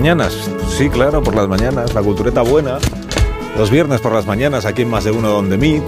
Mañanas. 0.00 0.34
Sí, 0.78 0.88
claro, 0.88 1.22
por 1.22 1.34
las 1.36 1.46
mañanas. 1.46 1.92
La 1.92 2.00
cultureta 2.00 2.40
buena. 2.40 2.78
Los 3.58 3.70
viernes 3.70 4.00
por 4.00 4.14
las 4.14 4.24
mañanas, 4.24 4.64
aquí 4.64 4.80
en 4.80 4.88
Más 4.88 5.04
de 5.04 5.10
Uno 5.10 5.28
Donde 5.28 5.58
Mí. 5.58 5.82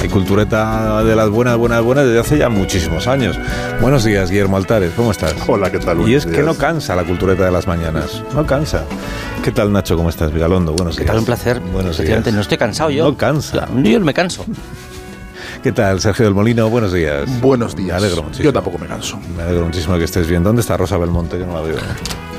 Hay 0.00 0.08
cultureta 0.08 1.02
de 1.02 1.16
las 1.16 1.28
buenas, 1.28 1.56
buenas, 1.56 1.82
buenas 1.82 2.06
desde 2.06 2.20
hace 2.20 2.38
ya 2.38 2.48
muchísimos 2.48 3.08
años. 3.08 3.36
Buenos 3.80 4.04
días, 4.04 4.30
Guillermo 4.30 4.56
Altares, 4.58 4.92
¿cómo 4.94 5.10
estás? 5.10 5.34
Hola, 5.48 5.72
¿qué 5.72 5.80
tal? 5.80 6.08
Y 6.08 6.14
es 6.14 6.24
que 6.24 6.44
no 6.44 6.54
cansa 6.54 6.94
la 6.94 7.02
cultureta 7.02 7.46
de 7.46 7.50
las 7.50 7.66
mañanas. 7.66 8.22
No 8.32 8.46
cansa. 8.46 8.84
¿Qué 9.42 9.50
tal, 9.50 9.72
Nacho? 9.72 9.96
¿Cómo 9.96 10.08
estás? 10.08 10.32
Vigalondo, 10.32 10.72
buenos 10.74 10.94
¿Qué 10.94 11.02
días. 11.02 11.10
tal? 11.10 11.18
Un 11.18 11.24
placer. 11.24 11.58
Buenos 11.58 11.98
días. 11.98 12.32
no 12.32 12.40
estoy 12.40 12.58
cansado 12.58 12.90
yo. 12.90 13.06
No 13.06 13.16
cansa. 13.16 13.66
Yo 13.82 13.98
me 13.98 14.14
canso. 14.14 14.44
¿Qué 15.64 15.72
tal, 15.72 16.00
Sergio 16.00 16.26
del 16.26 16.34
Molino? 16.34 16.70
Buenos 16.70 16.92
días. 16.92 17.28
Buenos 17.40 17.74
días. 17.74 18.00
Me 18.00 18.06
alegro 18.06 18.22
muchísimo. 18.22 18.44
Yo 18.44 18.52
tampoco 18.52 18.78
me 18.78 18.86
canso. 18.86 19.18
Me 19.36 19.42
alegro 19.42 19.64
muchísimo 19.64 19.98
que 19.98 20.04
estés 20.04 20.28
bien. 20.28 20.44
¿Dónde 20.44 20.60
está 20.60 20.76
Rosa 20.76 20.96
Belmonte? 20.96 21.40
Yo 21.40 21.46
no 21.46 21.54
la 21.54 21.62
veo. 21.62 21.76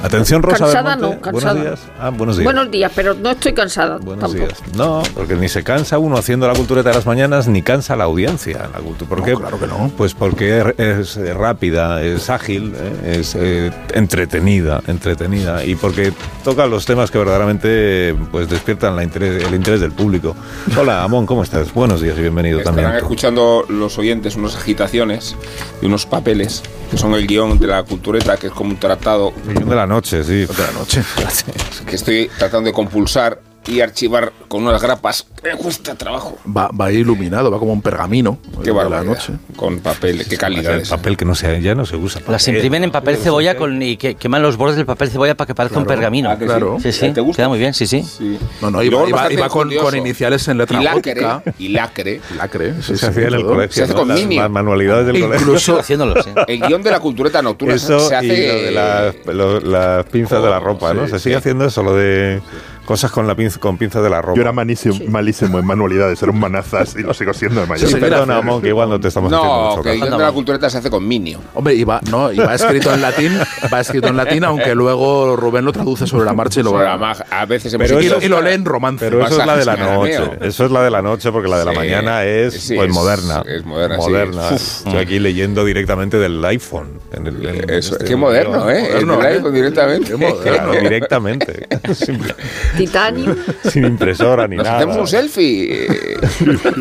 Atención, 0.04 0.42
Rosa 0.42 0.60
Cansada 0.60 0.96
Belmonte. 0.96 1.16
no, 1.18 1.22
cansada. 1.22 1.54
Buenos 1.54 1.64
días. 1.80 1.92
Ah, 2.00 2.10
buenos 2.10 2.38
días. 2.38 2.44
Buenos 2.46 2.72
días, 2.72 2.92
pero 2.96 3.14
no 3.16 3.32
estoy 3.32 3.54
cansada 3.54 3.98
Buenos 3.98 4.20
tampoco. 4.32 4.46
días. 4.48 4.76
No, 4.76 5.04
porque 5.14 5.36
ni 5.36 5.50
se 5.50 5.62
cansa 5.64 5.98
uno 5.98 6.18
haciendo 6.18 6.48
la 6.48 6.54
cultureta 6.54 6.90
de 6.90 6.96
las 6.96 7.06
mañanas, 7.06 7.48
ni 7.50 7.62
cansa 7.62 7.98
la 7.98 8.06
audiencia. 8.06 8.70
La 8.74 8.80
cultu- 8.80 9.06
¿Por 9.08 9.20
No, 9.20 9.26
qué? 9.26 9.34
claro 9.36 9.60
que 9.60 9.68
no. 9.68 9.92
Pues 9.98 10.14
porque 10.14 10.74
es, 10.78 11.18
es 11.18 11.36
rápida, 11.36 12.02
es 12.02 12.30
ágil, 12.30 12.74
¿eh? 12.78 13.18
es 13.20 13.36
eh, 13.36 13.72
entretenida, 13.94 14.82
entretenida. 14.88 15.66
Y 15.66 15.76
porque 15.76 16.14
toca 16.46 16.66
los 16.66 16.86
temas 16.86 17.12
que 17.12 17.18
verdaderamente 17.18 18.16
pues 18.32 18.50
despiertan 18.50 18.96
la 18.96 19.04
interés, 19.04 19.44
el 19.44 19.54
interés 19.54 19.82
del 19.82 19.92
público. 19.92 20.34
Hola, 20.80 21.04
Amón, 21.04 21.26
¿cómo 21.26 21.44
estás? 21.44 21.74
Buenos 21.74 22.00
días 22.02 22.18
y 22.18 22.22
bienvenido 22.22 22.60
Estarán 22.60 22.78
también. 22.84 22.98
escuchando 23.04 23.66
los 23.68 23.98
oyentes 23.98 24.36
unas 24.38 24.56
agitaciones 24.56 25.36
y 25.82 25.88
unos 25.88 26.06
papeles 26.06 26.64
que 26.90 26.98
son 26.98 27.14
el 27.14 27.28
guion 27.28 27.60
de 27.60 27.68
la 27.68 27.84
cultureta, 27.84 28.38
que 28.38 28.48
es 28.48 28.54
como 28.54 28.72
un 28.72 28.78
tratado 28.78 29.32
De 29.46 29.76
la 29.76 29.86
noche, 29.90 30.24
sí. 30.24 30.48
La 30.58 30.72
noche. 30.72 31.04
que 31.86 31.96
estoy 31.96 32.30
tratando 32.38 32.68
de 32.68 32.74
compulsar 32.74 33.42
y 33.70 33.82
archivar 33.82 34.34
con 34.48 34.66
unas 34.66 34.82
grapas 34.82 35.28
me 35.44 35.52
cuesta 35.52 35.96
trabajo. 35.96 36.38
Va, 36.46 36.70
va 36.70 36.92
iluminado, 36.92 37.52
va 37.52 37.60
como 37.60 37.72
un 37.72 37.82
pergamino 37.82 38.40
Qué 38.64 38.72
de 38.72 38.90
la 38.90 39.04
noche. 39.04 39.34
Con 39.56 39.80
papel, 39.80 40.26
qué 40.28 40.38
calidad 40.38 40.74
El 40.76 40.82
es. 40.82 40.90
papel 40.90 41.16
que 41.16 41.24
no 41.26 41.36
se, 41.36 41.62
ya 41.62 41.76
no 41.76 41.86
se 41.86 41.96
usa. 41.96 42.22
Las 42.28 42.44
papel. 42.44 42.56
imprimen 42.56 42.84
en 42.86 42.92
papel 42.92 43.18
cebolla 43.18 43.56
con, 43.56 43.82
y 43.82 43.96
que 43.98 44.16
queman 44.16 44.42
los 44.42 44.58
bordes 44.58 44.76
del 44.76 44.86
papel 44.86 45.10
cebolla 45.10 45.36
para 45.36 45.46
que 45.48 45.56
parezca 45.56 45.78
un 45.80 45.86
pergamino. 45.86 46.30
Ah, 46.30 46.38
que. 46.38 46.46
Claro. 46.46 46.78
Sí, 46.82 46.92
sí. 46.92 47.12
¿Te 47.12 47.22
gusta? 47.22 47.42
Queda 47.42 47.50
muy 47.50 47.60
bien, 47.60 47.74
sí, 47.74 47.86
sí. 47.88 48.02
Sí. 48.04 48.38
No, 48.62 48.72
no, 48.72 48.82
Y 48.84 48.88
iba, 48.88 49.08
iba- 49.08 49.32
iba 49.32 49.50
con, 49.50 49.74
con 49.76 49.96
iniciales 49.96 50.48
en 50.48 50.58
letra 50.58 50.82
y 50.82 50.84
lacre, 50.84 51.14
gótica. 51.14 51.44
y 51.60 51.68
lacre. 51.70 52.22
Lacre, 52.38 52.74
sí, 52.82 52.98
se 52.98 53.06
hacía 53.08 53.28
en 53.28 53.34
el 53.36 53.46
colegio. 53.46 53.74
Se 53.76 53.84
hace 53.84 53.94
¿no? 53.94 54.00
con 54.00 54.36
Las 54.36 54.50
manualidades 54.50 55.06
del 55.06 55.22
colegio. 55.22 55.40
Sigo 55.40 55.52
Incluso 55.52 55.80
haciéndolo, 55.80 56.22
sí. 56.24 56.32
El 56.48 56.60
guion 56.62 56.82
de 56.82 56.92
la 56.92 57.00
cultureta 57.00 57.42
nocturna 57.42 57.76
Eso 57.76 58.00
se 58.00 58.16
hace... 58.16 58.26
y 58.26 58.48
lo 58.48 58.54
de 58.64 58.72
las, 58.72 59.16
lo- 59.28 59.60
las 59.62 60.06
pinzas 60.08 60.42
de 60.44 60.50
la 60.50 60.60
ropa, 60.60 60.94
¿no? 60.94 61.08
Se 61.08 61.20
sigue 61.20 61.36
haciendo 61.36 61.66
eso, 61.66 61.84
lo 61.84 61.96
de 61.96 62.42
cosas 62.90 63.12
con 63.12 63.28
la 63.28 63.36
pinza, 63.36 63.60
con 63.60 63.78
pinzas 63.78 64.02
de 64.02 64.10
la 64.10 64.20
ropa. 64.20 64.36
Yo 64.36 64.42
era 64.42 64.52
malísimo, 64.52 64.96
malísimo 65.10 65.60
en 65.60 65.66
manualidades, 65.68 66.20
era 66.24 66.32
un 66.32 66.40
manazas 66.40 66.96
y 66.96 67.04
lo 67.04 67.14
sigo 67.14 67.36
siendo 67.36 67.62
de 67.62 67.68
mayor. 67.68 67.88
Sí, 67.88 67.94
Sí, 67.94 68.00
perdona, 68.02 68.38
Amón, 68.38 68.64
que 68.64 68.70
igual 68.70 68.90
no 68.90 69.00
te 69.00 69.10
estamos 69.10 69.32
haciendo 69.32 69.56
No, 69.56 69.70
mucho 69.70 69.84
que 69.84 70.00
caso. 70.00 70.18
la 70.18 70.32
cultureta 70.32 70.70
se 70.72 70.80
hace 70.80 70.90
con 70.90 71.08
Minio. 71.08 71.40
Hombre, 71.54 71.76
iba, 71.76 72.02
no, 72.10 72.32
iba 72.32 72.56
escrito 72.56 72.92
en 72.92 73.02
latín, 73.02 73.38
va 73.72 73.80
escrito 73.80 74.08
en 74.08 74.18
latín, 74.18 74.44
aunque 74.44 74.74
luego 74.74 75.36
Rubén 75.36 75.66
lo 75.66 75.72
traduce 75.72 76.08
sobre 76.08 76.26
la 76.26 76.34
marcha 76.34 76.62
y 76.62 76.64
lo 76.64 76.74
va. 76.74 76.94
a 77.30 77.46
veces 77.46 77.72
hemos 77.76 77.88
Pero 77.88 78.02
Y 78.02 78.10
lo, 78.10 78.22
y 78.24 78.28
lo 78.28 78.42
lee 78.42 78.54
en 78.54 78.66
romance. 78.66 79.06
Pero 79.06 79.24
eso 79.24 79.40
es 79.40 79.46
la 79.46 79.56
de 79.56 79.66
la 79.66 79.76
noche. 79.76 80.20
Eso 80.42 80.66
es 80.66 80.72
la 80.72 80.82
de 80.82 80.90
la 80.90 81.04
noche, 81.04 81.32
porque 81.32 81.48
la 81.48 81.60
de 81.60 81.66
la 81.66 81.72
Sí, 81.74 81.78
mañana 81.78 82.24
es 82.26 82.54
sí, 82.60 82.76
pues 82.76 82.90
es- 82.90 82.94
moderna. 82.96 83.44
es 83.46 83.64
moderna, 83.66 84.58
sí. 84.58 84.84
Estoy 84.88 84.98
aquí 84.98 85.20
leyendo 85.20 85.64
directamente 85.64 86.18
del 86.18 86.44
iPhone. 86.44 87.00
en 87.12 87.28
el- 87.28 87.46
en 87.46 87.70
Eso, 87.70 87.94
este 87.94 88.06
qué 88.06 88.16
moderno. 88.16 88.70
¿eh? 88.70 88.82
Moderno, 88.84 89.20
el 89.20 89.26
¿eh? 89.26 89.30
iPhone 89.36 89.54
directamente. 89.54 90.08
Qué 90.12 90.16
moderno. 90.18 90.72
Directamente. 90.74 91.68
sin, 92.80 92.88
Titanio. 92.88 93.36
sin 93.70 93.86
impresora 93.86 94.48
ni 94.48 94.56
Nos 94.56 94.66
nada. 94.66 94.78
hacemos 94.78 94.98
un 94.98 95.08
selfie 95.08 95.86
eh, 95.86 96.18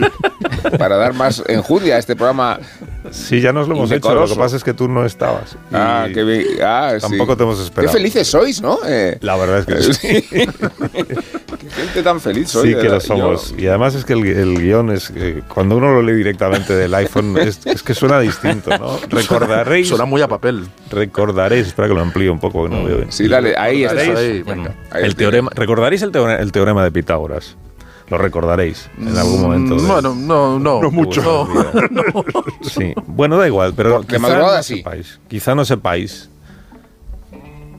para 0.79 0.97
dar 0.97 1.15
más 1.15 1.43
enjundia 1.47 1.97
a 1.97 1.99
este 1.99 2.17
programa. 2.17 2.59
Sí, 3.11 3.41
ya 3.41 3.53
nos 3.53 3.69
lo 3.69 3.75
hemos 3.77 3.91
hecho. 3.91 4.15
Lo 4.15 4.27
que 4.27 4.35
pasa 4.35 4.57
es 4.57 4.65
que 4.65 4.75
tú 4.75 4.89
no 4.89 5.05
estabas. 5.05 5.57
Ah, 5.73 6.09
qué 6.13 6.25
bien. 6.25 6.45
Ah, 6.63 6.93
sí. 6.97 7.07
Tampoco 7.09 7.37
te 7.37 7.43
hemos 7.43 7.61
esperado. 7.61 7.93
Qué 7.93 7.99
felices 7.99 8.27
sois, 8.29 8.61
¿no? 8.61 8.79
Eh, 8.87 9.19
La 9.23 9.37
verdad 9.37 9.61
es 9.61 9.67
que 9.67 9.95
sí. 9.95 10.49
Qué 11.59 11.69
gente 11.71 12.03
tan 12.03 12.21
feliz 12.21 12.49
sois. 12.51 12.75
Sí 12.77 12.81
que 12.81 12.89
lo 12.89 13.01
somos. 13.01 13.51
Yo- 13.51 13.59
Y 13.63 13.67
además 13.67 13.95
es 13.95 14.05
que 14.05 14.13
el, 14.13 14.25
el 14.27 14.59
guion 14.61 14.91
es 14.91 15.09
que 15.11 15.43
cuando 15.53 15.77
uno 15.77 15.93
lo 15.93 16.03
lee 16.03 16.13
directamente 16.15 16.75
del 16.75 16.95
iPhone 16.95 17.37
es, 17.39 17.67
es 17.67 17.83
que 17.83 17.95
suena 17.95 18.21
distinto, 18.21 18.71
¿no? 18.79 18.99
Recordaréis, 19.09 19.89
Suena 19.89 20.05
muy 20.05 20.23
a 20.23 20.29
papel. 20.29 20.67
recordaréis, 20.91 21.67
espera 21.69 21.89
que 21.89 21.95
lo 21.95 22.01
amplíe 22.01 22.31
un 22.31 22.39
poco, 22.41 22.65
que 22.65 22.71
no 22.75 22.85
veo 22.85 22.97
bien. 22.99 23.13
Sí, 23.13 23.27
dale, 23.29 23.57
ahí 23.57 23.85
está. 23.85 24.01
Ahí, 24.01 24.43
venga. 24.43 24.75
Ahí 24.91 25.05
El 25.05 25.17
teorema, 25.17 25.51
¿Recordaréis 25.55 26.03
el 26.03 26.13
teorema, 26.13 26.41
el 26.41 26.53
teorema 26.53 26.85
de 26.85 26.93
Pitágoras? 26.93 27.57
Lo 28.11 28.17
recordaréis 28.17 28.89
en 28.99 29.17
algún 29.19 29.43
momento. 29.43 29.75
de- 29.75 29.83
Mm, 29.83 29.87
Bueno, 29.89 30.15
no, 30.15 30.59
no. 30.59 30.81
de 30.81 30.87
vuestra 30.89 31.23
vida. 31.23 31.73
Sí. 32.63 32.95
Bueno, 33.07 33.37
da 33.37 33.47
igual, 33.47 33.75
pero 33.77 34.01
quizá 34.03 34.39
no 34.39 34.63
sí. 34.63 34.77
sepáis, 34.79 35.21
quizá 35.29 35.55
no 35.55 35.65
sepáis 35.67 36.31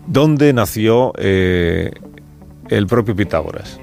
dónde 0.06 0.54
nació 0.54 1.14
eh, 1.18 1.92
el 2.69 2.88
propio 2.88 3.16
Pitágoras. 3.16 3.80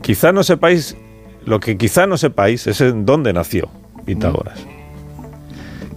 Quizá 0.00 0.32
no 0.32 0.42
sepáis, 0.42 0.96
lo 1.44 1.60
que 1.60 1.76
quizá 1.76 2.06
no 2.06 2.16
sepáis 2.16 2.66
es 2.66 2.80
en 2.80 3.06
dónde 3.06 3.32
nació 3.32 3.68
Pitágoras. 4.04 4.58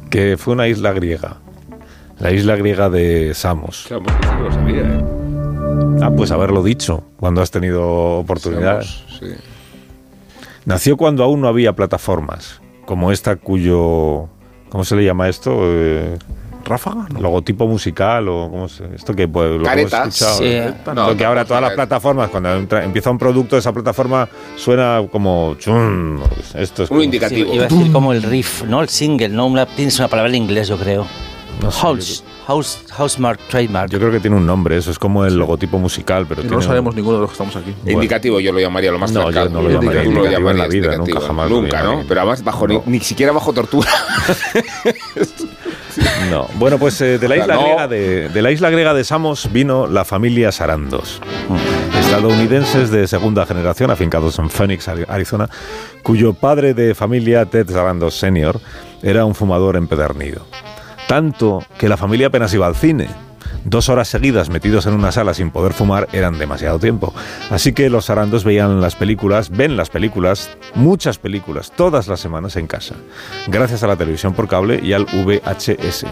Que 0.09 0.37
fue 0.37 0.53
una 0.53 0.67
isla 0.67 0.93
griega. 0.93 1.37
La 2.19 2.31
isla 2.31 2.55
griega 2.55 2.89
de 2.89 3.33
Samos. 3.33 3.83
Sí 3.83 3.89
que 3.89 4.43
lo 4.43 4.51
sabía, 4.51 4.81
¿eh? 4.81 5.03
Ah, 6.01 6.11
pues 6.15 6.31
haberlo 6.31 6.63
dicho 6.63 7.03
cuando 7.17 7.41
has 7.41 7.51
tenido 7.51 8.19
oportunidad. 8.19 8.81
Somos, 8.83 9.19
sí. 9.19 9.27
Nació 10.65 10.97
cuando 10.97 11.23
aún 11.23 11.41
no 11.41 11.47
había 11.47 11.73
plataformas, 11.73 12.61
como 12.85 13.11
esta 13.11 13.35
cuyo... 13.35 14.29
¿Cómo 14.69 14.83
se 14.83 14.95
le 14.95 15.05
llama 15.05 15.29
esto? 15.29 15.59
Eh, 15.63 16.17
¿Ráfaga? 16.65 17.05
No. 17.13 17.21
logotipo 17.21 17.67
musical 17.67 18.27
o 18.27 18.49
cómo 18.49 18.67
se, 18.67 18.83
esto 18.95 19.13
que 19.15 19.27
pues, 19.27 19.51
lo 19.51 19.63
que 19.63 19.79
hemos 19.81 19.93
escuchado. 19.93 20.37
Sí. 20.39 20.45
¿eh? 20.45 20.73
No, 20.95 21.07
Lo 21.09 21.15
que 21.15 21.23
ahora 21.25 21.41
no, 21.41 21.47
todas 21.47 21.61
las 21.61 21.73
plataformas 21.73 22.29
cuando 22.29 22.49
entra- 22.57 22.83
empieza 22.83 23.11
un 23.11 23.17
producto 23.19 23.55
de 23.55 23.59
esa 23.59 23.71
plataforma 23.71 24.27
suena 24.57 25.01
como 25.11 25.55
chum, 25.59 26.19
esto 26.55 26.83
es 26.83 26.89
Un 26.89 26.95
como- 26.97 27.03
indicativo. 27.03 27.49
Sí, 27.51 27.55
iba 27.55 27.65
a 27.65 27.67
decir 27.67 27.91
como 27.91 28.13
el 28.13 28.23
riff, 28.23 28.63
¿no? 28.63 28.81
El 28.81 28.89
single, 28.89 29.29
¿no? 29.29 29.45
Una, 29.45 29.65
tienes 29.67 29.97
una 29.99 30.07
palabra 30.07 30.29
en 30.29 30.35
inglés, 30.43 30.67
yo 30.67 30.77
creo. 30.77 31.05
No 31.61 31.71
sé, 31.71 31.79
house, 31.79 32.23
house, 32.47 32.79
house 32.91 33.17
mark, 33.17 33.39
trademark. 33.49 33.89
Yo 33.89 33.97
creo 33.97 34.11
que 34.11 34.19
tiene 34.19 34.35
un 34.35 34.45
nombre, 34.45 34.75
eso 34.75 34.91
es 34.91 34.99
como 34.99 35.23
el 35.23 35.37
logotipo 35.37 35.77
musical, 35.79 36.25
pero 36.27 36.41
Y 36.41 36.43
no 36.43 36.49
tiene 36.49 36.51
lo 36.51 36.57
un- 36.57 36.63
sabemos 36.67 36.95
ninguno 36.95 37.15
de 37.17 37.21
los 37.21 37.29
que 37.29 37.33
estamos 37.33 37.55
aquí. 37.55 37.73
Indicativo 37.89 38.41
yo 38.41 38.51
lo 38.51 38.59
llamaría 38.59 38.91
lo 38.91 38.99
más 38.99 39.13
No, 39.13 39.31
yo 39.31 39.47
no 39.49 39.61
lo 39.61 39.69
llamaría 39.69 40.03
Tú 40.03 40.49
en 40.49 40.57
la 40.57 40.67
vida, 40.67 40.97
nunca 40.97 41.21
jamás 41.21 41.49
lo 41.49 41.61
Nunca, 41.61 41.81
¿no? 41.81 42.03
Pero 42.05 42.19
además 42.21 42.43
bajo 42.43 42.67
ni, 42.67 42.81
ni 42.87 42.99
siquiera 42.99 43.31
bajo 43.31 43.53
tortura. 43.53 43.87
No. 46.29 46.47
Bueno, 46.55 46.77
pues 46.77 46.99
eh, 47.01 47.17
de, 47.17 47.27
la 47.27 47.37
isla 47.37 47.55
No. 47.55 47.61
griega 47.63 47.87
de, 47.87 48.29
de 48.29 48.41
la 48.41 48.51
isla 48.51 48.69
griega 48.69 48.93
de 48.93 49.03
Samos 49.03 49.51
vino 49.51 49.87
la 49.87 50.05
familia 50.05 50.51
Sarandos. 50.51 51.21
Estadounidenses 51.99 52.91
de 52.91 53.07
segunda 53.07 53.45
generación, 53.45 53.91
afincados 53.91 54.37
en 54.39 54.49
Phoenix, 54.49 54.87
Ari- 54.87 55.05
Arizona, 55.07 55.49
cuyo 56.03 56.33
padre 56.33 56.73
de 56.73 56.95
familia, 56.95 57.45
Ted 57.45 57.69
Sarandos 57.69 58.15
Sr., 58.15 58.59
era 59.01 59.25
un 59.25 59.35
fumador 59.35 59.75
empedernido. 59.75 60.45
Tanto 61.07 61.63
que 61.77 61.87
la 61.89 61.97
familia 61.97 62.27
apenas 62.27 62.53
iba 62.53 62.65
al 62.67 62.75
cine. 62.75 63.07
Dos 63.63 63.89
horas 63.89 64.07
seguidas 64.07 64.49
metidos 64.49 64.85
en 64.85 64.93
una 64.93 65.11
sala 65.11 65.33
sin 65.33 65.51
poder 65.51 65.73
fumar 65.73 66.07
eran 66.11 66.37
demasiado 66.37 66.79
tiempo. 66.79 67.13
Así 67.49 67.73
que 67.73 67.89
los 67.89 68.05
Sarandos 68.05 68.43
veían 68.43 68.81
las 68.81 68.95
películas, 68.95 69.49
ven 69.49 69.77
las 69.77 69.89
películas, 69.89 70.49
muchas 70.73 71.17
películas, 71.17 71.71
todas 71.75 72.07
las 72.07 72.19
semanas 72.19 72.55
en 72.55 72.67
casa, 72.67 72.95
gracias 73.47 73.83
a 73.83 73.87
la 73.87 73.95
televisión 73.95 74.33
por 74.33 74.47
cable 74.47 74.79
y 74.83 74.93
al 74.93 75.05
VHS. 75.05 76.05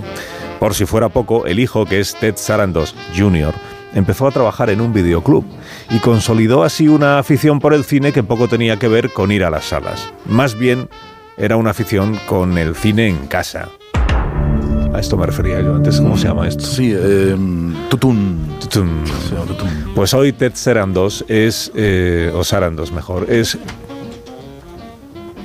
Por 0.60 0.74
si 0.74 0.86
fuera 0.86 1.10
poco, 1.10 1.46
el 1.46 1.60
hijo, 1.60 1.86
que 1.86 2.00
es 2.00 2.16
Ted 2.16 2.36
Sarandos 2.38 2.96
Jr., 3.18 3.54
empezó 3.94 4.28
a 4.28 4.32
trabajar 4.32 4.70
en 4.70 4.82
un 4.82 4.94
videoclub 4.94 5.46
y 5.90 6.00
consolidó 6.00 6.64
así 6.64 6.88
una 6.88 7.20
afición 7.20 7.60
por 7.60 7.74
el 7.74 7.84
cine 7.84 8.12
que 8.12 8.24
poco 8.24 8.48
tenía 8.48 8.78
que 8.78 8.88
ver 8.88 9.12
con 9.12 9.32
ir 9.32 9.44
a 9.44 9.50
las 9.50 9.66
salas. 9.66 10.12
Más 10.26 10.58
bien, 10.58 10.90
era 11.38 11.58
una 11.58 11.72
afición 11.72 12.20
con 12.28 12.58
el 12.58 12.76
cine 12.76 13.08
en 13.08 13.28
casa. 13.28 13.70
A 14.94 15.00
esto 15.00 15.18
me 15.18 15.26
refería 15.26 15.60
yo 15.62 15.76
antes. 15.76 16.00
¿Cómo 16.00 16.18
se 16.18 16.28
llama 16.28 16.48
esto? 16.48 16.64
Sí, 16.64 16.94
eh. 16.96 17.36
Tutum. 17.90 18.38
Se 18.70 18.80
llama 18.80 19.46
tutún. 19.48 19.70
Pues 19.96 20.14
hoy 20.14 20.32
Ted 20.34 20.52
Sarandos 20.56 21.26
es, 21.28 21.72
eh, 21.76 22.32
o 22.36 22.44
Sarandos 22.44 22.92
mejor, 22.92 23.26
es... 23.30 23.56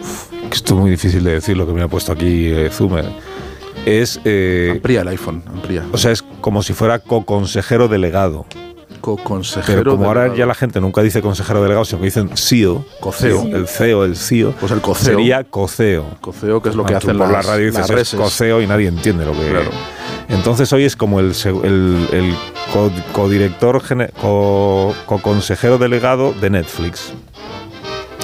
Uf, 0.00 0.32
esto 0.52 0.74
es 0.74 0.80
muy 0.80 0.90
difícil 0.90 1.24
de 1.24 1.32
decir 1.32 1.56
lo 1.56 1.66
que 1.66 1.72
me 1.72 1.82
ha 1.82 1.88
puesto 1.88 2.12
aquí 2.12 2.46
eh, 2.46 2.68
Zumer. 2.70 3.06
Es, 3.86 4.20
eh, 4.24 4.70
Amplía 4.72 5.00
el 5.00 5.08
iPhone, 5.08 5.42
amplía. 5.46 5.84
o 5.92 5.96
sea, 5.96 6.10
es 6.10 6.22
como 6.40 6.62
si 6.62 6.74
fuera 6.74 6.98
co-consejero 6.98 7.88
delegado. 7.88 8.44
Co-consejero. 9.00 9.78
Pero 9.78 9.90
como 9.92 10.06
ahora 10.06 10.22
delegado. 10.22 10.38
ya 10.38 10.46
la 10.46 10.54
gente 10.54 10.80
nunca 10.80 11.02
dice 11.02 11.20
consejero 11.22 11.62
delegado, 11.62 11.84
sino 11.84 11.98
que 12.00 12.06
dicen 12.06 12.30
CEO, 12.36 12.84
Coceo. 13.00 13.42
el 13.42 13.66
CEO, 13.68 14.04
el 14.04 14.16
CEO, 14.16 14.52
Pues 14.60 14.72
el 14.72 14.80
coceo. 14.80 15.14
sería 15.16 15.44
coceo. 15.44 16.04
Coceo, 16.20 16.60
que 16.62 16.68
es 16.70 16.74
lo 16.74 16.84
que 16.84 16.94
Ah, 16.94 16.98
hacen 16.98 17.16
por 17.18 17.28
las, 17.30 17.44
la 17.46 17.52
radio 17.52 17.66
dices 17.66 17.88
las 17.88 18.12
es 18.12 18.14
coceo 18.14 18.60
y 18.62 18.66
nadie 18.66 18.88
entiende 18.88 19.24
lo 19.24 19.32
que 19.32 19.48
Claro. 19.48 19.70
entonces 20.28 20.72
hoy 20.72 20.84
es 20.84 20.96
como 20.96 21.20
el, 21.20 21.32
el, 21.44 22.08
el 22.12 22.34
co- 22.72 22.90
codirector 23.12 23.82
co- 24.20 24.94
co-consejero 25.06 25.78
delegado 25.78 26.32
de 26.32 26.50
Netflix 26.50 27.12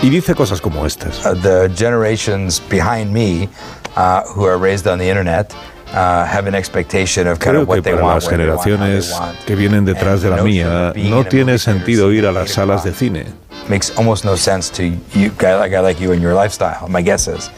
y 0.02 0.10
dice 0.10 0.34
cosas 0.34 0.60
como 0.60 0.84
estas 0.86 1.24
uh, 1.24 1.34
the 1.36 1.70
generations 1.74 2.60
behind 2.68 3.10
me 3.10 3.48
uh, 3.96 4.20
who 4.34 4.46
are 4.46 4.58
raised 4.58 4.86
on 4.86 4.98
the 4.98 5.08
internet 5.08 5.52
uh, 5.94 6.24
have 6.26 6.48
an 6.48 6.54
expectation 6.54 7.26
of 7.28 7.38
kind 7.38 7.56
Creo 7.56 7.62
of 7.62 7.68
what 7.68 7.76
que 7.76 7.82
they 7.82 7.92
para 7.92 8.04
want, 8.04 8.14
las 8.16 8.26
where 8.26 8.36
they 8.36 8.48
want, 8.48 8.58
how 8.58 8.64
they 8.64 8.76
generaciones 8.76 9.12
want. 9.12 9.38
que 9.46 9.54
vienen 9.56 9.84
detrás 9.84 10.22
And 10.22 10.22
de 10.24 10.30
la 10.30 10.42
mía 10.42 10.92
no 10.96 11.24
tiene 11.24 11.58
sentido 11.58 12.12
ir 12.12 12.26
a 12.26 12.32
las 12.32 12.50
salas 12.50 12.82
de 12.84 12.92
cine. 12.92 13.26
Makes 13.68 13.92
almost 13.96 14.24
no 14.24 14.36
sense 14.36 14.70
to 14.74 14.82
you, 15.18 15.30
guy 15.38 15.54
like, 15.54 15.70
guy 15.70 15.80
like 15.80 16.02
you 16.02 16.12
and 16.12 16.20
your 16.20 16.34
lifestyle. 16.34 16.88
My 16.88 17.02
guess 17.02 17.28
is. 17.28 17.50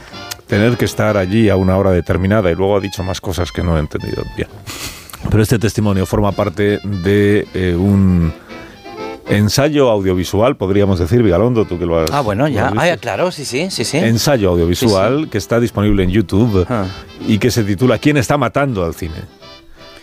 Tener 0.47 0.77
que 0.77 0.85
estar 0.85 1.17
allí 1.17 1.49
a 1.49 1.57
una 1.57 1.77
hora 1.77 1.91
determinada 1.91 2.51
y 2.53 2.55
luego 2.55 2.77
ha 2.77 2.81
dicho 2.81 3.03
más 3.03 3.21
cosas 3.21 3.51
que 3.51 3.65
no 3.65 3.77
he 3.77 3.81
entendido 3.81 4.23
bien. 4.37 4.49
Pero 5.29 5.43
este 5.43 5.59
testimonio 5.59 6.07
forma 6.07 6.31
parte 6.31 6.79
de 6.85 7.49
eh, 7.53 7.75
un 7.75 8.33
ensayo 9.29 9.91
audiovisual, 9.91 10.57
podríamos 10.57 10.99
decir, 10.99 11.23
Vigalondo, 11.23 11.65
tú 11.65 11.79
que 11.79 11.87
lo 11.87 11.99
has 12.01 12.11
Ah, 12.13 12.21
bueno, 12.21 12.47
ya. 12.49 12.69
Ah, 12.77 12.85
visto. 12.85 13.01
claro, 13.01 13.31
sí, 13.33 13.45
sí, 13.45 13.69
sí, 13.71 13.85
sí. 13.85 13.99
ensayo 13.99 14.51
audiovisual 14.51 15.29
que 15.31 15.39
está 15.39 15.59
disponible 15.61 16.03
en 16.05 16.11
YouTube 16.11 16.67
Ah. 16.69 16.87
y 17.27 17.39
que 17.39 17.51
se 17.51 17.65
titula 17.65 17.99
¿Quién 17.99 18.17
está 18.17 18.37
matando 18.39 18.85
al 18.85 18.95
cine? 18.95 19.15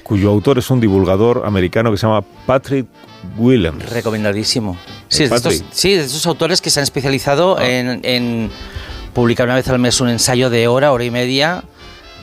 cuyo 0.04 0.30
autor 0.30 0.58
es 0.60 0.70
un 0.70 0.82
divulgador 0.82 1.44
americano 1.46 1.90
que 1.90 1.96
se 1.98 2.06
llama 2.06 2.22
Patrick 2.46 2.86
Williams. 3.38 3.90
Recomendadísimo. 3.90 4.78
Sí, 5.08 5.24
Eh, 5.24 5.26
es 5.26 5.30
de 5.30 5.36
estos. 5.38 5.62
Ah. 5.62 5.66
sí, 5.72 5.94
de 5.94 6.02
estos 6.02 6.26
autores 6.28 6.60
que 6.62 6.70
se 6.70 6.82
han 6.82 6.84
especializado 6.84 7.58
en, 7.62 8.02
en 8.04 8.50
publicar 9.14 9.46
una 9.48 9.56
vez 9.56 9.68
al 9.70 9.80
mes 9.80 10.02
un 10.02 10.10
ensayo 10.10 10.50
de 10.50 10.68
hora, 10.68 10.92
hora 10.92 11.06
y 11.06 11.10
media 11.12 11.64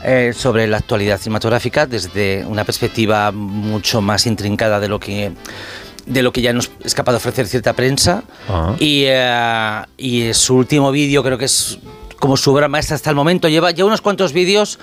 eh, 0.04 0.32
sobre 0.36 0.66
la 0.66 0.76
actualidad 0.76 1.18
cinematográfica 1.18 1.86
desde 1.86 2.44
una 2.46 2.64
perspectiva 2.64 3.32
mucho 3.32 4.02
más 4.02 4.26
intrincada 4.26 4.78
de 4.78 4.88
lo 4.88 5.00
que 5.00 5.32
de 6.10 6.22
lo 6.22 6.32
que 6.32 6.42
ya 6.42 6.52
nos 6.52 6.70
es 6.84 6.94
capaz 6.94 7.12
de 7.12 7.16
ofrecer 7.18 7.46
cierta 7.46 7.72
prensa. 7.72 8.24
Y, 8.78 9.04
eh, 9.06 9.82
y 9.96 10.34
su 10.34 10.56
último 10.56 10.90
vídeo 10.90 11.22
creo 11.22 11.38
que 11.38 11.44
es 11.44 11.78
como 12.18 12.36
su 12.36 12.52
obra 12.52 12.68
maestra 12.68 12.96
hasta 12.96 13.10
el 13.10 13.16
momento 13.16 13.48
lleva 13.48 13.70
ya 13.70 13.84
unos 13.84 14.00
cuantos 14.00 14.32
vídeos 14.32 14.78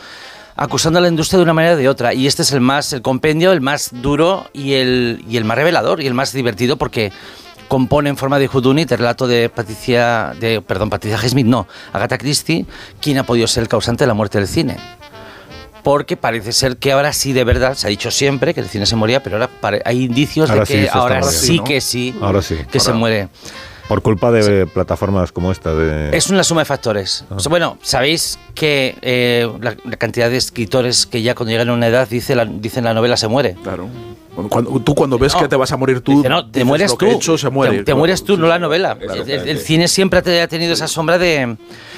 acusando 0.56 0.98
a 0.98 1.02
la 1.02 1.08
industria 1.08 1.38
de 1.38 1.44
una 1.44 1.54
manera 1.54 1.76
o 1.76 1.78
de 1.78 1.90
otra. 1.90 2.14
Y 2.14 2.28
este 2.28 2.42
es 2.42 2.52
el 2.52 2.62
más 2.62 2.94
el 2.94 3.02
compendio 3.02 3.52
el 3.52 3.62
más 3.62 3.90
duro 3.92 4.50
y 4.54 4.74
el, 4.74 5.24
y 5.30 5.38
el 5.38 5.46
más 5.46 5.58
revelador 5.58 6.02
y 6.02 6.08
el 6.08 6.14
más 6.14 6.34
divertido 6.34 6.78
porque 6.78 7.12
compone 7.68 8.10
en 8.10 8.18
forma 8.18 8.40
de 8.40 8.48
whodunit 8.48 8.92
el 8.92 8.98
relato 8.98 9.28
de 9.28 9.50
Patricia 9.50 10.34
de 10.40 10.62
perdón 10.62 10.90
Patricia 10.90 11.20
Highsmith 11.22 11.46
no 11.46 11.68
Agatha 11.92 12.18
Christie 12.18 12.66
quien 13.02 13.18
ha 13.18 13.24
podido 13.24 13.46
ser 13.46 13.64
el 13.64 13.68
causante 13.68 14.06
de 14.06 14.08
la 14.08 14.14
muerte 14.14 14.38
del 14.38 14.48
cine 14.48 14.78
porque 15.88 16.18
parece 16.18 16.52
ser 16.52 16.76
que 16.76 16.92
ahora 16.92 17.14
sí 17.14 17.32
de 17.32 17.46
verdad 17.46 17.74
se 17.76 17.88
ha 17.88 17.90
dicho 17.90 18.12
siempre 18.12 18.54
que 18.54 18.60
el 18.60 18.68
cine 18.68 18.86
se 18.86 18.98
moría 18.98 19.24
pero 19.24 19.38
ahora 19.38 19.80
hay 19.86 20.04
indicios 20.04 20.50
Ahora 20.50 20.62
de 20.62 20.66
sí 20.66 20.74
que 20.74 20.80
se 20.80 20.86
está 20.88 20.98
ahora 21.00 21.16
muriendo. 21.22 21.40
sí 21.40 21.58
¿no? 21.60 21.64
que 21.64 21.80
sí 21.82 22.16
Ahora 22.22 22.42
sí. 22.42 22.58
que 22.70 22.80
se 22.82 22.90
Ahora- 22.90 23.00
muere 23.00 23.30
Por 23.88 24.02
culpa 24.02 24.32
de 24.32 24.68
plataformas 24.68 25.32
como 25.32 25.50
esta. 25.50 25.74
De... 25.74 26.10
es 26.18 26.30
una 26.30 26.44
suma 26.44 26.60
de 26.60 26.66
factores. 26.66 27.24
Ah. 27.32 27.36
O 27.38 27.40
sea, 27.40 27.50
bueno, 27.50 27.78
sabéis 27.82 28.38
que 28.54 28.98
eh, 29.02 29.50
la, 29.62 29.78
la 29.86 29.96
cantidad 29.96 30.30
de 30.30 30.36
escritores 30.36 31.06
que 31.06 31.22
ya 31.22 31.34
cuando 31.36 31.52
llegan 31.52 31.70
a 31.70 31.74
una 31.74 31.88
edad 31.88 32.06
dice 32.06 32.36
la, 32.36 32.44
dicen 32.44 32.84
la 32.84 32.94
novela 32.94 33.16
se 33.16 33.30
muere. 33.30 33.56
Claro. 33.64 33.88
Cuando, 34.50 34.80
tú 34.82 34.94
cuando 34.94 35.18
ves 35.18 35.34
No. 35.34 35.40
que 35.40 35.48
te 35.48 35.56
vas 35.56 35.72
a 35.72 35.78
morir 35.78 36.02
tú, 36.02 36.18
Dice, 36.18 36.28
no, 36.30 36.44
te 36.46 36.60
dices, 36.60 36.66
mueres 36.68 36.92
lo 36.92 36.98
tú. 36.98 37.06
que 37.06 37.12
he 37.12 37.16
hecho 37.16 37.38
se 37.40 37.50
muere. 37.50 37.72
Te, 37.72 37.78
te 37.80 37.84
Claro, 37.86 37.98
mueres 38.00 38.24
tú, 38.26 38.36
sí, 38.36 38.42
no 38.42 38.48
la 38.48 38.56
sí. 38.58 38.62
novela. 38.62 38.92
El, 39.00 39.04
Exactamente. 39.10 39.52
el 39.52 39.60
cine 39.60 39.88
siempre 39.88 40.20
ha 40.20 40.44
ha 40.44 40.48
tenido 40.50 40.74
esa 40.74 40.88
sombra 40.90 41.18
de. 41.18 41.56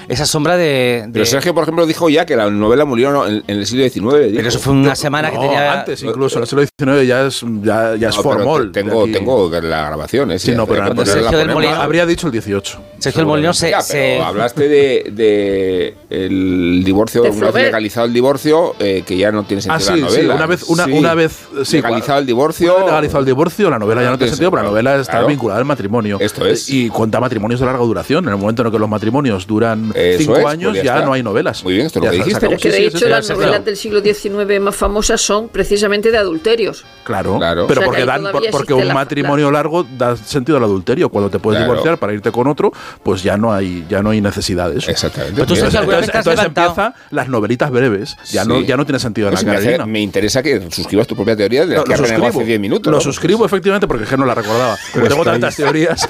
Esa 0.09 0.25
sombra 0.25 0.57
de. 0.57 1.03
de- 1.05 1.09
Pero 1.13 1.25
Sergio, 1.25 1.53
por 1.53 1.63
ejemplo, 1.63 1.85
dijo 1.85 2.09
ya 2.09 2.25
que 2.25 2.35
la 2.35 2.49
novela 2.49 2.83
murió 2.83 3.25
en, 3.27 3.43
en 3.47 3.57
el 3.59 3.65
siglo 3.65 3.83
XIX. 3.83 3.93
dijo. 4.25 4.35
pero 4.35 4.47
eso 4.49 4.59
fue 4.59 4.73
una 4.73 4.95
semana 4.95 5.31
que 5.31 5.37
tenía. 5.37 5.79
antes 5.79 6.03
incluso, 6.03 6.37
en 6.39 6.43
el 6.43 6.47
siglo 6.49 6.63
XIX 6.65 7.07
ya 7.07 7.25
es, 7.27 7.45
ya, 7.61 7.95
ya 7.95 8.09
es 8.09 8.15
No, 8.17 8.23
formol. 8.23 8.71
te- 8.71 8.83
Tengo, 8.83 9.05
tengo 9.07 9.49
la 9.51 9.85
grabación, 9.85 10.31
¿eh? 10.31 10.39
Sí, 10.39 10.51
no, 10.51 10.65
pero 10.67 10.93
Sergio 11.05 11.37
del. 11.37 11.49
Molino- 11.51 11.75
Habría 11.75 12.05
dicho 12.05 12.27
el 12.27 12.33
18. 12.33 12.79
Sergio 12.97 13.19
del 13.19 13.27
Molino 13.27 13.53
se. 13.53 13.69
Ya, 13.69 13.81
se- 13.81 13.93
pero 14.17 14.25
hablaste 14.25 14.67
de, 14.67 15.11
de 15.11 15.95
el 16.09 16.83
divorcio, 16.83 17.21
De 17.23 17.29
una 17.29 17.51
vez 17.51 17.65
legalizado 17.65 18.07
el 18.07 18.13
divorcio, 18.13 18.75
eh, 18.79 19.03
que 19.05 19.15
ya 19.17 19.31
no 19.31 19.43
tiene 19.43 19.61
Ah, 19.69 19.79
sentido 19.79 19.95
sí, 19.95 20.01
la 20.01 20.09
sí, 20.09 20.15
novela. 20.17 20.35
una 20.35 20.45
vez, 20.47 20.63
una, 20.63 20.85
Sí. 20.85 20.91
una 20.91 21.13
vez 21.13 21.39
sí, 21.63 21.75
legalizado 21.77 22.19
el 22.19 22.25
divorcio. 22.25 22.67
Una 22.73 22.77
vez 22.77 22.85
legalizado 22.85 23.19
el 23.19 23.25
divorcio, 23.25 23.69
la 23.69 23.79
novela 23.79 24.01
ya 24.01 24.09
no 24.09 24.17
tiene 24.17 24.29
Sí, 24.31 24.35
sentido, 24.37 24.51
pero 24.51 24.63
la 24.63 24.69
novela 24.69 24.95
está 24.95 25.11
claro. 25.13 25.27
vinculada 25.27 25.59
al 25.59 25.65
matrimonio. 25.65 26.17
Esto 26.19 26.45
es. 26.45 26.69
Y 26.69 26.89
cuenta 26.89 27.19
matrimonios 27.19 27.59
de 27.59 27.65
larga 27.65 27.83
duración. 27.83 28.25
En 28.25 28.31
el 28.31 28.37
momento 28.37 28.61
en 28.63 28.67
el 28.67 28.71
que 28.71 28.79
los 28.79 28.89
matrimonios 28.89 29.45
duran 29.47 29.91
Eso 29.99 30.17
cinco 30.19 30.37
es, 30.37 30.45
años, 30.45 30.71
pues 30.73 30.83
ya 30.83 30.99
ya, 30.99 31.05
no 31.05 31.13
hay 31.13 31.23
novelas. 31.23 31.63
Muy 31.63 31.73
bien, 31.73 31.85
esto 31.87 31.99
es 31.99 32.05
lo 32.05 32.11
Ya 32.11 32.11
que 32.11 32.17
dijiste. 32.23 32.39
Pero 32.41 32.55
es 32.55 32.61
que 32.61 32.69
de 32.71 32.77
sí, 32.77 32.83
hecho 32.85 32.97
sí, 32.99 33.03
sí, 33.05 33.09
las 33.09 33.29
novelas 33.29 33.49
claro. 33.49 33.63
del 33.65 33.77
siglo 33.77 34.01
XIX 34.01 34.59
más 34.61 34.75
famosas 34.75 35.21
son 35.21 35.49
precisamente 35.49 36.11
de 36.11 36.17
adulterios. 36.17 36.85
Claro, 37.03 37.37
Claro. 37.37 37.65
pero 37.67 37.81
O 37.81 37.83
sea, 37.83 37.91
que 37.93 38.05
porque, 38.05 38.05
dan, 38.05 38.51
porque 38.51 38.73
un 38.73 38.87
la- 38.87 38.93
matrimonio 38.93 39.51
largo 39.51 39.85
da 39.97 40.15
sentido 40.15 40.57
al 40.57 40.63
adulterio. 40.63 41.09
Cuando 41.09 41.29
te 41.29 41.39
puedes 41.39 41.59
Claro. 41.59 41.71
divorciar 41.73 41.97
para 41.97 42.13
irte 42.13 42.31
con 42.31 42.47
otro, 42.47 42.71
pues 43.03 43.23
ya 43.23 43.37
no 43.37 43.51
hay, 43.53 43.85
ya 43.89 44.01
no 44.03 44.11
hay 44.11 44.21
necesidad 44.21 44.69
de 44.71 44.79
eso. 44.79 44.91
Exactamente. 44.91 45.33
Vez 45.33 45.41
Entonces, 45.41 45.65
has 45.75 45.83
entonces 45.83 46.25
levantado- 46.25 46.67
empieza 46.69 46.93
las 47.11 47.27
novelitas 47.29 47.71
breves. 47.71 48.15
Ya, 48.31 48.45
no, 48.45 48.59
Sí. 48.59 48.65
ya 48.65 48.77
no 48.77 48.85
tiene 48.85 48.99
sentido 48.99 49.29
Pues 49.29 49.43
la 49.43 49.51
me, 49.51 49.57
hace- 49.57 49.85
me 49.85 49.99
interesa 50.01 50.43
que 50.43 50.61
suscribas 50.71 51.07
tu 51.07 51.15
propia 51.15 51.35
teoría 51.35 51.65
de 51.65 51.75
No, 51.75 51.83
que 51.83 51.95
lo 51.97 52.03
hace 52.27 52.43
10 52.43 52.59
minutos. 52.59 52.91
Lo 52.91 53.01
suscribo 53.01 53.45
efectivamente 53.45 53.87
porque 53.87 54.03
es 54.03 54.09
que 54.09 54.17
no 54.17 54.25
la 54.25 54.35
recordaba. 54.35 54.77
Tengo 54.93 55.23
tantas 55.23 55.55
teorías. 55.55 56.05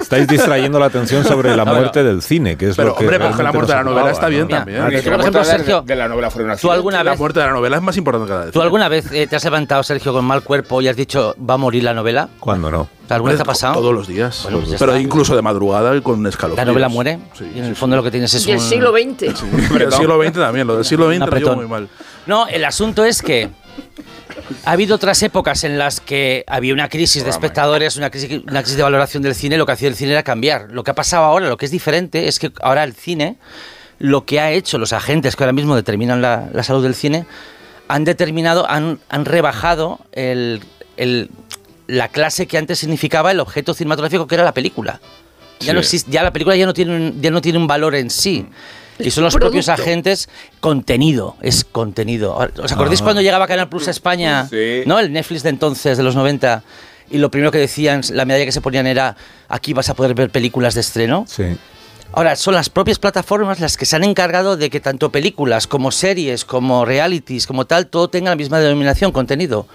Estáis, 0.00 0.26
distrayendo 0.28 0.78
la 0.78 0.86
atención 0.86 1.24
sobre 1.24 1.54
la 1.56 1.64
No, 1.64 1.74
muerte 1.74 2.02
del 2.02 2.22
cine, 2.22 2.37
que 2.44 2.68
es 2.70 2.76
Pero, 2.76 2.88
lo 2.88 2.94
que 2.96 3.04
hombre, 3.04 3.18
porque 3.18 3.42
la 3.42 3.50
realmente 3.50 3.56
muerte 3.58 3.72
de 3.72 3.78
la 3.78 3.84
novela 3.84 4.10
está 4.10 4.28
bien 4.28 4.42
¿no? 4.42 4.48
también. 4.48 4.78
La 4.78 4.84
por 5.10 5.20
ejemplo, 5.20 5.44
Sergio, 5.44 5.82
de 5.82 5.96
la 5.96 6.08
novela 6.08 6.30
fue 6.30 6.44
un 6.44 6.56
¿Tú 6.56 6.70
alguna 6.70 7.02
La 7.04 7.10
vez, 7.12 7.20
muerte 7.20 7.40
de 7.40 7.46
la 7.46 7.52
novela 7.52 7.76
es 7.76 7.82
más 7.82 7.96
importante 7.96 8.26
que 8.26 8.32
la 8.38 8.44
de 8.46 8.52
¿tú 8.52 8.62
alguna 8.62 8.88
vez 8.88 9.10
eh, 9.12 9.26
te 9.26 9.36
has 9.36 9.44
levantado, 9.44 9.82
Sergio, 9.82 10.12
con 10.12 10.24
mal 10.24 10.42
cuerpo 10.42 10.80
y 10.82 10.88
has 10.88 10.96
dicho, 10.96 11.34
va 11.38 11.54
a 11.54 11.56
morir 11.58 11.84
la 11.84 11.94
novela? 11.94 12.28
¿Cuándo 12.40 12.70
no? 12.70 12.88
¿Alguna 13.08 13.32
vez 13.32 13.40
ha 13.40 13.44
pasado? 13.44 13.74
Todos 13.74 13.94
los 13.94 14.06
días. 14.06 14.40
Bueno, 14.42 14.58
pues 14.60 14.76
pero 14.78 14.92
está. 14.92 15.00
incluso 15.02 15.34
de 15.34 15.40
madrugada 15.42 15.96
y 15.96 16.00
con 16.02 16.18
un 16.18 16.26
escalofríos. 16.26 16.66
La 16.66 16.70
novela 16.70 16.88
muere 16.88 17.18
Sí, 17.36 17.50
y 17.54 17.58
en 17.58 17.64
el 17.64 17.74
sí, 17.74 17.80
fondo 17.80 17.96
lo 17.96 18.02
que 18.02 18.10
tienes 18.10 18.32
es 18.34 18.46
Y 18.46 18.50
el 18.52 18.58
un... 18.58 18.62
siglo 18.62 18.92
XX. 18.92 19.22
El 19.80 19.92
siglo 19.92 20.22
XX 20.22 20.32
también. 20.34 20.66
Lo 20.66 20.76
del 20.76 20.84
siglo 20.84 21.06
XX 21.08 21.18
lo 21.20 21.24
llevo 21.26 21.36
apretón. 21.36 21.56
muy 21.56 21.66
mal. 21.66 21.88
No, 22.26 22.46
el 22.48 22.64
asunto 22.64 23.04
es 23.04 23.22
que 23.22 23.48
ha 24.64 24.72
habido 24.72 24.96
otras 24.96 25.22
épocas 25.22 25.64
en 25.64 25.78
las 25.78 26.00
que 26.00 26.44
había 26.46 26.72
una 26.72 26.88
crisis 26.88 27.24
de 27.24 27.30
espectadores, 27.30 27.96
una 27.96 28.10
crisis, 28.10 28.42
una 28.48 28.60
crisis 28.62 28.76
de 28.76 28.82
valoración 28.82 29.22
del 29.22 29.34
cine, 29.34 29.56
lo 29.56 29.66
que 29.66 29.72
hacía 29.72 29.88
el 29.88 29.94
cine 29.94 30.12
era 30.12 30.22
cambiar. 30.22 30.68
Lo 30.70 30.84
que 30.84 30.90
ha 30.90 30.94
pasado 30.94 31.24
ahora, 31.24 31.48
lo 31.48 31.56
que 31.56 31.66
es 31.66 31.70
diferente, 31.72 32.28
es 32.28 32.38
que 32.38 32.52
ahora 32.62 32.84
el 32.84 32.94
cine, 32.94 33.36
lo 33.98 34.24
que 34.24 34.40
ha 34.40 34.50
hecho 34.52 34.78
los 34.78 34.92
agentes 34.92 35.36
que 35.36 35.42
ahora 35.44 35.52
mismo 35.52 35.74
determinan 35.76 36.22
la, 36.22 36.48
la 36.52 36.62
salud 36.62 36.82
del 36.82 36.94
cine, 36.94 37.26
han 37.88 38.04
determinado, 38.04 38.68
han, 38.70 39.00
han 39.08 39.24
rebajado 39.24 40.00
el, 40.12 40.60
el- 40.96 41.30
la 41.86 42.08
clase 42.08 42.46
que 42.46 42.58
antes 42.58 42.78
significaba 42.80 43.30
el 43.30 43.40
objeto 43.40 43.72
cinematográfico 43.72 44.26
que 44.26 44.34
era 44.34 44.44
la 44.44 44.52
película. 44.52 45.00
Ya, 45.60 45.72
no 45.72 45.80
existe, 45.80 46.10
ya 46.10 46.22
la 46.22 46.32
película 46.32 46.54
ya 46.54 46.66
no 46.66 46.74
tiene 46.74 46.94
un, 46.94 47.22
ya 47.22 47.30
no 47.30 47.40
tiene 47.40 47.58
un 47.58 47.66
valor 47.66 47.94
en 47.94 48.10
sí. 48.10 48.46
Y 48.98 49.10
son 49.10 49.24
los 49.24 49.34
propios 49.34 49.68
agentes 49.68 50.28
contenido, 50.60 51.36
es 51.40 51.64
contenido. 51.64 52.36
¿Os 52.62 52.72
acordáis 52.72 53.02
cuando 53.02 53.22
llegaba 53.22 53.46
Canal 53.46 53.68
Plus 53.68 53.88
a 53.88 53.90
España? 53.90 54.46
Sí. 54.48 54.82
¿No? 54.86 54.98
El 54.98 55.12
Netflix 55.12 55.42
de 55.42 55.50
entonces, 55.50 55.96
de 55.96 56.02
los 56.02 56.16
90. 56.16 56.62
Y 57.10 57.18
lo 57.18 57.30
primero 57.30 57.50
que 57.50 57.58
decían, 57.58 58.02
la 58.10 58.24
medalla 58.24 58.44
que 58.44 58.52
se 58.52 58.60
ponían 58.60 58.86
era, 58.86 59.16
aquí 59.48 59.72
vas 59.72 59.88
a 59.88 59.94
poder 59.94 60.14
ver 60.14 60.30
películas 60.30 60.74
de 60.74 60.80
estreno. 60.80 61.24
Sí. 61.26 61.56
Ahora, 62.12 62.36
son 62.36 62.54
las 62.54 62.70
propias 62.70 62.98
plataformas 62.98 63.60
las 63.60 63.76
que 63.76 63.84
se 63.84 63.94
han 63.94 64.04
encargado 64.04 64.56
de 64.56 64.70
que 64.70 64.80
tanto 64.80 65.10
películas 65.10 65.66
como 65.66 65.90
series, 65.90 66.44
como 66.44 66.84
realities, 66.84 67.46
como 67.46 67.66
tal, 67.66 67.86
todo 67.86 68.08
tenga 68.08 68.30
la 68.30 68.36
misma 68.36 68.58
denominación, 68.60 69.12
contenido. 69.12 69.66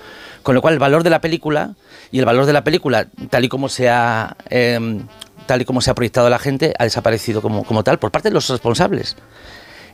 Con 0.41 0.55
lo 0.55 0.61
cual, 0.61 0.73
el 0.73 0.79
valor 0.79 1.03
de 1.03 1.09
la 1.09 1.21
película 1.21 1.75
y 2.11 2.19
el 2.19 2.25
valor 2.25 2.45
de 2.45 2.53
la 2.53 2.63
película, 2.63 3.07
tal 3.29 3.45
y 3.45 3.49
como 3.49 3.69
se 3.69 3.89
ha, 3.89 4.35
em, 4.49 5.07
tal 5.45 5.61
y 5.61 5.65
como 5.65 5.81
se 5.81 5.91
ha 5.91 5.95
proyectado 5.95 6.27
a 6.27 6.29
la 6.29 6.39
gente, 6.39 6.73
ha 6.77 6.83
desaparecido 6.83 7.41
como, 7.41 7.63
como 7.63 7.83
tal 7.83 7.99
por 7.99 8.11
parte 8.11 8.29
de 8.29 8.33
los 8.33 8.47
responsables. 8.49 9.15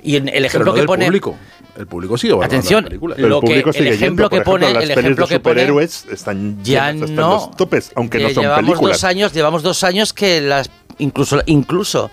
Y 0.02 0.16
en 0.16 0.30
el 0.30 0.34
Pero 0.36 0.46
ejemplo 0.46 0.66
no 0.68 0.74
que 0.74 0.80
del 0.80 0.88
pone. 0.88 1.06
público. 1.06 1.36
El 1.78 1.86
público 1.88 2.18
sigue 2.18 2.34
Atención, 2.42 2.86
las. 2.86 2.94
Lo 2.94 3.16
Pero 3.16 3.28
el 3.28 3.42
que- 3.42 3.48
público 3.48 3.70
el 3.70 3.76
sigue 3.76 3.90
ejemplo 3.90 4.30
yendo. 4.30 4.30
que 4.30 4.42
pone- 4.46 4.74
las 4.74 4.84
el 4.84 4.90
pelis 4.90 4.98
ejemplo 5.06 5.26
de 5.26 5.30
que 5.34 5.40
pone- 5.42 5.54
superhéroes 5.62 6.06
están 6.10 6.64
ya 6.64 6.92
llenas 6.94 7.10
no 7.10 7.30
los 7.32 7.52
topes, 7.58 7.92
aunque 7.96 8.20
no 8.20 8.30
son 8.30 8.44
llevamos 8.44 8.66
películas. 8.66 8.96
dos 8.98 9.04
años 9.04 9.34
llevamos 9.34 9.64
dos 9.64 9.84
años 9.84 10.14
que 10.14 10.40
las 10.42 10.70
incluso 11.00 11.42
incluso 11.48 12.10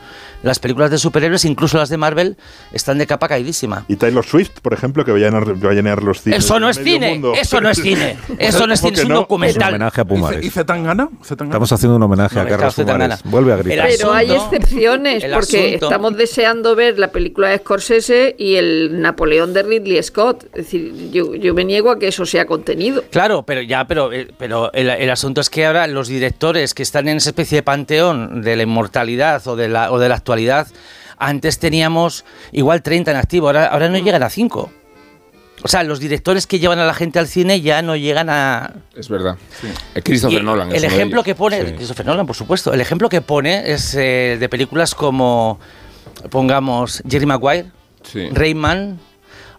las 0.47 0.59
películas 0.59 0.91
de 0.91 0.99
superhéroes 0.99 1.45
incluso 1.45 1.77
las 1.77 1.89
de 1.89 1.97
Marvel 1.97 2.37
están 2.73 2.99
de 2.99 3.07
capa 3.07 3.29
caidísima 3.29 3.85
Y 3.89 3.97
Taylor 3.97 4.25
Swift, 4.25 4.61
por 4.63 4.73
ejemplo, 4.73 5.05
que 5.05 5.11
va 5.11 5.19
a 5.19 5.21
llenar, 5.21 5.65
va 5.65 5.71
a 5.71 5.75
llenar 5.75 6.03
los 6.03 6.23
cines. 6.23 6.45
eso 6.45 6.61
no 6.61 6.69
es 6.69 6.79
cine 6.79 7.11
mundo. 7.11 7.35
eso 7.35 7.61
no 7.61 7.69
es 7.71 7.81
cine 7.83 8.17
eso 8.39 8.67
no 8.67 8.75
es 8.75 8.81
¿Cómo 8.81 8.91
cine 8.91 9.01
es 9.01 9.05
un 9.05 9.09
no? 9.09 9.15
Un 9.17 9.23
documental 9.23 9.75
homenaje 9.75 10.01
a 10.01 10.05
¿Y 10.05 10.07
Pumares. 10.07 10.55
Zetangana? 10.55 11.09
Estamos 11.23 11.73
haciendo 11.73 11.97
un 11.97 12.03
homenaje 12.03 12.37
No, 12.37 12.41
a 12.43 12.47
Carlos 12.47 12.75
Zetangana. 12.75 13.17
Pumares. 13.17 13.31
Vuelve 13.31 13.53
a 13.53 13.57
gritar. 13.57 13.89
Pero 13.89 14.13
hay 14.13 14.31
excepciones, 14.31 15.25
porque 15.33 15.75
estamos 15.75 16.17
deseando 16.17 16.77
ver 16.77 16.99
la 16.99 17.11
película 17.11 17.49
de 17.49 17.59
Scorsese 17.59 18.37
y 18.39 18.55
el 18.55 19.01
Napoleón 19.01 19.53
de 19.53 19.63
Ridley 19.63 20.03
Scott. 20.03 20.45
Es 20.55 20.67
decir, 20.67 21.11
yo, 21.11 21.35
yo 21.35 21.55
me 21.55 21.65
niego 21.65 21.91
a 21.91 21.99
que 21.99 22.09
eso 22.09 22.25
sea 22.25 22.47
contenido. 22.47 23.03
Claro, 23.11 23.43
pero 23.45 23.63
ya, 23.63 23.87
pero, 23.87 24.13
eh, 24.13 24.29
pero 24.39 24.73
el, 24.73 24.89
el 24.91 25.11
asunto 25.11 25.41
es 25.41 25.51
que 25.51 25.67
ahora 25.67 25.87
los 25.87 26.09
directores 26.09 26.75
que 26.75 26.83
están 26.83 27.09
en 27.09 27.17
esa 27.19 27.31
especie 27.31 27.57
de 27.57 27.63
panteón 27.63 28.43
de 28.43 28.57
la 28.57 28.63
inmortalidad 28.63 29.47
o 29.47 29.57
de 29.57 29.69
la, 29.69 29.91
o 29.93 29.99
de 29.99 30.09
la 30.09 30.15
actualidad, 30.15 30.36
antes 31.19 31.59
teníamos 31.59 32.25
igual 32.53 32.83
30 32.83 33.11
en 33.13 33.17
activo, 33.17 33.47
ahora, 33.47 33.67
ahora 33.67 33.89
no 33.89 33.99
llegan 33.99 34.23
a 34.23 34.31
5. 34.31 34.71
O 35.63 35.69
sea, 35.69 35.83
los 35.83 35.99
directores 36.01 36.47
que 36.47 36.59
llevan 36.59 36.79
a 36.79 36.85
la 36.85 36.93
gente 36.93 37.19
al 37.19 37.27
cine 37.27 37.63
ya 37.63 37.81
no 37.81 37.97
llegan 37.97 38.29
a... 38.29 38.75
Es 38.95 39.09
verdad. 39.09 39.37
El 39.95 40.03
Christopher 40.05 40.41
Y 40.41 40.45
Nolan. 40.45 40.69
es 40.69 40.75
El 40.75 40.81
uno 40.81 40.89
de 40.91 40.95
ejemplo 40.97 41.17
ellos. 41.21 41.25
que 41.25 41.35
pone, 41.35 41.67
Sí. 41.67 41.73
Christopher 41.75 42.07
Nolan, 42.07 42.27
por 42.27 42.37
supuesto, 42.37 42.75
el 42.75 42.81
ejemplo 42.83 43.09
que 43.09 43.23
pone 43.23 43.73
es 43.73 43.95
eh, 43.95 44.37
de 44.39 44.49
películas 44.51 44.95
como, 44.95 45.59
pongamos, 46.31 47.03
Jerry 47.09 47.25
Maguire, 47.27 47.71
Sí. 48.03 48.29
Rayman 48.31 49.01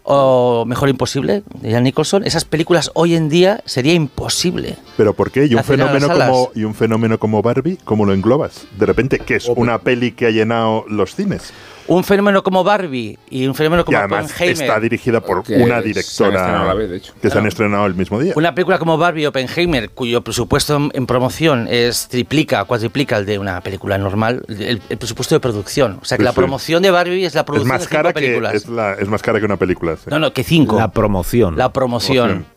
o 0.10 0.64
Mejor 0.66 0.88
Imposible, 0.88 1.44
de 1.62 1.72
Jan 1.72 1.84
Nicholson. 1.84 2.24
Esas 2.24 2.46
películas 2.46 2.92
hoy 2.94 3.14
en 3.16 3.28
día 3.28 3.62
sería 3.66 3.94
imposible. 3.94 4.78
¿Pero 4.96 5.14
por 5.14 5.32
qué? 5.32 5.48
¿Y 5.48 5.56
un, 5.56 5.64
fenómeno 5.66 6.08
como, 6.08 6.52
¿Y 6.56 6.64
un 6.64 6.74
fenómeno 6.74 7.20
como 7.20 7.42
Barbie? 7.42 7.78
¿Cómo 7.84 8.06
lo 8.06 8.14
englobas? 8.14 8.66
De 8.80 8.86
repente, 8.86 9.20
que 9.20 9.36
es 9.36 9.50
una 9.50 9.80
peli 9.80 10.14
que 10.14 10.28
ha 10.28 10.32
llenado 10.32 10.86
los 10.88 11.14
cines. 11.14 11.52
Un 11.88 12.03
fenómeno 12.03 12.44
como 12.44 12.63
Barbie 12.65 13.17
y 13.29 13.48
un 13.48 13.56
fenómeno 13.56 13.82
Y 13.84 13.86
como 13.86 13.98
además 13.98 14.25
Oppenheimer. 14.25 14.62
está 14.63 14.79
dirigida 14.79 15.22
por 15.22 15.44
Que 15.44 15.56
una 15.56 15.82
directora 15.82 16.62
a 16.62 16.65
la 16.65 16.74
vez, 16.74 16.89
de 16.89 16.98
hecho. 16.98 17.13
que 17.22 17.29
se 17.29 17.38
han 17.38 17.46
estrenado 17.48 17.86
el 17.86 17.96
mismo 17.96 18.20
día. 18.20 18.34
Una 18.36 18.53
película 18.53 18.77
como 18.77 18.98
Barbie 18.98 19.25
o 19.25 19.29
Oppenheimer, 19.29 19.89
cuyo 19.91 20.22
presupuesto 20.22 20.89
en, 20.94 21.06
promoción 21.06 21.67
es 21.70 22.08
triplica, 22.10 22.63
cuatriplica 22.65 23.17
el 23.17 23.25
de 23.25 23.39
una 23.39 23.62
película 23.62 23.98
normal, 23.98 24.44
el, 24.50 24.82
el 24.89 24.98
presupuesto 24.98 25.36
de 25.36 25.39
producción. 25.39 26.00
O 26.01 26.06
sea 26.06 26.17
que 26.17 26.24
Sí, 26.24 26.25
la 26.25 26.32
sí. 26.32 26.36
promoción 26.36 26.84
de 26.84 26.91
Barbie 26.91 27.24
es 27.25 27.34
la 27.36 27.41
es 27.41 27.46
producción 27.46 27.67
más 27.70 27.82
de 27.82 27.88
cinco 27.88 27.98
cara 27.98 28.13
que 28.13 28.20
películas. 28.20 28.53
es, 28.56 28.67
la- 28.67 28.94
es 28.96 29.08
más 29.08 29.22
cara 29.22 29.39
que 29.39 29.46
una 29.46 29.58
película. 29.58 29.96
sí. 29.96 30.03
No, 30.10 30.20
no, 30.20 30.34
que 30.34 30.44
cinco. 30.44 30.77
La 30.77 30.91
promoción. 30.91 31.58
La 31.58 31.72
promoción. 31.72 32.27
Promoción. 32.27 32.57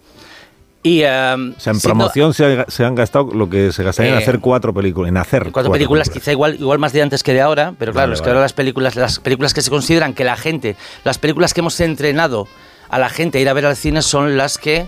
Y, 0.82 1.02
em, 1.02 1.10
o 1.56 1.60
sea, 1.60 1.72
en 1.72 1.80
siendo- 1.80 1.80
promoción 1.82 2.32
se, 2.32 2.60
ha- 2.60 2.64
se 2.68 2.84
han 2.86 2.94
gastado 2.94 3.32
lo 3.34 3.50
que 3.50 3.70
se 3.70 3.82
gastaría 3.84 4.12
en 4.12 4.18
Eh, 4.18 4.22
hacer 4.22 4.40
cuatro 4.40 4.72
películas. 4.72 5.10
En 5.10 5.16
hacer 5.18 5.50
cuatro 5.52 5.70
películas, 5.70 6.08
quizá 6.08 6.32
igual, 6.32 6.54
igual 6.54 6.78
más 6.78 6.92
de 6.94 7.02
antes 7.02 7.22
que 7.22 7.34
de 7.34 7.42
ahora, 7.42 7.74
pero 7.78 7.92
claro, 7.92 8.06
Vale, 8.08 8.14
es 8.14 8.20
que 8.20 8.24
vale. 8.28 8.32
ahora 8.38 8.44
las 8.44 8.52
películas, 8.54 8.96
las 8.96 9.18
películas 9.20 9.52
que 9.52 9.60
se 9.60 9.68
consideran 9.70 10.14
que 10.14 10.24
la 10.24 10.36
gente, 10.36 10.76
las 11.04 11.18
películas 11.18 11.52
que 11.52 11.60
hemos 11.60 11.78
entrenado 11.80 12.48
a 12.88 12.98
la 12.98 13.10
gente 13.10 13.36
a 13.38 13.40
ir 13.42 13.48
a 13.50 13.52
ver 13.52 13.66
al 13.66 13.76
cine 13.76 14.00
son 14.00 14.38
las 14.38 14.56
que 14.56 14.86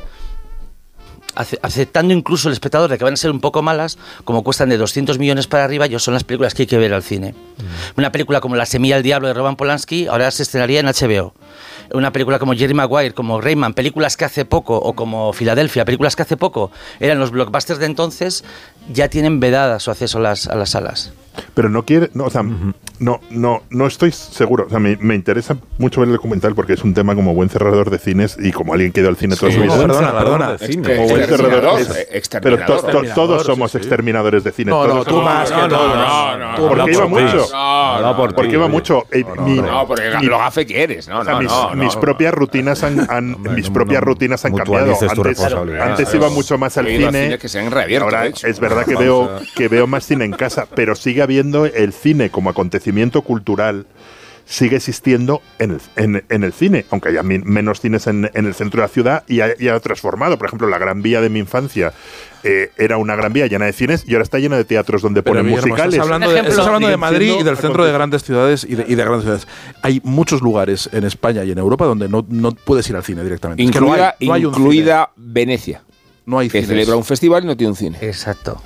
ace- 1.35 1.59
aceptando 1.63 2.13
incluso 2.15 2.49
el 2.49 2.53
espectador 2.55 2.91
de 2.91 2.99
que 2.99 3.05
van 3.05 3.15
a 3.15 3.17
ser 3.17 3.31
un 3.31 3.41
poco 3.41 3.61
malas, 3.63 3.99
como 4.25 4.43
cuestan 4.43 4.69
de 4.71 4.77
200 4.79 5.19
millones 5.19 5.47
para 5.47 5.65
arriba, 5.65 5.87
yo 5.87 5.99
son 5.99 6.15
las 6.15 6.25
películas 6.25 6.55
que 6.55 6.63
hay 6.63 6.67
que 6.67 6.79
ver 6.79 6.93
al 6.95 7.03
cine. 7.03 7.33
Mm. 7.33 7.99
Una 7.99 8.13
película 8.13 8.41
como 8.41 8.57
La 8.57 8.67
semilla 8.67 8.95
del 8.97 9.03
diablo 9.05 9.29
de 9.29 9.35
Roman 9.35 9.57
Polanski 9.57 10.07
ahora 10.07 10.31
se 10.31 10.43
estrenaría 10.43 10.81
en 10.81 10.87
HBO. 10.87 11.35
Una 11.93 12.13
película 12.13 12.39
como 12.39 12.55
Jerry 12.55 12.75
Maguire, 12.75 13.13
como 13.15 13.41
Rayman, 13.41 13.75
películas 13.75 14.17
que 14.17 14.25
hace 14.25 14.45
poco, 14.45 14.77
o 14.77 14.95
como 14.95 15.33
Filadelfia, 15.33 15.85
películas 15.85 16.17
que 16.17 16.23
hace 16.23 16.37
poco 16.37 16.71
eran 17.01 17.19
los 17.19 17.31
blockbusters 17.31 17.79
de 17.79 17.87
entonces, 17.87 18.45
ya 18.93 19.09
tienen 19.09 19.41
vedada 19.41 19.79
su 19.79 19.91
acceso 19.91 20.19
a 20.19 20.23
las, 20.23 20.47
a 20.47 20.55
las 20.55 20.71
salas. 20.71 21.13
Pero 21.55 21.69
no 21.69 21.85
quiere, 21.85 22.11
no, 22.15 22.25
o 22.25 22.31
sea, 22.31 22.43
no, 22.99 23.21
no, 23.31 23.63
no 23.71 23.87
estoy 23.87 24.13
seguro. 24.13 24.67
O 24.67 24.71
sea, 24.71 24.79
me, 24.79 24.97
me 25.01 25.15
interesa 25.15 25.57
mucho 25.79 26.01
ver 26.01 26.09
el 26.09 26.15
documental 26.17 26.55
porque 26.55 26.75
es 26.75 26.85
un 26.85 26.95
tema 26.95 27.15
como 27.15 27.35
buen 27.35 27.49
cerrador 27.49 27.91
de 27.91 27.99
cines 27.99 28.37
y 28.39 28.53
como 28.53 28.75
alguien 28.75 28.93
que 28.93 29.01
ha 29.01 29.03
ido 29.03 29.09
al 29.11 29.17
cine 29.17 29.37
toda 29.37 29.51
Sí, 29.51 29.57
su 29.59 29.63
vida. 29.65 29.77
perdona, 29.79 30.13
perdona. 30.19 30.53
de 30.53 30.67
cine. 30.67 30.97
Como 30.97 31.09
buen 31.09 31.25
cerrador. 31.27 31.81
Es- 31.81 32.29
pero 32.43 32.59
to- 32.65 32.83
to- 32.83 33.03
todos 33.15 33.43
sí, 33.43 33.47
somos 33.47 33.71
sí. 33.73 33.79
exterminadores 33.79 34.45
de 34.45 34.53
cine. 34.53 34.71
No, 34.71 34.83
todos 34.85 34.95
no, 34.97 35.05
tú 35.05 35.11
somos- 35.11 35.25
más 35.25 35.51
que 35.51 35.57
no, 35.57 35.69
todos. 35.69 35.97
no, 35.97 36.39
no, 36.39 36.55
Tú 36.57 36.63
no, 36.63 36.69
porque 36.69 36.93
iba 36.93 37.07
mucho. 37.07 37.47
No, 37.53 37.59
Habla 37.93 38.09
no, 38.09 38.17
por 38.17 38.35
Porque 38.35 38.53
iba 38.53 38.69
mucho. 38.69 39.07
No, 39.47 39.87
porque 39.87 40.11
lo 40.23 40.39
gafe 40.39 40.67
que 40.67 40.83
eres. 40.83 41.09
No, 41.09 41.21
o 41.21 41.25
sea, 41.25 41.35
no, 41.35 41.41
mis, 41.41 41.49
no, 41.51 41.75
mis 41.75 41.95
no, 41.95 42.01
propias 42.01 42.35
rutinas 42.35 42.83
han, 42.83 43.01
han- 43.11 43.35
Hombre, 43.35 43.53
mis 43.55 43.71
propias 43.71 44.01
no 44.03 44.07
rutinas 44.07 44.45
han 44.45 44.55
cambiado. 44.55 44.95
Antes, 45.83 46.15
iba 46.15 46.29
mucho 46.31 46.59
más 46.59 46.77
al 46.79 46.87
cine. 46.87 47.11
cines 47.11 47.39
que 47.39 47.49
se 47.49 47.59
han 47.59 47.71
reabierto, 47.71 48.05
Ahora 48.05 48.27
es 48.27 48.61
verdad 48.61 48.85
que 48.85 48.97
veo 48.97 49.31
que 49.57 49.69
veo 49.69 49.87
más 49.87 50.07
cine 50.07 50.25
en 50.25 50.33
casa, 50.33 50.67
pero 50.75 50.95
sigue 50.95 51.22
habiendo 51.23 51.67
el 51.67 51.93
cine 51.93 52.31
como 52.31 52.51
acontecimiento 52.51 53.23
cultural 53.23 53.87
sigue 54.45 54.77
existiendo 54.77 55.41
en 55.61 55.71
el, 55.71 55.81
en, 55.97 56.25
en 56.29 56.43
el 56.43 56.53
cine, 56.53 56.85
aunque 56.91 57.11
haya 57.11 57.23
min- 57.23 57.45
menos 57.47 57.81
cines 57.81 58.07
en, 58.09 58.29
en 58.35 58.45
el 58.45 58.55
centro 58.55 58.81
de 58.83 58.89
la 58.89 58.93
ciudad 58.93 59.25
y 59.29 59.41
ha, 59.41 59.55
y 59.59 59.69
ha 59.69 59.79
transformado. 59.79 60.37
Por 60.37 60.49
ejemplo, 60.49 60.69
la 60.69 60.79
Gran 60.79 61.01
Vía 61.01 61.21
de 61.21 61.31
mi 61.31 61.39
infancia 61.39 61.93
eh, 62.43 62.71
era 62.77 62.97
una 62.99 63.15
Gran 63.15 63.33
Vía 63.33 63.47
llena 63.47 63.67
de 63.67 63.73
cines 63.73 64.05
y 64.07 64.13
ahora 64.15 64.25
está 64.25 64.41
llena 64.41 64.57
de 64.57 64.65
teatros 64.65 65.01
donde 65.01 65.23
Pero 65.23 65.37
ponen 65.37 65.47
Guillermo, 65.47 65.69
musicales. 65.69 65.95
Estás 65.95 66.05
hablando, 66.07 66.27
de, 66.29 66.33
ejemplo. 66.35 66.51
estás 66.51 66.67
hablando 66.67 66.89
de 66.89 66.93
Siguen 66.95 67.01
Madrid 67.01 67.35
y 67.39 67.43
del 67.45 67.57
centro 67.57 67.85
de 67.85 67.93
grandes 67.93 68.25
ciudades 68.25 68.65
y 68.69 68.75
de, 68.75 68.85
y 68.89 68.95
de 68.97 69.05
grandes 69.05 69.23
ciudades. 69.23 69.47
Hay 69.81 70.01
muchos 70.05 70.43
lugares 70.43 70.91
en 70.93 71.05
España 71.05 71.45
y 71.45 71.53
en 71.53 71.59
Europa 71.59 71.85
donde 71.87 72.09
no, 72.09 72.27
no 72.29 72.51
puedes 72.53 72.91
ir 72.91 72.97
al 72.97 73.05
cine 73.05 73.23
directamente. 73.23 73.63
Es 73.63 73.71
que 73.71 73.81
no 73.81 73.93
hay- 73.93 74.01
Incluida, 74.01 74.17
no 74.21 74.35
hay 74.35 74.43
incluida 74.45 75.11
Venecia, 75.17 75.79
cine. 75.87 75.93
No 76.27 76.39
hay 76.41 76.49
que 76.49 76.59
cines. 76.63 76.69
celebra 76.69 76.97
un 76.97 77.05
festival 77.05 77.45
y 77.45 77.47
no 77.47 77.57
tiene 77.57 77.71
un 77.71 77.77
cine. 77.77 77.97
Exacto. 78.03 78.61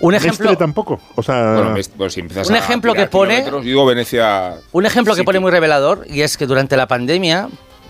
Un 0.00 0.12
Mestre 0.12 0.28
ejemplo, 0.30 0.56
tampoco. 0.56 1.00
O 1.14 1.22
sea, 1.22 1.54
Bueno, 1.54 1.74
ves, 1.74 1.88
pues 1.96 2.12
si 2.14 2.20
empiezas 2.20 2.48
Un 2.48 2.56
ejemplo 2.56 2.92
que 2.94 3.06
pone- 3.06 3.44
digo 3.62 3.84
Venecia. 3.86 4.54
un 4.72 4.86
ejemplo 4.86 5.14
que 5.14 5.24
pone 5.24 5.40
muy 5.40 5.50
revelador 5.50 6.04
y 6.08 6.22
es 6.22 6.36
que 6.36 6.46
durante 6.46 6.76
la 6.76 6.86
pandemia 6.86 7.48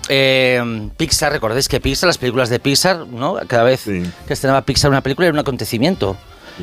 eh, 0.09 0.88
Pixar, 0.97 1.33
recordáis 1.33 1.68
que 1.68 1.80
Pixar, 1.80 2.06
las 2.06 2.18
películas 2.18 2.49
de 2.49 2.61
Pixar, 2.61 3.06
¿no? 3.09 3.37
Cada 3.49 3.64
vez 3.64 3.80
Sí. 3.80 4.04
que 4.26 4.33
estrenaba 4.35 4.62
Pixar 4.62 4.88
una 4.90 5.00
película 5.00 5.26
era 5.26 5.33
un 5.33 5.40
acontecimiento. 5.40 6.16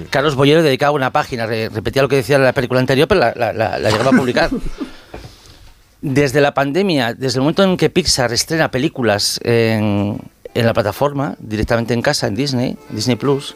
Carlos 0.10 0.36
Bollero 0.36 0.64
dedicaba 0.64 0.92
una 0.92 1.12
página, 1.12 1.46
re- 1.46 1.70
repetía 1.70 2.02
lo 2.02 2.08
que 2.08 2.16
decía 2.16 2.38
la 2.40 2.54
película 2.54 2.80
anterior, 2.80 3.08
pero 3.08 3.20
la, 3.20 3.34
la- 3.36 3.54
la- 3.54 3.78
la 3.80 3.90
llegaba 3.92 4.12
a 4.12 4.14
publicar. 4.18 4.50
Desde 6.02 6.42
la 6.42 6.54
pandemia, 6.54 7.14
desde 7.14 7.38
el 7.38 7.42
momento 7.44 7.64
en 7.64 7.78
que 7.78 7.90
Pixar 7.90 8.34
estrena 8.34 8.70
películas 8.72 9.40
en, 9.44 10.18
en 10.54 10.66
la 10.66 10.74
plataforma, 10.74 11.36
directamente 11.40 11.94
en 11.94 12.02
casa, 12.02 12.28
en 12.28 12.36
Disney, 12.36 12.78
Disney 12.90 13.16
Plus, 13.16 13.56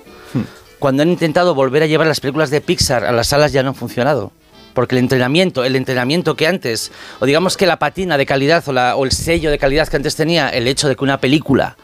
cuando 0.79 1.03
han 1.03 1.09
intentado 1.09 1.55
volver 1.55 1.83
a 1.83 1.87
llevar 1.87 2.07
las 2.07 2.19
películas 2.19 2.49
de 2.49 2.61
Pixar 2.61 3.05
a 3.05 3.11
las 3.11 3.27
salas 3.27 3.51
ya 3.51 3.63
no 3.63 3.69
han 3.69 3.75
funcionado. 3.75 4.31
Porque 4.73 4.93
el 4.95 4.99
entrenamiento, 4.99 5.63
el 5.63 5.75
entrenamiento 5.75 6.35
que 6.35 6.45
antes, 6.45 6.91
o 7.19 7.25
digamos 7.25 7.57
que 7.57 7.65
la 7.65 7.79
patina 7.79 8.15
de 8.17 8.27
calidad 8.27 8.63
o, 8.67 8.73
la- 8.73 8.95
o 8.95 9.05
el 9.05 9.11
sello 9.11 9.49
de 9.49 9.57
calidad 9.57 9.87
que 9.87 9.95
antes 9.97 10.15
tenía, 10.15 10.49
el 10.49 10.67
hecho 10.67 10.87
de 10.87 10.95
que 10.95 11.03
una 11.03 11.19
película 11.19 11.75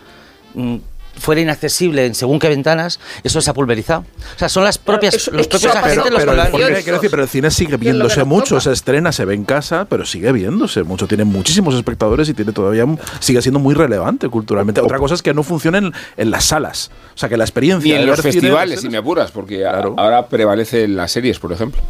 mm, 0.53 0.75
fuera 1.17 1.41
inaccesible 1.41 2.05
en 2.05 2.15
según 2.15 2.39
qué 2.39 2.50
ventanas, 2.50 3.00
eso 3.24 3.39
se 3.41 3.50
ha 3.50 3.53
pulverizado. 3.53 4.01
O 4.36 4.39
sea, 4.39 4.50
son 4.50 4.63
las 4.63 4.77
propias, 4.77 5.13
eso- 5.13 5.32
los 5.32 5.48
propios 5.48 5.75
agentes 5.75 5.98
pasado, 5.98 6.10
los 6.10 6.20
pero, 6.20 6.32
que 6.32 6.36
lo 6.38 6.41
han- 6.65 6.74
el- 6.77 6.84
decir, 6.96 7.10
pero 7.12 7.24
el 7.24 7.29
cine 7.29 7.51
sigue 7.51 7.77
¿Quién 7.77 7.98
lo 8.00 8.05
viéndose 8.05 8.24
mucho, 8.24 8.60
se 8.60 8.72
estrena, 8.72 9.12
se 9.12 9.25
ve 9.25 9.34
en 9.36 9.46
casa, 9.46 9.86
pero 9.89 10.05
sigue 10.05 10.32
viéndose 10.32 10.84
mucho. 10.84 11.08
Tiene 11.08 11.24
muchísimos 11.24 11.75
espectadores 11.75 12.27
y 12.29 12.34
tiene 12.34 12.51
todavía 12.51 12.86
sigue 13.20 13.41
siendo 13.41 13.60
muy 13.60 13.75
relevante 13.75 14.27
culturalmente. 14.29 14.82
Otra 14.82 14.98
cosa 14.98 15.13
es 15.13 15.22
que 15.22 15.34
no 15.34 15.43
funcionen 15.43 15.93
en 16.17 16.32
las 16.32 16.46
salas. 16.46 16.91
O 17.13 17.17
sea, 17.17 17.29
que 17.29 17.38
la 17.38 17.43
experiencia 17.43 17.93
Ni 17.93 18.00
en 18.00 18.01
de 18.01 18.08
los 18.08 18.22
festivales, 18.22 18.82
si 18.82 18.89
me 18.89 18.98
apuras, 18.98 19.32
porque 19.32 19.65
a- 19.65 19.72
Claro. 19.72 19.96
ahora 19.98 20.27
prevalecen 20.27 20.96
las 20.96 21.12
series, 21.12 21.39
por 21.39 21.51
ejemplo, 21.53 21.82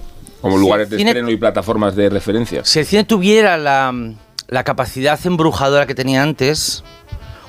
como 0.42 0.58
lugares 0.58 0.89
de 0.89 0.98
cine- 0.98 1.12
estreno 1.12 1.30
y 1.32 1.38
plataformas 1.38 1.96
de 1.96 2.10
referencia. 2.10 2.65
Si 2.65 2.80
el 2.80 2.86
cine 2.86 3.03
tuviera 3.06 3.58
la, 3.58 3.94
la 4.50 4.63
capacidad 4.63 5.18
embrujadora 5.25 5.86
que 5.88 5.96
tenía 5.96 6.22
antes, 6.22 6.84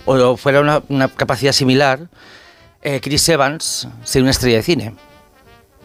o 0.07 0.37
fuera 0.37 0.61
una, 0.61 0.83
una 0.89 1.09
capacidad 1.09 1.53
similar, 1.53 2.01
eh, 2.83 3.01
Chris 3.03 3.29
Evans 3.29 3.89
sería 4.05 4.25
una 4.25 4.31
estrella 4.31 4.57
de 4.59 4.63
cine. 4.63 4.95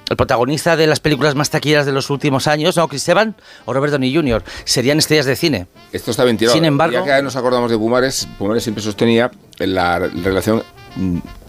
El 0.10 0.18
protagonista 0.18 0.76
de 0.76 0.88
las 0.88 1.00
películas 1.00 1.36
más 1.36 1.52
taquilleras 1.52 1.86
de 1.86 1.92
los 1.92 2.10
últimos 2.10 2.48
años, 2.48 2.76
no, 2.76 2.88
Chris 2.88 3.08
Evans 3.10 3.36
o 3.66 3.74
Robert 3.74 3.92
Downey 3.92 4.14
Jr., 4.14 4.44
serían 4.66 4.98
estrellas 4.98 5.28
de 5.28 5.36
cine. 5.36 5.68
Esto 5.92 6.10
está 6.12 6.24
bien 6.24 6.36
tirado. 6.36 6.56
Sin 6.56 6.66
embargo- 6.66 7.06
ya 7.06 7.18
que 7.18 7.22
nos 7.24 7.36
acordamos 7.36 7.70
de 7.70 7.78
Pumares, 7.78 8.28
Pumares 8.40 8.64
siempre 8.64 8.84
sostenía 8.84 9.30
la 9.60 10.00
relación 10.00 10.64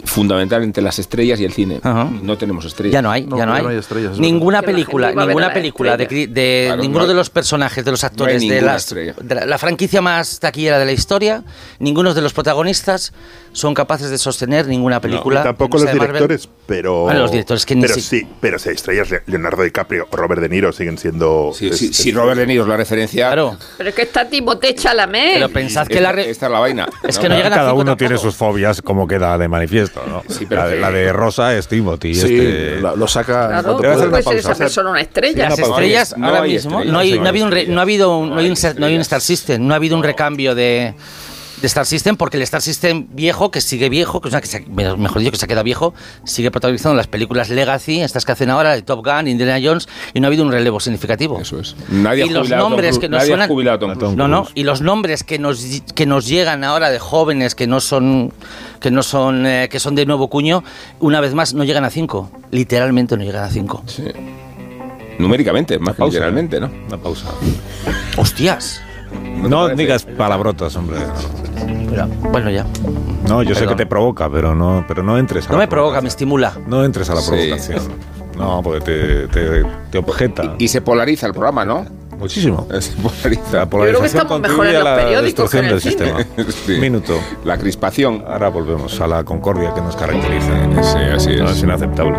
fundamental 0.05 0.63
entre 0.63 0.83
las 0.83 0.99
estrellas 0.99 1.41
y 1.41 1.45
el 1.45 1.53
cine. 1.53 1.81
Ajá. 1.83 2.09
No 2.23 2.37
tenemos 2.39 2.65
estrellas. 2.65 2.93
Ya 2.95 3.03
no 3.03 3.11
hay, 3.11 3.27
No, 3.27 3.37
ya 3.39 3.47
no 3.47 3.55
hay. 3.55 3.63
no 3.63 3.69
hay 3.69 3.77
estrellas, 3.77 4.13
es 4.15 4.19
ninguna 4.19 4.63
película, 4.63 5.13
ninguna 5.13 5.53
película 5.53 5.97
de, 5.97 6.07
de 6.07 6.65
Claro, 6.69 6.83
ninguno 6.83 6.99
no 7.01 7.05
hay- 7.05 7.09
de 7.09 7.15
los 7.15 7.31
personajes, 7.31 7.85
de 7.85 7.91
los 7.91 8.05
actores, 8.05 8.41
de, 8.47 8.61
las, 8.63 8.83
estrella. 8.85 9.15
de 9.21 9.35
la, 9.35 9.47
la 9.47 9.59
franquicia 9.59 10.01
más 10.01 10.41
taquillera 10.41 10.79
de 10.79 10.85
la 10.87 10.93
historia, 10.93 11.43
ninguno 11.79 12.15
de 12.15 12.23
los 12.23 12.33
protagonistas 12.33 13.13
son 13.53 13.75
capaces 13.75 14.11
de 14.11 14.19
sostener 14.19 14.67
ninguna 14.69 15.01
película. 15.01 15.43
Tampoco 15.43 15.79
los 15.79 15.93
directores, 15.93 16.49
pero. 16.67 17.03
Bueno, 17.03 17.21
los 17.21 17.33
directores 17.33 17.67
que 17.67 17.77
Pero 17.77 17.95
sí, 17.95 18.27
pero 18.41 18.59
si 18.59 18.69
hay 18.69 18.75
estrellas, 18.77 19.09
Leonardo 19.27 19.63
DiCaprio 19.65 20.07
o 20.11 20.17
Robert 20.17 20.41
De 20.41 20.49
Niro 20.49 20.73
siguen 20.73 20.99
siendo. 20.99 21.51
Sí, 21.55 21.69
es- 21.69 21.79
sí, 21.79 21.87
es- 21.91 21.97
si 21.97 22.13
Robert 22.13 22.39
De 22.39 22.47
Niro 22.47 22.63
es 22.63 22.69
la 22.69 22.77
referencia, 22.77 23.27
Claro, 23.27 23.57
Pero 23.77 23.89
es 23.91 23.95
que 23.97 24.03
está 24.03 24.29
Timothée 24.29 24.75
Chalamet. 24.77 25.35
pero 25.35 25.49
pensad 25.49 25.87
que 25.89 25.95
esta, 25.95 26.03
la... 26.03 26.13
re- 26.13 26.31
esta 26.31 26.47
es 26.47 26.53
la 26.53 26.59
vaina. 26.61 26.89
Es 27.03 27.19
que 27.19 27.29
no 27.29 27.35
llegan 27.35 27.53
a 27.53 27.57
Cada 27.57 27.73
uno 27.75 27.97
tiene 27.97 28.19
sus 28.19 28.37
fobias, 28.37 28.81
como 28.83 29.09
queda 29.09 29.37
de 29.37 29.49
manifiesto, 29.49 29.90
¿no? 30.07 30.23
Sí, 30.29 30.47
pero 30.49 30.63
la, 30.63 30.69
de, 30.69 30.75
que- 30.77 30.81
la 30.81 30.91
de 30.91 31.13
Rosa 31.13 31.57
es 31.57 31.69
Timothy. 31.69 32.15
Sí, 32.15 32.21
este- 32.23 32.81
la- 32.81 32.95
lo 32.95 33.07
saca. 33.09 33.49
Claro, 33.49 33.59
hacer 33.59 33.77
puede. 33.77 33.93
¿cómo 33.95 34.09
una 34.09 34.17
ser 34.23 34.25
pausa. 34.25 34.39
esa 34.39 34.55
persona 34.55 34.91
una 34.91 35.01
estrella? 35.01 35.49
Las 35.49 35.59
una 35.59 35.69
estrellas 35.69 36.15
No 36.17 36.27
ahora 36.27 36.43
hay 36.43 36.53
mismo 36.53 36.85
no 36.85 36.99
hay, 36.99 37.13
sí, 37.13 37.19
no 37.19 37.27
ha 37.27 37.29
habido 37.29 37.47
un 37.47 37.75
no 37.75 37.79
ha 37.81 37.83
habido 37.83 38.17
un, 38.19 38.31
no 38.31 38.39
hay 38.39 38.47
un, 38.47 39.01
Star-. 39.01 39.21
System, 39.21 39.67
no 39.67 39.75
ha 39.75 39.77
habido 39.77 39.97
un 39.97 40.03
recambio 40.03 40.55
de, 40.55 40.95
de 41.61 41.67
Star 41.67 41.85
System 41.87 42.17
porque 42.17 42.37
el 42.37 42.43
Star 42.45 42.63
System 42.63 43.07
viejo 43.11 43.51
que 43.51 43.61
sigue 43.61 43.89
viejo, 43.89 44.21
que, 44.21 44.29
o 44.29 44.31
sea, 44.31 44.41
que 44.41 44.47
se 44.47 44.59
ha- 44.59 44.97
mejor 44.97 45.19
dicho 45.21 45.31
que 45.31 45.37
se 45.37 45.45
ha 45.45 45.49
quedado 45.49 45.65
viejo, 45.65 45.95
sigue 46.25 46.51
protagonizando 46.51 46.97
las 46.97 47.07
películas 47.07 47.51
Legacy, 47.51 48.01
estas 48.01 48.25
que 48.25 48.33
hacen 48.33 48.51
ahora 48.51 48.75
de 48.75 48.83
Top 48.83 49.05
Gun, 49.05 49.29
Indiana 49.29 49.59
Jones 49.63 49.89
y 50.15 50.21
no 50.21 50.27
ha 50.27 50.29
habido 50.29 50.43
un 50.45 50.53
relevo 50.53 50.81
significativo. 50.81 51.39
Eso 51.41 51.61
es. 51.61 51.77
Nadie 51.91 52.25
y 52.27 52.29
ha 52.31 52.33
los 52.33 52.49
Tom 52.49 52.59
nombres 52.59 52.99
que 52.99 53.09
nos 53.09 53.21
suenan 53.29 53.49
no, 54.17 54.29
no, 54.29 54.49
y 54.55 54.63
los 54.65 54.81
nombres 54.81 55.23
que 55.25 55.39
nos 55.39 55.65
que 55.95 56.07
nos 56.07 56.27
llegan 56.27 56.65
ahora 56.65 56.91
de 56.91 56.99
jóvenes 56.99 57.55
que 57.55 57.67
no 57.67 57.81
son 57.81 58.33
que 58.81 58.91
no 58.91 59.03
son 59.03 59.47
eh, 59.47 59.69
que 59.71 59.79
son 59.81 59.95
de 59.95 60.07
nuevo 60.07 60.29
cuño, 60.29 60.65
una 61.01 61.21
vez 61.21 61.35
más 61.35 61.53
no 61.55 61.65
llegan 61.65 61.85
a 61.85 61.91
cinco, 61.91 62.31
literalmente 62.51 63.17
no 63.17 63.25
llegan 63.25 63.45
a 63.45 63.51
cinco. 63.51 63.83
Sí. 63.87 64.05
Numéricamente, 65.19 65.79
más 65.79 65.95
que 65.95 65.99
Pausa, 65.99 66.13
literalmente. 66.15 66.59
¿no? 66.61 66.71
Una 66.89 66.97
pausa. 66.97 67.27
Hostias. 68.17 68.81
No 69.49 69.69
digas 69.69 70.05
palabrotas, 70.05 70.75
hombre. 70.77 70.99
Mira, 71.67 72.07
bueno 72.31 72.51
ya. 72.51 72.67
No, 73.29 73.43
yo 73.43 73.55
sé 73.55 73.67
que 73.67 73.75
te 73.75 73.87
provoca, 73.87 74.29
pero 74.31 74.55
no, 74.55 74.85
pero 74.89 75.03
no 75.03 75.19
entres 75.19 75.47
a 75.49 75.53
No 75.53 75.59
la 75.59 75.65
me 75.65 75.69
provoca, 75.69 76.01
me 76.01 76.09
estimula. 76.09 76.53
No 76.67 76.85
entres 76.85 77.09
a 77.11 77.15
la 77.15 77.21
Sí. 77.21 77.31
provocación. 77.31 77.81
No, 78.37 78.63
porque 78.63 78.81
te, 78.81 79.29
te, 79.29 79.65
te 79.91 79.99
objeta. 79.99 80.55
Y 80.59 80.69
se 80.69 80.81
polariza 80.81 81.27
el 81.27 81.33
programa, 81.33 81.65
¿no? 81.65 81.85
Muchísimo. 82.19 82.67
Se 82.81 82.93
polariza. 83.01 83.57
La 83.57 83.67
polarización 83.67 84.07
estamos 84.07 84.41
mejor 84.43 84.57
contribuye 84.57 84.71
en 84.71 84.77
a 84.77 84.79
los 84.81 84.85
la 84.85 84.97
periódicos 85.05 85.51
que 85.51 85.59
en 85.59 85.65
el 85.65 85.71
del 85.71 85.81
cine. 85.81 85.93
sistema. 85.93 86.27
Sí. 86.67 86.73
Minuto. 86.79 87.15
La 87.45 87.57
crispación. 87.57 88.25
Ahora 88.29 88.49
volvemos 88.51 89.01
a 89.01 89.07
la 89.07 89.25
concordia 89.25 89.73
que 89.75 89.81
nos 89.81 89.97
caracteriza. 89.97 90.53
Sí, 90.83 90.99
así 91.15 91.37
No, 91.37 91.47
es. 91.47 91.57
es 91.57 91.63
inaceptable. 91.63 92.19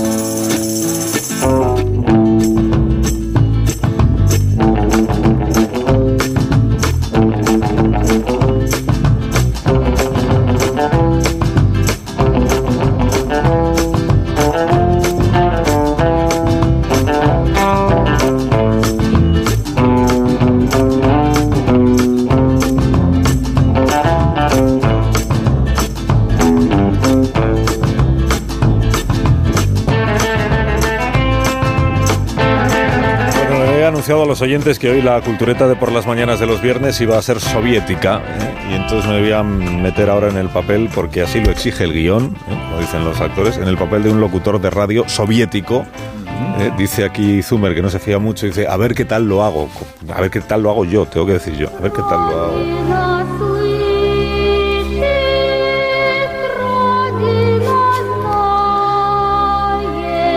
Oyentes 34.41 34.79
que 34.79 34.89
hoy 34.89 35.01
la 35.01 35.21
cultureta 35.21 35.67
de 35.67 35.75
por 35.75 35.91
las 35.91 36.07
mañanas 36.07 36.39
de 36.39 36.47
los 36.47 36.61
viernes 36.61 36.99
iba 37.01 37.17
a 37.17 37.21
ser 37.21 37.39
soviética 37.39 38.21
¿eh? 38.39 38.71
y 38.71 38.73
entonces 38.75 39.09
me 39.09 39.19
voy 39.19 39.31
a 39.31 39.43
meter 39.43 40.09
ahora 40.09 40.29
en 40.29 40.37
el 40.37 40.49
papel 40.49 40.89
porque 40.93 41.21
así 41.21 41.39
lo 41.39 41.51
exige 41.51 41.83
el 41.83 41.93
guion, 41.93 42.35
¿eh? 42.49 42.55
como 42.69 42.79
dicen 42.79 43.03
los 43.03 43.19
actores, 43.19 43.57
en 43.57 43.67
el 43.67 43.77
papel 43.77 44.03
de 44.03 44.09
un 44.09 44.19
locutor 44.19 44.59
de 44.59 44.69
radio 44.69 45.07
soviético. 45.07 45.85
¿eh? 46.59 46.71
Dice 46.77 47.05
aquí 47.05 47.41
Zumer 47.43 47.75
que 47.75 47.81
no 47.81 47.89
se 47.89 47.99
fía 47.99 48.19
mucho, 48.19 48.45
dice 48.45 48.67
a 48.67 48.77
ver 48.77 48.95
qué 48.95 49.05
tal 49.05 49.27
lo 49.27 49.43
hago, 49.43 49.69
a 50.13 50.21
ver 50.21 50.31
qué 50.31 50.41
tal 50.41 50.63
lo 50.63 50.71
hago 50.71 50.85
yo, 50.85 51.05
tengo 51.05 51.25
que 51.25 51.33
decir 51.33 51.55
yo, 51.55 51.69
a 51.77 51.81
ver 51.81 51.91
qué 51.91 52.01
tal 52.01 52.19
lo 52.19 52.43
hago. 52.43 53.21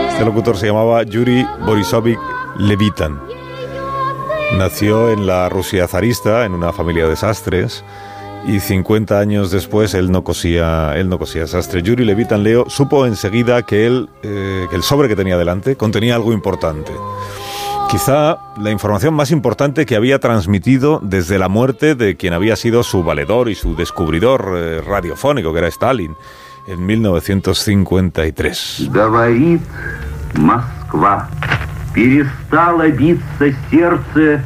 Este 0.09 0.25
locutor 0.25 0.57
se 0.57 0.67
llamaba 0.67 1.03
Yuri 1.03 1.45
Borisovich 1.65 2.19
Levitan. 2.57 3.34
Nació 4.57 5.11
en 5.11 5.27
la 5.27 5.49
Rusia 5.49 5.85
zarista, 5.85 6.45
en 6.45 6.53
una 6.53 6.71
familia 6.71 7.07
de 7.07 7.17
sastres, 7.17 7.83
y 8.47 8.61
50 8.61 9.19
años 9.19 9.51
después 9.51 9.93
él 9.93 10.11
no 10.11 10.23
cosía, 10.23 10.93
él 10.95 11.09
no 11.09 11.19
cosía 11.19 11.45
sastre. 11.45 11.81
Yuri 11.81 12.05
Levitan 12.05 12.43
Leo 12.43 12.69
supo 12.69 13.05
enseguida 13.05 13.63
que, 13.63 13.85
él, 13.85 14.09
eh, 14.23 14.65
que 14.69 14.77
el 14.77 14.83
sobre 14.83 15.09
que 15.09 15.17
tenía 15.17 15.37
delante 15.37 15.75
contenía 15.75 16.15
algo 16.15 16.31
importante. 16.31 16.93
Quizá 17.89 18.37
la 18.57 18.71
información 18.71 19.13
más 19.13 19.31
importante 19.31 19.85
que 19.85 19.97
había 19.97 20.19
transmitido 20.19 21.01
desde 21.03 21.37
la 21.37 21.49
muerte 21.49 21.95
de 21.95 22.15
quien 22.15 22.31
había 22.33 22.55
sido 22.55 22.83
su 22.83 23.03
valedor 23.03 23.49
y 23.49 23.55
su 23.55 23.75
descubridor 23.75 24.53
eh, 24.55 24.79
radiofónico, 24.81 25.51
que 25.51 25.59
era 25.59 25.67
Stalin, 25.67 26.15
en 26.67 26.85
1953 26.85 28.89
Говорит 31.94 32.26
Москва. 32.26 32.30
Перестало 32.50 32.88
биться 32.90 33.52
сердце 33.70 34.44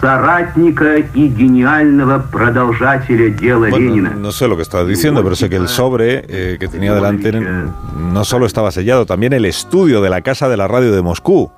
соратника 0.00 0.96
и 0.96 1.28
гениального 1.28 2.18
продолжателя 2.18 3.30
дела 3.30 3.68
Bueno, 3.70 3.94
Ленина. 3.94 4.10
no 4.10 4.32
sé 4.32 4.48
lo 4.48 4.56
que 4.56 4.62
está 4.62 4.84
diciendo, 4.84 5.22
pero 5.22 5.36
sé 5.36 5.48
que 5.48 5.56
el 5.56 5.68
sobre 5.68 6.24
eh, 6.28 6.56
que 6.58 6.66
tenía 6.68 6.92
delante 6.92 7.32
no 7.32 8.24
solo 8.24 8.46
estaba 8.46 8.72
sellado, 8.72 9.06
también 9.06 9.32
el 9.32 9.44
estudio 9.44 10.02
de 10.02 10.10
la 10.10 10.20
Casa 10.22 10.48
de 10.48 10.56
la 10.56 10.66
Radio 10.66 10.92
de 10.92 11.02
Moscú. 11.02 11.52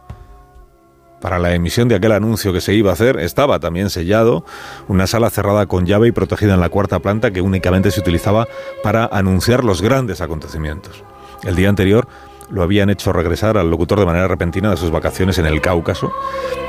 Para 1.23 1.39
la 1.39 1.55
emisión 1.55 1.89
de 1.89 1.95
aquel 1.95 2.13
anuncio 2.13 2.53
que 2.53 2.61
se 2.61 2.75
iba 2.75 2.91
a 2.91 2.93
hacer 2.93 3.19
estaba 3.19 3.59
también 3.59 3.89
sellado, 3.89 4.45
una 4.89 5.07
sala 5.07 5.31
cerrada 5.31 5.65
con 5.65 5.87
llave 5.87 6.09
y 6.09 6.13
protegida 6.13 6.53
en 6.53 6.61
la 6.61 6.69
cuarta 6.69 6.99
planta 6.99 7.31
que 7.31 7.41
únicamente 7.41 7.91
se 7.91 8.01
utilizaba 8.01 8.47
para 8.83 9.07
anunciar 9.07 9.65
los 9.65 9.81
grandes 9.81 10.21
acontecimientos. 10.21 11.03
El 11.45 11.57
día 11.57 11.71
anterior 11.71 12.07
lo 12.50 12.64
habían 12.64 12.90
hecho 12.90 13.14
regresar 13.14 13.58
al 13.58 13.70
locutor 13.70 14.00
de 14.00 14.06
manera 14.06 14.28
repentina 14.28 14.72
de 14.72 14.78
sus 14.78 14.92
vacaciones 14.92 15.38
en 15.38 15.46
el 15.46 15.62
Cáucaso. 15.62 16.12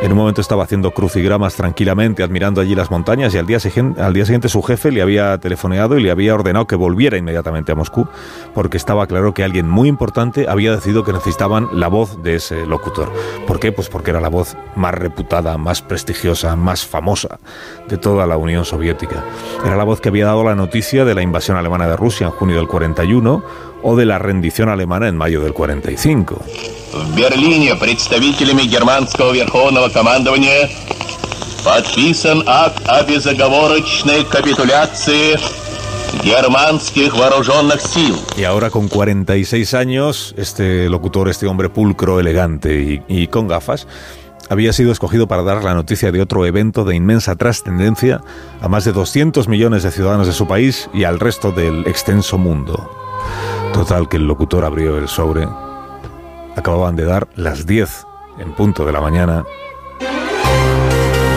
En 0.03 0.13
un 0.13 0.19
momento 0.19 0.41
estaba 0.41 0.65
haciendo 0.65 0.91
crucigramas 0.93 1.55
tranquilamente, 1.55 2.23
admirando 2.23 2.61
allí 2.61 2.75
las 2.75 2.91
montañas, 2.91 3.35
y 3.35 3.39
al 3.39 3.47
día, 3.47 3.61
siguiente, 3.61 4.01
al 4.01 4.13
día 4.13 4.25
siguiente 4.25 4.49
su 4.49 4.63
jefe 4.63 4.91
le 4.93 5.03
había 5.03 5.39
telefoneado 5.39 5.99
y 5.99 6.03
le 6.03 6.11
había 6.11 6.35
ordenado 6.35 6.67
que 6.67 6.77
volviera 6.77 7.17
inmediatamente 7.17 7.73
a 7.73 7.75
Moscú, 7.75 8.07
porque 8.55 8.77
estaba 8.77 9.07
claro 9.07 9.35
que 9.35 9.45
alguien 9.45 9.69
muy 9.69 9.89
importante 9.89 10.47
había 10.49 10.75
decidido 10.75 11.05
que 11.05 11.13
necesitaban 11.13 11.69
la 11.73 11.89
voz 11.89 12.23
de 12.23 12.37
ese 12.37 12.67
locutor. 12.67 13.11
¿Por 13.47 13.61
qué? 13.61 13.73
Pues 13.73 13.89
porque 13.89 14.11
era 14.11 14.21
la 14.21 14.29
voz 14.29 14.57
más 14.77 14.95
reputada, 14.95 15.57
más 15.59 15.83
prestigiosa, 15.83 16.57
más 16.57 16.87
famosa 16.87 17.39
de 17.89 17.99
toda 17.99 18.27
la 18.27 18.37
Unión 18.37 18.65
Soviética. 18.65 19.25
Era 19.65 19.77
la 19.77 19.85
voz 19.85 20.01
que 20.01 20.09
había 20.09 20.27
dado 20.27 20.45
la 20.45 20.55
noticia 20.55 21.05
de 21.05 21.15
la 21.15 21.23
invasión 21.23 21.57
alemana 21.57 21.89
de 21.89 21.97
Rusia 21.97 22.27
en 22.27 22.33
junio 22.33 22.57
del 22.57 22.69
41 22.69 23.43
o 23.83 23.97
de 23.97 24.05
la 24.05 24.19
rendición 24.19 24.69
alemana 24.69 25.09
en 25.09 25.17
mayo 25.17 25.41
del 25.41 25.55
45. 25.70 26.38
В 26.94 27.16
Берлине 27.16 27.76
представителями 27.76 28.64
германского 28.64 29.34
верховного 29.34 29.90
командования 29.90 30.70
подписан 31.64 32.44
акт 32.46 32.82
о 32.88 33.04
безоговорочной 33.04 34.24
капитуляции 34.26 35.38
германских 36.24 37.16
вооруженных 37.16 37.82
сил. 37.82 38.16
Y 38.38 38.44
ahora 38.44 38.70
con 38.70 38.88
46 38.88 39.74
años, 39.74 40.34
este 40.38 40.90
locutor, 40.90 41.30
este 41.30 41.48
hombre 41.48 41.70
pulcro, 41.70 42.20
elegante 42.20 43.02
y, 43.08 43.24
y 43.24 43.28
con 43.28 43.48
gafas, 43.48 43.88
había 44.50 44.74
sido 44.74 44.92
escogido 44.92 45.28
para 45.28 45.44
dar 45.44 45.64
la 45.64 45.74
noticia 45.74 46.12
de 46.12 46.22
otro 46.22 46.46
evento 46.46 46.86
de 46.86 46.96
inmensa 46.96 47.36
trascendencia 47.36 48.22
a 48.62 48.68
más 48.68 48.86
de 48.86 48.92
200 48.92 49.48
millones 49.48 49.84
de 49.84 49.92
ciudadanos 49.92 50.28
de 50.28 50.34
su 50.34 50.48
país 50.48 50.90
y 50.94 51.04
al 51.04 51.20
resto 51.20 51.52
del 51.52 51.86
extenso 51.88 52.38
mundo. 52.38 52.90
Total 53.73 54.09
que 54.09 54.17
el 54.17 54.27
locutor 54.27 54.65
abrió 54.65 54.99
el 54.99 55.09
sobre. 55.09 55.49
Acababan 56.57 56.97
de 56.97 57.05
dar 57.05 57.29
las 57.37 57.67
10 57.67 58.07
en 58.39 58.53
punto 58.53 58.85
de 58.85 58.93
la 58.93 59.01
mañana. 59.01 59.45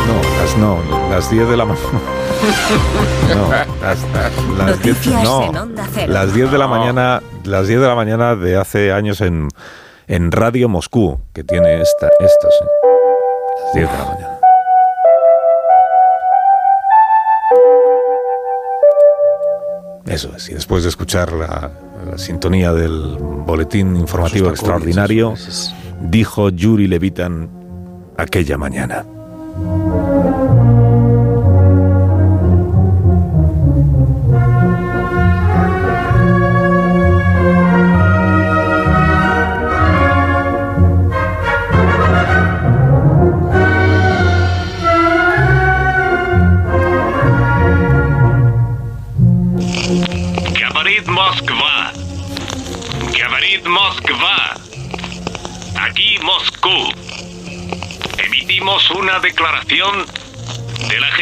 No, 0.07 0.41
las 0.41 0.57
no, 0.57 1.09
las 1.09 1.29
10 1.29 1.49
de 1.49 1.57
la 1.57 1.65
mañana. 1.65 1.89
No, 3.33 3.49
las, 3.81 3.99
las 4.57 4.81
10, 4.81 4.95
Noticias 4.95 5.23
no, 5.23 5.43
en 5.45 5.55
Onda 5.55 5.87
Cero. 5.93 6.11
las 6.11 6.33
10 6.33 6.51
de 6.51 6.57
la 6.57 6.67
mañana, 6.67 7.21
las 7.45 7.67
10 7.67 7.79
de 7.79 7.87
la 7.87 7.95
mañana 7.95 8.35
de 8.35 8.57
hace 8.57 8.91
años 8.91 9.21
en, 9.21 9.47
en 10.07 10.31
Radio 10.31 10.67
Moscú, 10.67 11.21
que 11.33 11.45
tiene 11.45 11.81
esta, 11.81 12.07
esto, 12.19 12.47
sí. 12.59 12.65
Las 13.63 13.73
10 13.75 13.91
de 13.91 13.97
la 13.97 14.05
mañana. 14.05 14.32
Eso 20.05 20.31
es, 20.35 20.49
y 20.49 20.53
después 20.53 20.83
de 20.83 20.89
escuchar 20.89 21.31
la, 21.31 21.71
la 22.05 22.17
sintonía 22.17 22.73
del 22.73 23.17
boletín 23.19 23.95
informativo 23.95 24.49
extraordinario, 24.49 25.33
dijo 26.01 26.49
Yuri 26.49 26.87
Levitan 26.87 27.49
aquella 28.17 28.57
mañana. 28.57 29.05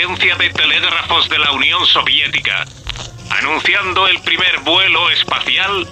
Agencia 0.02 0.36
de 0.36 0.50
Telégrafos 0.50 1.30
de 1.30 1.38
la 1.38 1.52
Unión 1.52 1.86
Soviética 1.86 2.66
anunciando 3.30 4.08
el 4.08 4.20
primer 4.22 4.60
vuelo 4.62 5.12
espacial 5.12 5.88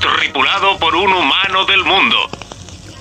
tripulado 0.00 0.76
por 0.78 0.96
un 0.96 1.12
humano 1.12 1.64
del 1.64 1.84
mundo. 1.84 2.28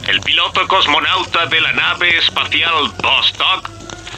El 0.08 0.22
piloto 0.22 0.68
cosmonauta 0.68 1.48
de 1.48 1.60
la 1.60 1.72
nave 1.74 2.20
espacial 2.20 2.94
Vostok 3.02 3.72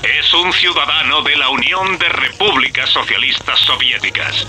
es 0.04 0.34
un 0.34 0.52
ciudadano 0.52 1.22
de 1.22 1.38
la 1.38 1.48
Unión 1.48 1.98
de 1.98 2.10
Repúblicas 2.10 2.90
Socialistas 2.90 3.58
Soviéticas. 3.62 4.46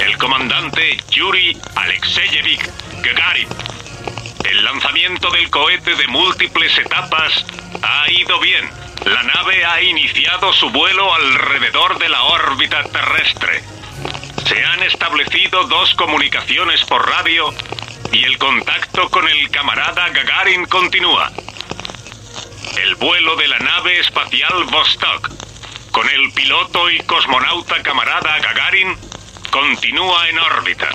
El 0.00 0.16
comandante 0.16 0.96
Yuri 1.10 1.56
Alexeyevich 1.74 2.70
Gagarin. 3.02 3.48
El 4.44 4.62
lanzamiento 4.62 5.28
del 5.32 5.50
cohete 5.50 5.96
de 5.96 6.06
múltiples 6.06 6.78
etapas 6.78 7.44
ha 7.82 8.08
ido 8.12 8.38
bien. 8.38 8.87
La 9.08 9.22
nave 9.22 9.64
ha 9.64 9.80
iniciado 9.80 10.52
su 10.52 10.68
vuelo 10.68 11.14
alrededor 11.14 11.98
de 11.98 12.10
la 12.10 12.24
órbita 12.24 12.82
terrestre. 12.82 13.64
Se 14.46 14.62
han 14.62 14.82
establecido 14.82 15.64
dos 15.64 15.94
comunicaciones 15.94 16.84
por 16.84 17.08
radio 17.08 17.54
y 18.12 18.24
el 18.24 18.36
contacto 18.36 19.08
con 19.08 19.26
el 19.26 19.50
camarada 19.50 20.10
Gagarin 20.10 20.66
continúa. 20.66 21.32
El 22.76 22.96
vuelo 22.96 23.34
de 23.36 23.48
la 23.48 23.58
nave 23.60 23.98
espacial 23.98 24.64
Vostok 24.64 25.30
con 25.90 26.06
el 26.06 26.30
piloto 26.32 26.90
y 26.90 26.98
cosmonauta 27.00 27.82
camarada 27.82 28.38
Gagarin 28.40 28.94
continúa 29.50 30.28
en 30.28 30.38
órbita. 30.38 30.90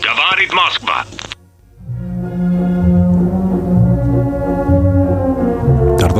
Gavarit 0.00 0.52
Moskva. 0.52 1.04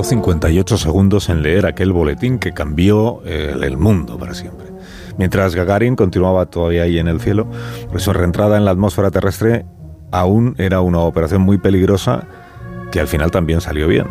Tardó 0.04 0.10
58 0.10 0.76
segundos 0.76 1.30
en 1.30 1.42
leer 1.42 1.64
aquel 1.64 1.90
boletín 1.90 2.38
que 2.38 2.52
cambió 2.52 3.22
eh, 3.24 3.54
el 3.62 3.78
mundo 3.78 4.18
para 4.18 4.34
siempre. 4.34 4.66
Mientras 5.16 5.54
Gagarin 5.54 5.96
continuaba 5.96 6.44
todavía 6.44 6.82
ahí 6.82 6.98
en 6.98 7.08
el 7.08 7.22
cielo, 7.22 7.46
pues 7.90 8.02
su 8.02 8.12
reentrada 8.12 8.58
en 8.58 8.66
la 8.66 8.72
atmósfera 8.72 9.10
terrestre 9.10 9.64
aún 10.12 10.56
era 10.58 10.82
una 10.82 10.98
operación 10.98 11.40
muy 11.40 11.56
peligrosa 11.56 12.24
que 12.92 13.00
al 13.00 13.08
final 13.08 13.30
también 13.30 13.62
salió 13.62 13.88
bien. 13.88 14.06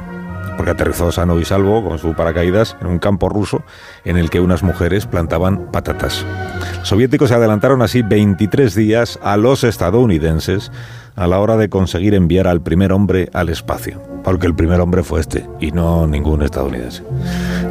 Porque 0.58 0.72
aterrizó 0.72 1.12
sano 1.12 1.40
y 1.40 1.46
salvo 1.46 1.88
con 1.88 2.00
su 2.00 2.16
paracaídas 2.16 2.76
en 2.82 2.88
un 2.88 2.98
campo 2.98 3.30
ruso 3.30 3.62
en 4.04 4.18
el 4.18 4.32
que 4.32 4.40
unas 4.40 4.64
mujeres 4.64 5.06
plantaban 5.06 5.72
patatas. 5.72 6.26
Los 6.80 6.88
soviéticos 6.88 7.30
se 7.30 7.36
adelantaron 7.36 7.84
así 7.84 8.02
23 8.02 8.74
días 8.74 9.20
a 9.22 9.38
los 9.38 9.64
estadounidenses 9.64 10.72
a 11.16 11.28
la 11.28 11.40
hora 11.40 11.56
de 11.56 11.70
conseguir 11.70 12.16
enviar 12.16 12.48
al 12.48 12.64
primer 12.64 12.92
hombre 12.92 13.30
al 13.34 13.50
espacio. 13.50 14.13
Porque 14.24 14.48
el 14.48 14.56
primer 14.56 14.80
hombre 14.80 15.04
fue 15.04 15.20
este 15.20 15.46
y 15.60 15.72
no 15.72 16.08
ningún 16.08 16.42
estadounidense. 16.44 17.04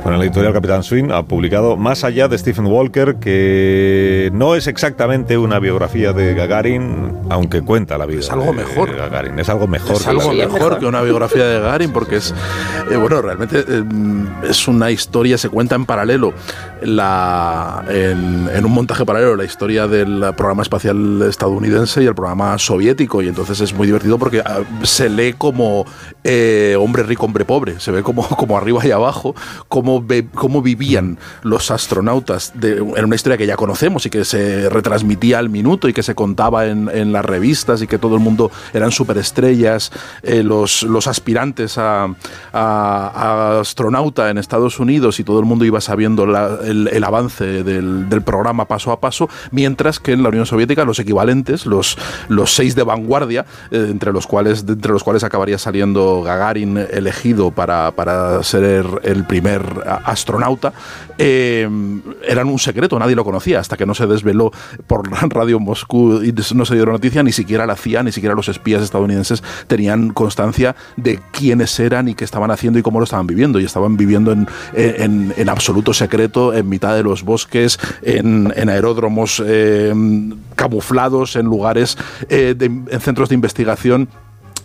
Bueno, 0.02 0.18
la 0.18 0.24
editorial 0.24 0.52
Capitán 0.52 0.82
Swing 0.82 1.12
ha 1.12 1.22
publicado 1.22 1.76
Más 1.76 2.02
allá 2.02 2.26
de 2.26 2.36
Stephen 2.36 2.66
Walker, 2.66 3.16
que 3.20 4.30
no 4.34 4.56
es 4.56 4.66
exactamente 4.66 5.38
una 5.38 5.60
biografía 5.60 6.12
de 6.12 6.34
Gagarin, 6.34 7.12
aunque 7.30 7.62
cuenta 7.62 7.96
la 7.98 8.06
vida. 8.06 8.18
Es 8.18 8.30
algo 8.32 8.52
mejor. 8.52 8.90
De 8.90 8.96
Gagarin. 8.96 9.38
Es 9.38 9.48
algo 9.48 9.68
mejor. 9.68 9.92
Es 9.92 10.02
que 10.02 10.10
algo 10.10 10.32
la- 10.32 10.48
mejor 10.48 10.80
que 10.80 10.86
una 10.86 11.02
biografía 11.02 11.46
de 11.46 11.60
Gagarin 11.60 11.92
porque 11.92 12.16
es, 12.16 12.34
eh, 12.90 12.96
bueno, 12.96 13.22
realmente 13.22 13.60
eh, 13.66 13.84
es 14.50 14.66
una 14.66 14.90
historia, 14.90 15.38
se 15.38 15.48
cuenta 15.50 15.76
en 15.76 15.86
paralelo, 15.86 16.34
la, 16.82 17.84
en, 17.88 18.50
en 18.52 18.64
un 18.64 18.72
montaje 18.72 19.04
paralelo, 19.06 19.36
la 19.36 19.44
historia 19.44 19.86
del 19.86 20.20
programa 20.36 20.62
espacial 20.62 21.22
estadounidense 21.28 22.02
y 22.02 22.06
el 22.06 22.14
programa 22.16 22.58
soviético 22.58 23.22
y 23.22 23.28
entonces 23.28 23.60
es 23.60 23.72
muy 23.72 23.86
divertido 23.86 24.18
porque 24.18 24.40
ah, 24.44 24.62
se 24.82 25.08
lee 25.08 25.34
como 25.38 25.86
eh, 26.24 26.76
hombre 26.76 27.04
rico, 27.04 27.24
hombre 27.24 27.44
pobre, 27.44 27.78
se 27.78 27.92
ve 27.92 28.02
como, 28.02 28.26
como 28.36 28.58
arriba 28.58 28.84
y 28.84 28.90
abajo, 28.90 29.36
cómo, 30.34 30.62
vivían 30.62 31.18
los 31.42 31.70
astronautas 31.70 32.52
de, 32.54 32.78
en 32.78 33.04
una 33.04 33.14
historia 33.14 33.36
que 33.36 33.46
ya 33.46 33.56
conocemos 33.56 34.06
y 34.06 34.10
que 34.10 34.24
se 34.24 34.68
retransmitía 34.68 35.38
al 35.38 35.48
minuto 35.48 35.88
y 35.88 35.92
que 35.92 36.02
se 36.02 36.14
contaba 36.14 36.66
en, 36.66 37.12
las 37.12 37.24
revistas 37.24 37.82
y 37.82 37.86
que 37.86 37.98
todo 37.98 38.14
el 38.14 38.20
mundo 38.20 38.50
eran 38.72 38.92
superestrellas, 38.92 39.90
eh, 40.22 40.42
los, 40.42 40.82
los 40.82 41.06
aspirantes 41.06 41.78
a, 41.78 42.14
astronauta 43.60 44.30
en 44.30 44.38
Estados 44.38 44.78
Unidos 44.78 45.20
y 45.20 45.24
todo 45.24 45.40
el 45.40 45.46
mundo 45.46 45.64
iba 45.64 45.80
sabiendo 45.80 46.24
el, 46.24 47.04
avance 47.04 47.62
del, 47.64 48.22
programa 48.22 48.66
paso 48.66 48.92
a 48.92 49.00
paso, 49.00 49.28
mientras 49.50 49.98
que 49.98 50.12
en 50.12 50.22
la 50.22 50.28
Unión 50.28 50.46
Soviética 50.46 50.84
los 50.84 50.98
equivalentes, 50.98 51.66
los, 51.66 51.98
los 52.28 52.54
seis 52.54 52.74
de 52.74 52.84
vanguardia, 52.84 53.44
eh, 53.70 53.88
entre, 53.90 54.12
los 54.12 54.26
cuales, 54.26 54.64
entre 54.68 54.92
los 54.92 55.02
cuales 55.02 55.24
acabaría 55.24 55.58
saliendo 55.58 56.22
Gagarin 56.22 56.76
elegido 56.90 57.50
para, 57.50 57.90
para 57.92 58.42
ser 58.42 58.86
el 59.02 59.24
primer 59.24 59.62
astronauta, 59.86 60.72
eh, 61.18 61.68
eran 62.26 62.48
un 62.48 62.58
secreto, 62.58 62.98
nadie 62.98 63.16
lo 63.16 63.24
conocía, 63.24 63.60
hasta 63.60 63.76
que 63.76 63.86
no 63.86 63.94
se 63.94 64.06
desveló 64.06 64.52
por 64.86 65.10
Radio 65.32 65.60
Moscú 65.60 66.22
y 66.22 66.32
no 66.54 66.64
se 66.64 66.74
dio 66.74 66.86
noticia, 66.86 67.22
ni 67.22 67.32
siquiera 67.32 67.66
la 67.66 67.76
CIA, 67.76 68.02
ni 68.02 68.12
siquiera 68.12 68.34
los 68.34 68.48
espías 68.48 68.82
estadounidenses 68.82 69.42
tenían 69.66 70.10
constancia 70.10 70.76
de 70.96 71.20
quiénes 71.32 71.78
eran 71.80 72.08
y 72.08 72.14
qué 72.14 72.24
estaban 72.24 72.50
haciendo 72.50 72.78
y 72.78 72.82
cómo 72.82 72.98
lo 72.98 73.04
estaban 73.04 73.26
viviendo. 73.26 73.60
Y 73.60 73.64
estaban 73.64 73.96
viviendo 73.96 74.32
en, 74.32 74.48
en- 74.74 75.48
absoluto 75.48 75.92
secreto, 75.92 76.54
en 76.54 76.68
mitad 76.68 76.94
de 76.94 77.02
los 77.02 77.22
bosques, 77.24 77.78
en, 78.02 78.52
aeródromos 78.68 79.42
eh, 79.44 79.92
camuflados, 80.56 81.36
en 81.36 81.46
lugares, 81.46 81.98
eh, 82.28 82.54
en 82.58 83.00
centros 83.00 83.28
de 83.28 83.34
investigación 83.34 84.08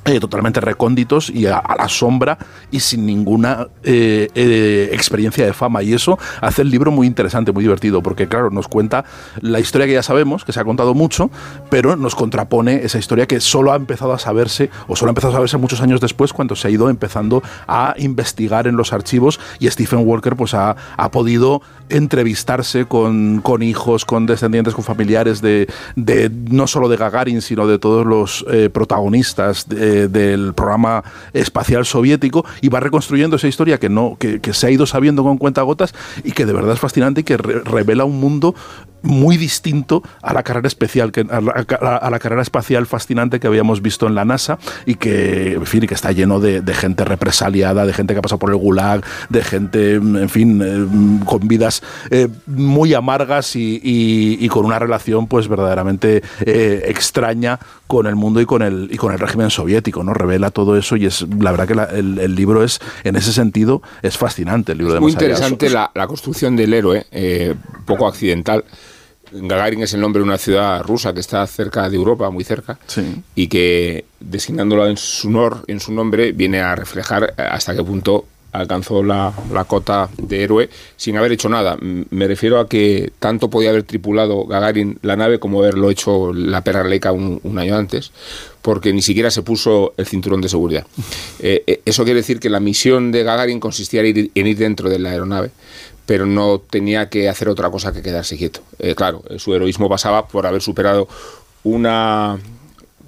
eh, 0.08 0.22
totalmente 0.22 0.62
recónditos 0.62 1.30
y 1.30 1.48
a, 1.48 1.62
la 1.78 1.90
sombra 1.90 2.38
y 2.72 2.80
sin 2.80 3.06
ninguna 3.06 3.68
eh, 3.84 4.30
eh, 4.36 4.90
experiencia 4.94 5.46
de 5.46 5.52
fama. 5.52 5.84
Y 5.84 5.94
eso 5.94 6.18
hace 6.40 6.62
el 6.62 6.70
libro 6.70 6.92
muy 6.92 7.08
interesante, 7.08 7.52
muy 7.52 7.62
divertido, 7.62 8.02
porque 8.02 8.30
claro, 8.30 8.50
nos 8.50 8.70
cuenta 8.70 9.04
la 9.42 9.60
historia 9.60 9.86
que 9.86 9.92
ya 9.92 10.04
sabemos, 10.04 10.46
que 10.46 10.54
se 10.54 10.62
ha 10.62 10.64
contado 10.64 10.94
mucho, 10.94 11.30
pero 11.70 11.98
nos 11.98 12.16
contrapone 12.16 12.86
esa 12.86 13.00
historia 13.00 13.28
que 13.28 13.42
solo 13.42 13.74
ha 13.74 13.76
empezado 13.76 14.14
a 14.14 14.20
saberse, 14.20 14.70
o 14.88 14.96
solo 14.96 15.10
ha 15.10 15.12
empezado 15.12 15.34
a 15.34 15.36
saberse 15.36 15.58
muchos 15.58 15.82
años 15.82 16.00
después, 16.00 16.32
cuando 16.32 16.56
se 16.56 16.70
ha 16.70 16.72
ido 16.72 16.90
empezando 16.90 17.44
a 17.68 17.94
investigar 17.98 18.68
en 18.68 18.78
los 18.78 18.94
archivos 18.94 19.42
y 19.60 19.70
Stephen 19.70 20.08
Walker 20.08 20.38
pues 20.38 20.54
ha, 20.54 20.78
ha 20.96 21.12
podido 21.12 21.62
entrevistarse 21.90 22.86
con, 22.86 23.42
con 23.42 23.62
hijos, 23.62 24.06
con 24.06 24.26
descendientes, 24.26 24.74
con 24.74 24.86
familiares 24.86 25.42
de, 25.42 25.68
de 25.98 26.30
no 26.30 26.66
solo 26.68 26.88
de 26.88 26.96
Gagarin, 26.96 27.42
sino 27.42 27.68
de 27.68 27.78
todos 27.78 28.06
los 28.06 28.46
protagonistas 28.72 29.68
del 30.08 30.54
programa 30.54 31.04
espacial 31.34 31.86
soviético 31.86 32.46
y 32.62 32.70
va 32.70 32.80
reconstruyendo 32.80 33.36
esa 33.38 33.48
historia 33.48 33.80
que, 33.80 33.90
no, 33.90 34.18
que, 34.20 34.40
se 34.54 34.68
ha 34.68 34.70
ido 34.70 34.86
sabiendo 34.86 35.24
con 35.24 35.38
cuentagotas 35.38 35.94
y 36.24 36.32
que 36.32 36.46
de 36.46 36.54
verdad 36.54 36.74
es 36.74 36.80
fascinante 36.80 37.22
y 37.22 37.24
que 37.24 37.38
re- 37.38 37.62
revela 37.62 38.06
un 38.06 38.20
mundo 38.20 38.54
muy 39.04 39.38
distinto 39.38 40.02
a 40.22 40.34
la 40.34 40.44
carrera 40.44 40.68
especial 40.68 41.12
que 41.12 41.22
a 41.22 41.40
la, 41.42 41.98
a 41.98 42.10
la 42.10 42.20
carrera 42.20 42.42
espacial 42.42 42.86
fascinante 42.88 43.40
que 43.40 43.48
habíamos 43.48 43.82
visto 43.82 44.08
en 44.08 44.16
la 44.16 44.26
NASA 44.26 44.58
y 44.86 44.96
que 44.96 45.54
en 45.54 45.66
fin 45.66 45.86
que 45.88 45.94
está 45.94 46.12
lleno 46.12 46.40
de, 46.40 46.62
de 46.62 46.74
gente 46.74 47.06
represaliada 47.06 47.86
de 47.86 47.94
gente 47.94 48.14
que 48.14 48.20
ha 48.20 48.22
pasado 48.22 48.40
por 48.40 48.50
el 48.50 48.56
gulag 48.58 49.04
de 49.30 49.44
gente 49.44 49.94
en 49.96 50.30
fin 50.30 50.62
eh, 50.66 51.24
con 51.26 51.48
vidas 51.48 51.84
eh, 52.10 52.28
muy 52.48 52.94
amargas 52.94 53.56
y, 53.56 53.80
y- 53.84 54.38
y 54.44 54.50
con 54.50 54.66
una 54.66 54.80
relación 54.80 55.28
pues 55.28 55.48
verdaderamente 55.48 56.24
eh, 56.42 56.84
extraña 56.88 57.60
con 57.86 58.08
el 58.08 58.16
mundo 58.16 58.42
y 58.42 58.46
con 58.46 58.62
el 58.62 58.90
y 58.92 58.98
con 58.98 59.14
el 59.14 59.20
régimen 59.20 59.50
soviético 59.50 60.04
no 60.04 60.14
revela 60.14 60.50
todo 60.52 60.76
eso 60.78 60.96
y 60.98 61.06
es 61.06 61.26
la 61.40 61.52
verdad 61.52 61.68
que 61.68 61.76
la- 61.76 61.86
el, 61.86 62.18
el 62.20 62.36
libro 62.36 62.64
es 62.64 62.80
en 63.04 63.16
ese 63.16 63.32
sentido 63.32 63.82
es 64.02 64.18
fascinante 64.18 64.72
el 64.74 64.80
libro 64.80 64.94
de 64.96 65.00
Muy 65.00 65.12
interesante 65.12 65.70
la, 65.70 65.92
la 65.94 66.08
construcción 66.08 66.56
del 66.56 66.74
héroe, 66.74 67.06
poco 67.86 68.08
accidental. 68.08 68.66
Gagarin 69.32 69.84
es 69.84 69.94
el 69.94 70.02
nombre 70.02 70.22
de 70.22 70.26
una 70.26 70.38
ciudad 70.38 70.84
rusa 70.84 71.14
que 71.14 71.20
está 71.20 71.46
cerca 71.48 71.90
de 71.90 71.96
Europa, 71.96 72.30
muy 72.30 72.44
cerca, 72.44 72.80
y 73.36 73.48
que 73.48 74.06
designándolo 74.20 74.88
en 74.88 74.98
su 74.98 75.28
honor, 75.28 75.64
en 75.68 75.80
su 75.80 75.92
nombre, 75.94 76.32
viene 76.32 76.62
a 76.62 76.76
reflejar 76.76 77.34
hasta 77.38 77.76
qué 77.76 77.84
punto 77.84 78.26
alcanzó 78.54 79.04
la, 79.04 79.34
la 79.52 79.66
cota 79.66 80.10
de 80.18 80.44
héroe 80.44 80.70
sin 80.96 81.18
haber 81.18 81.32
hecho 81.32 81.50
nada. 81.50 81.78
Me 81.80 82.28
refiero 82.28 82.60
a 82.60 82.68
que 82.68 83.12
tanto 83.20 83.50
podía 83.50 83.70
haber 83.70 83.84
tripulado 83.84 84.46
Gagarin 84.46 85.00
la 85.02 85.16
nave 85.16 85.40
como 85.40 85.60
haberlo 85.60 85.90
hecho 85.90 86.34
la 86.34 86.64
perra 86.64 86.84
Leica 86.84 87.12
un, 87.12 87.40
un 87.44 87.60
año 87.60 87.76
antes, 87.76 88.12
porque 88.62 88.94
ni 88.94 89.02
siquiera 89.02 89.30
se 89.32 89.44
puso 89.44 89.94
el 89.98 90.06
cinturón 90.06 90.42
de 90.42 90.50
seguridad. 90.50 90.86
Eh, 91.40 91.64
eh, 91.68 91.82
eso 91.86 92.04
quiere 92.04 92.22
decir 92.22 92.40
que 92.40 92.50
la 92.50 92.60
misión 92.60 93.12
de 93.12 93.22
Gagarin 93.22 93.60
consistía 93.60 94.02
en 94.02 94.08
ir, 94.08 94.32
en 94.34 94.48
ir 94.48 94.58
dentro 94.58 94.90
de 94.90 94.98
la 94.98 95.12
aeronave 95.12 95.52
pero 96.08 96.26
no 96.26 96.60
tenía 96.60 97.10
que 97.10 97.30
hacer 97.30 97.50
otra 97.50 97.70
cosa 97.70 97.94
que 97.94 98.02
quedarse 98.02 98.38
quieto. 98.38 98.62
Eh, 98.80 98.96
claro, 98.96 99.22
su 99.38 99.54
heroísmo 99.54 99.90
pasaba 99.90 100.28
por 100.28 100.48
haber 100.48 100.62
superado 100.64 101.08
una 101.64 102.40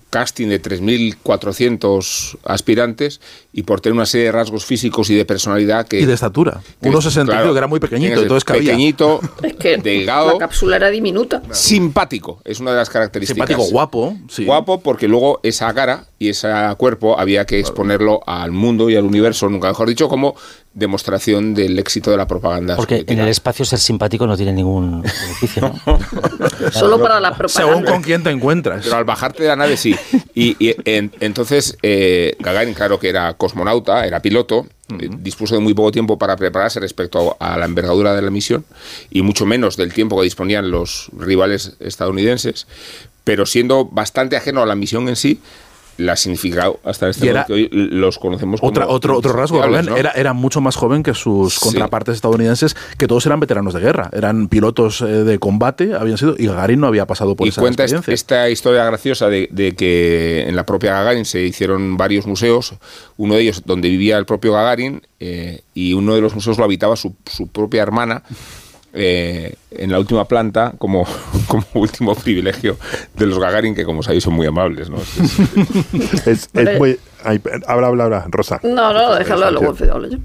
casting 0.10 0.48
de 0.48 0.62
3.400 0.62 2.38
aspirantes 2.44 3.22
y 3.54 3.64
por 3.64 3.80
tener 3.80 3.94
una 3.94 4.06
serie 4.06 4.28
de 4.28 4.32
rasgos 4.32 4.66
físicos 4.66 5.10
y 5.10 5.16
de 5.16 5.24
personalidad 5.24 5.88
que... 5.88 6.00
y 6.00 6.06
de 6.06 6.14
estatura 6.14 6.62
que, 6.82 6.90
1,65 6.90 7.26
claro, 7.26 7.52
que 7.52 7.58
era 7.58 7.68
muy 7.68 7.80
pequeñito 7.80 8.22
entonces 8.22 8.44
cabía 8.44 8.72
Pequeñito, 8.72 9.20
Es 9.44 9.56
que 9.56 9.78
delgado, 9.78 10.34
la 10.34 10.38
cápsula 10.40 10.78
era 10.78 10.90
diminuta. 10.90 11.42
simpático, 11.52 12.42
es 12.44 12.60
una 12.60 12.72
de 12.72 12.78
las 12.78 12.90
características. 12.90 13.48
Simpático, 13.48 13.72
guapo, 13.72 14.18
sí. 14.30 14.46
Guapo 14.46 14.82
porque 14.82 15.08
luego 15.08 15.40
esa 15.44 15.74
cara 15.74 16.08
y 16.18 16.30
ese 16.30 16.50
cuerpo 16.78 17.20
había 17.20 17.46
que 17.46 17.60
exponerlo 17.60 18.22
al 18.26 18.52
mundo 18.52 18.90
y 18.90 18.96
al 18.96 19.06
universo, 19.06 19.48
nunca 19.50 19.70
mejor 19.70 19.88
dicho, 19.88 20.10
como 20.10 20.36
demostración 20.74 21.54
del 21.56 21.78
éxito 21.80 22.12
de 22.12 22.18
la 22.18 22.28
propaganda. 22.28 22.76
Porque 22.76 23.04
en 23.08 23.20
el 23.20 23.28
espacio 23.28 23.66
ser 23.66 23.80
simpático 23.80 24.28
no 24.28 24.38
tiene 24.38 24.54
ningún 24.54 25.02
beneficio, 25.02 25.62
¿no? 25.86 26.00
Solo 26.72 27.02
para 27.02 27.20
la 27.20 27.30
según 27.30 27.38
propaganda. 27.48 27.92
con 27.92 28.02
quién 28.04 28.24
te 28.24 28.30
encuentras 28.30 28.84
Pero 28.84 28.96
al 28.98 29.04
bajarte 29.04 29.44
de 29.44 29.50
la 29.50 29.56
nave 29.56 29.78
sí. 29.78 29.96
Y, 30.36 30.56
y 30.60 30.76
en- 30.86 31.12
entonces 31.20 31.78
eh, 31.82 32.36
Gagarin, 32.40 32.74
claro 32.74 33.00
que 33.00 33.10
era 33.10 33.34
cosmonauta, 33.34 34.06
era 34.06 34.22
piloto, 34.22 34.68
eh, 35.00 35.10
dispuso 35.20 35.56
de 35.56 35.62
muy 35.62 35.74
poco 35.74 35.92
tiempo 35.92 36.18
para 36.18 36.36
prepararse 36.38 36.80
respecto 36.80 37.36
a, 37.40 37.56
a 37.56 37.58
la 37.58 37.66
envergadura 37.66 38.14
de 38.16 38.22
la 38.22 38.30
misión 38.32 38.64
y 39.10 39.22
mucho 39.24 39.46
menos 39.46 39.76
del 39.76 39.92
tiempo 39.94 40.18
que 40.18 40.24
disponían 40.24 40.72
los 40.72 41.10
rivales 41.18 41.74
estadounidenses, 41.80 42.68
pero 43.24 43.46
siendo 43.46 43.86
bastante 43.86 44.38
ajeno 44.38 44.62
a 44.62 44.66
la 44.66 44.76
misión 44.76 45.10
en 45.10 45.16
sí, 45.16 45.40
la 45.98 46.16
significado 46.16 46.80
hasta 46.86 47.10
este 47.10 47.26
momento 47.26 47.54
hoy 47.54 47.68
los 47.72 48.18
conocemos 48.20 48.62
como 48.62 48.70
Otra, 48.70 48.88
otro, 48.88 49.18
otro 49.18 49.34
rasgo, 49.34 49.62
Rubén, 49.62 49.86
¿no? 49.88 49.98
era, 49.98 50.12
era 50.12 50.32
mucho 50.34 50.62
más 50.62 50.76
joven 50.78 51.04
que 51.04 51.14
sus 51.14 51.56
Sí. 51.56 51.60
contrapartes 51.62 52.16
estadounidenses, 52.16 52.76
que 52.98 53.06
todos 53.08 53.26
eran 53.26 53.40
veteranos 53.42 53.74
de 53.74 53.82
guerra, 53.82 54.10
eran 54.14 54.48
pilotos 54.48 55.02
eh, 55.02 55.06
de 55.06 55.40
combate, 55.40 55.94
habían 55.96 56.18
sido, 56.18 56.36
y 56.38 56.48
Gagarin 56.48 56.80
no 56.80 56.88
había 56.88 57.06
pasado 57.06 57.36
por 57.36 57.46
y 57.48 57.50
esa 57.50 57.60
cuenta 57.62 57.84
experiencia. 57.84 58.14
esta 58.14 58.50
historia 58.50 58.86
graciosa 58.86 59.28
de, 59.28 59.50
de 59.52 59.76
que 59.76 60.46
en 60.48 60.56
la 60.56 60.66
propia 60.66 60.94
Gagarin 60.94 61.26
se 61.26 61.42
hicieron 61.42 61.98
varios 61.98 62.26
museos, 62.26 62.76
uno 63.18 63.36
de 63.36 63.42
ellos 63.42 63.64
donde 63.66 63.90
vivía 63.90 64.18
el 64.18 64.26
propio 64.26 64.54
Gagarin 64.54 65.02
eh, 65.20 65.62
y 65.74 65.94
uno 65.94 66.16
de 66.16 66.22
los 66.22 66.34
museos 66.34 66.58
lo 66.58 66.64
habitaba 66.64 66.96
su, 66.96 67.14
su 67.26 67.48
propia 67.48 67.82
hermana 67.84 68.24
eh, 68.94 69.56
en 69.72 69.92
la 69.92 70.00
última 70.00 70.26
planta 70.26 70.74
como, 70.78 71.06
como 71.48 71.64
último 71.74 72.16
privilegio 72.16 72.78
de 73.16 73.26
los 73.26 73.40
Gagarin 73.40 73.76
que 73.76 73.86
como 73.86 74.04
sabéis 74.04 74.24
son 74.24 74.34
muy 74.34 74.48
amables. 74.48 74.90
¿no? 74.90 74.98
Es, 76.26 76.50
es 76.54 76.78
muy. 76.80 76.98
ay, 77.24 77.42
habla, 77.68 77.88
habla, 77.88 78.04
habla, 78.06 78.26
Rosa. 78.30 78.60
No, 78.64 78.94
no, 78.94 79.16
déjalo, 79.16 79.52
luego 79.52 79.76
hablo 79.92 80.08
yo. 80.10 80.18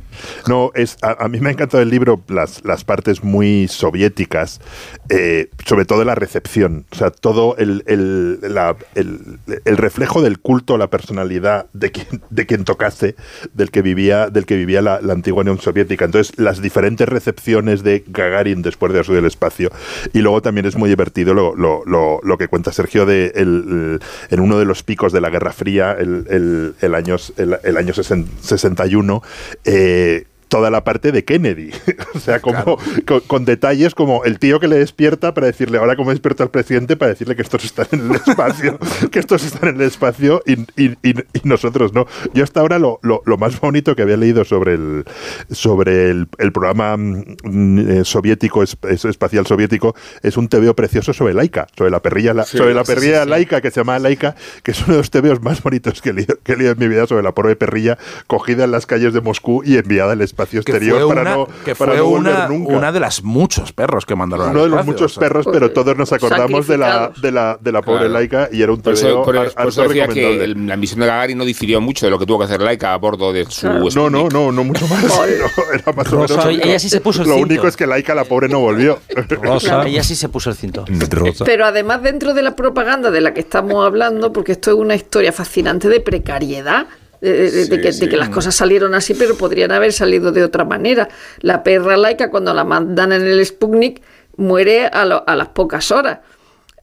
No, 0.48 0.70
es, 0.74 0.96
a, 1.02 1.24
a 1.24 1.28
mí 1.28 1.40
me 1.40 1.48
ha 1.48 1.52
encantado 1.52 1.82
el 1.82 1.90
libro, 1.90 2.22
las, 2.28 2.64
las 2.64 2.84
partes 2.84 3.22
muy 3.24 3.68
soviéticas, 3.68 4.60
eh, 5.08 5.50
sobre 5.66 5.84
todo 5.84 6.04
la 6.04 6.14
recepción, 6.14 6.86
o 6.92 6.94
sea, 6.94 7.10
todo 7.10 7.56
el, 7.58 7.82
el, 7.86 8.38
la- 8.54 8.76
el- 8.94 9.38
el 9.64 9.76
reflejo 9.76 10.22
del 10.22 10.38
culto 10.38 10.74
a 10.74 10.78
la 10.78 10.88
personalidad 10.88 11.66
de 11.72 11.90
quien, 11.92 12.22
de 12.30 12.46
quien 12.46 12.64
tocase, 12.64 13.14
del 13.52 13.70
que 13.70 13.82
vivía, 13.82 14.30
del 14.30 14.46
que 14.46 14.56
vivía 14.56 14.80
la, 14.82 15.00
la 15.00 15.12
antigua 15.12 15.42
Unión 15.42 15.60
Soviética. 15.60 16.04
Entonces, 16.04 16.38
las 16.38 16.62
diferentes 16.62 17.08
recepciones 17.08 17.82
de 17.82 18.04
Gagarin 18.06 18.62
después 18.62 18.92
de 18.92 19.02
su 19.04 19.12
del 19.12 19.26
espacio. 19.34 19.70
Y 20.12 20.20
luego 20.20 20.40
también 20.40 20.66
es 20.66 20.76
muy 20.76 20.88
divertido 20.88 21.34
lo, 21.34 21.54
lo, 21.54 21.82
lo, 21.84 22.20
lo 22.22 22.38
que 22.38 22.48
cuenta 22.48 22.72
Sergio 22.72 23.04
de 23.06 23.32
el, 23.34 24.00
en 24.30 24.40
uno 24.40 24.58
de 24.58 24.64
los 24.64 24.82
picos 24.82 25.12
de 25.12 25.20
la 25.20 25.30
Guerra 25.30 25.52
Fría, 25.52 25.92
el, 25.92 26.74
el, 26.80 26.94
año, 26.94 27.16
el, 27.36 27.76
año 27.76 27.92
60 27.92 28.30
61, 28.40 29.22
eh, 29.64 30.26
toda 30.48 30.70
la 30.70 30.84
parte 30.84 31.12
de 31.12 31.24
Kennedy. 31.24 31.70
o 32.14 32.18
sea, 32.20 32.40
como 32.40 32.78
con, 33.06 33.20
con 33.20 33.44
detalles 33.44 33.94
como 33.94 34.24
el 34.24 34.38
tío 34.38 34.60
que 34.60 34.68
le 34.68 34.76
despierta 34.78 35.34
para 35.34 35.46
decirle, 35.46 35.78
ahora 35.78 35.96
como 35.96 36.10
despierta 36.10 36.42
al 36.42 36.50
presidente, 36.50 36.96
para 36.96 37.10
decirle 37.10 37.36
que 37.36 37.42
estos 37.42 37.64
están 37.64 37.86
en 37.92 38.10
el 38.10 38.16
espacio, 38.16 38.78
que 39.10 39.18
estos 39.18 39.44
están 39.44 39.70
en 39.70 39.76
el 39.76 39.82
espacio 39.86 40.42
y, 40.46 40.52
y- 40.80 40.96
y- 41.02 41.14
y 41.32 41.40
nosotros 41.44 41.92
no. 41.92 42.06
Yo 42.34 42.44
hasta 42.44 42.60
ahora 42.60 42.78
lo, 42.78 42.98
lo- 43.02 43.22
lo 43.26 43.36
más 43.38 43.58
bonito 43.60 43.94
que 43.96 44.02
había 44.02 44.16
leído 44.16 44.44
sobre 44.44 44.74
el, 44.74 45.04
sobre 45.50 46.10
el, 46.10 46.28
el 46.38 46.52
programa 46.52 46.96
mm, 46.96 47.78
eh, 47.90 48.04
soviético, 48.04 48.62
es- 48.62 48.76
es- 48.88 49.04
espacial 49.04 49.46
soviético, 49.46 49.94
es 50.22 50.36
un 50.36 50.48
tebeo 50.48 50.74
precioso 50.76 51.12
sobre 51.12 51.34
Laika, 51.34 51.66
sobre 51.76 51.90
la 51.90 52.00
perrilla, 52.00 52.34
la- 52.34 52.44
Sí, 52.44 52.58
sobre 52.58 52.74
la 52.74 52.84
sí, 52.84 52.92
sí, 52.92 52.94
perrilla 52.94 53.24
sí. 53.24 53.30
Laika, 53.30 53.60
que 53.60 53.70
se 53.70 53.80
llama 53.80 53.98
Laika, 53.98 54.34
que 54.62 54.70
es 54.70 54.80
uno 54.82 54.92
de 54.92 54.98
los 54.98 55.10
tebeos 55.10 55.42
más 55.42 55.62
bonitos 55.62 56.00
que 56.02 56.10
he 56.10 56.12
leído, 56.12 56.36
que 56.42 56.52
he 56.52 56.56
leído 56.56 56.72
en 56.72 56.78
mi 56.78 56.88
vida 56.88 57.06
sobre 57.06 57.22
la 57.22 57.32
pobre 57.32 57.56
perrilla 57.56 57.98
cogida 58.26 58.64
en 58.64 58.70
las 58.70 58.86
calles 58.86 59.12
de 59.14 59.20
Moscú 59.20 59.62
y 59.64 59.76
enviada 59.76 60.12
al 60.12 60.20
espacio 60.20 60.43
que 60.50 60.58
exterior 60.58 61.00
fue, 61.00 61.08
para 61.08 61.20
una, 61.22 61.34
no, 61.36 61.48
que 61.64 61.74
para 61.74 61.92
fue 61.92 62.00
no 62.00 62.06
volver 62.08 62.32
una, 62.34 62.48
nunca. 62.48 62.72
una 62.72 62.92
de 62.92 63.00
las 63.00 63.22
muchos 63.22 63.72
perros 63.72 64.06
que 64.06 64.14
mandaron 64.14 64.50
Uno 64.50 64.58
al 64.60 64.64
de 64.64 64.70
los 64.70 64.80
espacio, 64.80 64.92
muchos 64.92 65.12
o 65.16 65.20
sea. 65.20 65.28
perros, 65.28 65.46
pero 65.52 65.70
todos 65.72 65.96
nos 65.96 66.12
acordamos 66.12 66.66
de 66.66 66.78
la, 66.78 67.12
de 67.20 67.30
la, 67.32 67.58
de 67.60 67.72
la 67.72 67.82
pobre 67.82 68.00
Claro. 68.00 68.12
Laika 68.14 68.48
y 68.52 68.62
era 68.62 68.72
un 68.72 68.80
Por 68.80 68.92
eso, 68.92 69.06
tebeo 69.06 69.22
por- 69.24 69.36
eso 69.36 69.52
harto 69.56 69.82
decía 69.88 70.06
que 70.08 70.14
recomendable. 70.14 70.44
el- 70.44 70.66
la 70.66 70.76
misión 70.76 71.00
de 71.00 71.06
Gagarin 71.06 71.38
no 71.38 71.44
difirió 71.44 71.80
mucho 71.80 72.06
de 72.06 72.10
lo 72.10 72.18
que 72.18 72.26
tuvo 72.26 72.38
que 72.38 72.44
hacer 72.44 72.60
Laika 72.60 72.92
a 72.94 72.96
bordo 72.98 73.32
de 73.32 73.44
su 73.46 73.66
No, 73.66 73.78
no, 73.78 73.90
Sputnik. 73.90 74.32
no, 74.32 74.52
no 74.52 74.64
mucho 74.64 74.86
más. 74.88 75.02
No, 75.04 75.24
era 75.72 75.92
más 75.92 76.12
o 76.12 76.16
menos- 76.18 76.46
ella 76.46 76.78
sí 76.78 76.88
se 76.88 77.00
puso 77.00 77.22
el 77.22 77.28
Lo 77.28 77.34
cinto. 77.34 77.46
único 77.52 77.66
es 77.68 77.76
que 77.76 77.86
Laika, 77.86 78.14
la 78.14 78.24
pobre, 78.24 78.48
no 78.48 78.60
volvió. 78.60 78.98
Rosa. 79.42 79.82
Ella 79.86 80.02
sí 80.02 80.14
se 80.14 80.28
puso 80.28 80.50
el 80.50 80.56
cinto. 80.56 80.84
Rosa. 81.10 81.44
Pero 81.44 81.64
además 81.66 82.02
dentro 82.02 82.34
de 82.34 82.42
la 82.42 82.56
propaganda 82.56 83.10
de 83.10 83.20
la 83.20 83.32
que 83.34 83.40
estamos 83.40 83.84
hablando, 83.86 84.32
porque 84.32 84.52
esto 84.52 84.70
es 84.70 84.76
una 84.76 84.94
historia 84.94 85.32
fascinante 85.32 85.88
de 85.88 86.00
precariedad. 86.00 86.86
Es 87.26 87.52
de, 87.54 87.60
de- 87.60 87.76
de 87.76 87.80
que, 87.82 87.92
de 87.92 88.08
que 88.08 88.16
las 88.16 88.28
cosas 88.28 88.54
salieron 88.54 88.94
así, 88.94 89.14
pero 89.14 89.36
podrían 89.36 89.72
haber 89.72 89.92
salido 89.92 90.30
de 90.32 90.44
otra 90.44 90.64
manera. 90.64 91.08
La 91.40 91.62
perra 91.62 91.96
laica, 91.96 92.30
cuando 92.30 92.52
la 92.54 92.64
mandan 92.64 93.12
en 93.12 93.22
el 93.26 93.44
Sputnik, 93.44 94.02
muere 94.36 94.86
a, 94.86 95.04
lo- 95.04 95.24
a 95.26 95.34
las 95.36 95.48
pocas 95.48 95.90
horas. 95.90 96.18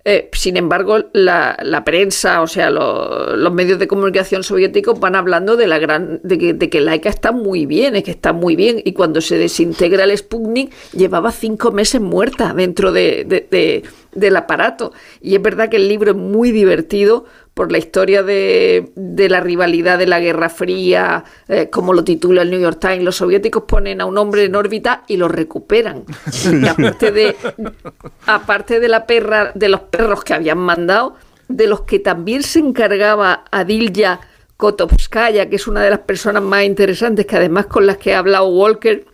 Eh, 0.04 0.32
sin 0.34 0.58
embargo, 0.58 0.98
la, 1.14 1.56
la 1.62 1.84
prensa, 1.84 2.42
o 2.42 2.48
sea, 2.48 2.72
lo- 2.72 3.36
los 3.36 3.54
medios 3.54 3.78
de 3.78 3.88
comunicación 3.88 4.42
soviéticos 4.44 5.00
van 5.00 5.16
hablando 5.16 5.56
de 5.58 5.68
la 5.68 5.78
gran, 5.78 6.20
de 6.24 6.40
que, 6.40 6.54
de 6.56 6.70
que 6.72 6.82
Laika 6.82 7.08
está 7.10 7.32
muy 7.32 7.68
bien, 7.68 7.96
es 7.96 8.04
que 8.04 8.10
está 8.10 8.34
muy 8.34 8.56
bien. 8.56 8.82
Y 8.84 8.94
cuando 8.94 9.22
se 9.22 9.38
desintegra 9.38 10.06
el 10.06 10.18
Sputnik, 10.18 10.74
llevaba 10.94 11.32
cinco 11.32 11.72
meses 11.72 12.02
muerta 12.02 12.52
dentro 12.56 12.92
de- 12.92 13.26
de- 13.28 13.48
de- 13.52 13.84
del 14.14 14.36
aparato. 14.38 14.92
Y 15.22 15.36
es 15.36 15.42
verdad 15.42 15.70
que 15.70 15.78
el 15.78 15.88
libro 15.88 16.12
es 16.12 16.18
muy 16.18 16.52
divertido 16.52 17.26
por 17.62 17.72
la 17.72 17.78
historia 17.78 18.24
de, 18.24 18.92
de 18.96 19.30
la 19.30 19.40
rivalidad 19.40 20.00
de 20.00 20.08
la 20.08 20.20
Guerra 20.20 20.50
Fría, 20.50 21.24
eh, 21.48 21.70
como 21.70 21.94
lo 21.94 22.04
titula 22.04 22.42
el 22.42 22.50
New 22.50 22.60
York 22.60 22.80
Times. 22.82 23.04
Los 23.04 23.18
soviéticos 23.18 23.66
ponen 23.68 24.02
a 24.02 24.06
un 24.06 24.18
hombre 24.18 24.46
en 24.46 24.56
órbita 24.56 25.04
y 25.08 25.18
lo 25.18 25.28
recuperan. 25.28 26.04
Y 26.44 26.68
aparte 26.68 27.12
de, 27.12 27.36
aparte 28.26 28.80
de 28.80 28.88
la 28.88 29.06
perra, 29.06 29.52
de 29.54 29.70
los 29.70 29.82
perros 29.82 30.24
que 30.24 30.34
habían 30.34 30.58
mandado, 30.58 31.18
de 31.50 31.68
los 31.68 31.82
que 31.82 32.00
también 32.00 32.42
se 32.42 32.58
encargaba 32.58 33.44
Adilya 33.52 34.22
Kotovskaya, 34.58 35.48
que 35.48 35.58
es 35.58 35.68
una 35.68 35.84
de 35.84 35.92
las 35.92 36.00
personas 36.00 36.42
más 36.42 36.64
interesantes, 36.64 37.28
que 37.28 37.36
además 37.36 37.68
con 37.68 37.86
las 37.86 37.98
que 37.98 38.16
ha 38.16 38.18
hablado 38.18 38.48
Walker, 38.48 39.06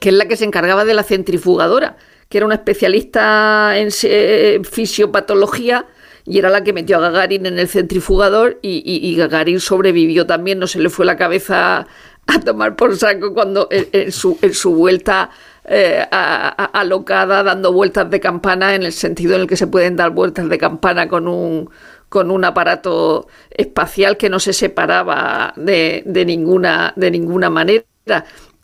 que 0.00 0.08
es 0.08 0.14
la 0.16 0.26
que 0.26 0.36
se 0.36 0.44
encargaba 0.44 0.84
de 0.84 0.94
la 0.94 1.04
centrifugadora, 1.04 1.96
que 2.28 2.38
era 2.38 2.46
una 2.46 2.56
especialista 2.56 3.78
en 3.78 3.90
en 4.02 4.64
fisiopatología 4.64 5.86
y 6.28 6.38
era 6.38 6.50
la 6.50 6.62
que 6.64 6.72
metió 6.72 6.96
a 6.98 7.00
Gagarin 7.00 7.46
en 7.46 7.58
el 7.58 7.68
centrifugador 7.68 8.58
y, 8.62 8.82
y- 8.84 9.08
Gagarin 9.16 9.60
sobrevivió 9.60 10.26
también, 10.26 10.58
no 10.58 10.66
se 10.66 10.80
le 10.80 10.90
fue 10.90 11.04
la 11.06 11.16
cabeza 11.16 11.86
a 12.26 12.40
tomar 12.40 12.76
por 12.76 12.96
saco 12.96 13.32
cuando 13.34 13.68
en, 13.70 14.12
su, 14.12 14.38
vuelta 14.74 15.30
eh, 15.64 16.04
a- 16.10 16.64
alocada 16.80 17.42
dando 17.42 17.72
vueltas 17.72 18.10
de 18.10 18.20
campana 18.20 18.74
en 18.74 18.82
el 18.82 18.92
sentido 18.92 19.34
en 19.34 19.42
el 19.42 19.46
que 19.46 19.56
se 19.56 19.66
pueden 19.66 19.96
dar 19.96 20.10
vueltas 20.10 20.48
de 20.48 20.58
campana 20.58 21.08
con 21.08 21.28
un 21.28 21.68
con 22.08 22.30
un 22.30 22.42
aparato 22.44 23.26
espacial 23.50 24.16
que 24.16 24.30
no 24.30 24.38
se 24.40 24.54
separaba 24.54 25.52
de, 25.56 26.02
de 26.06 26.24
ninguna 26.24 26.92
de 26.96 27.10
ninguna 27.10 27.50
manera. 27.50 27.84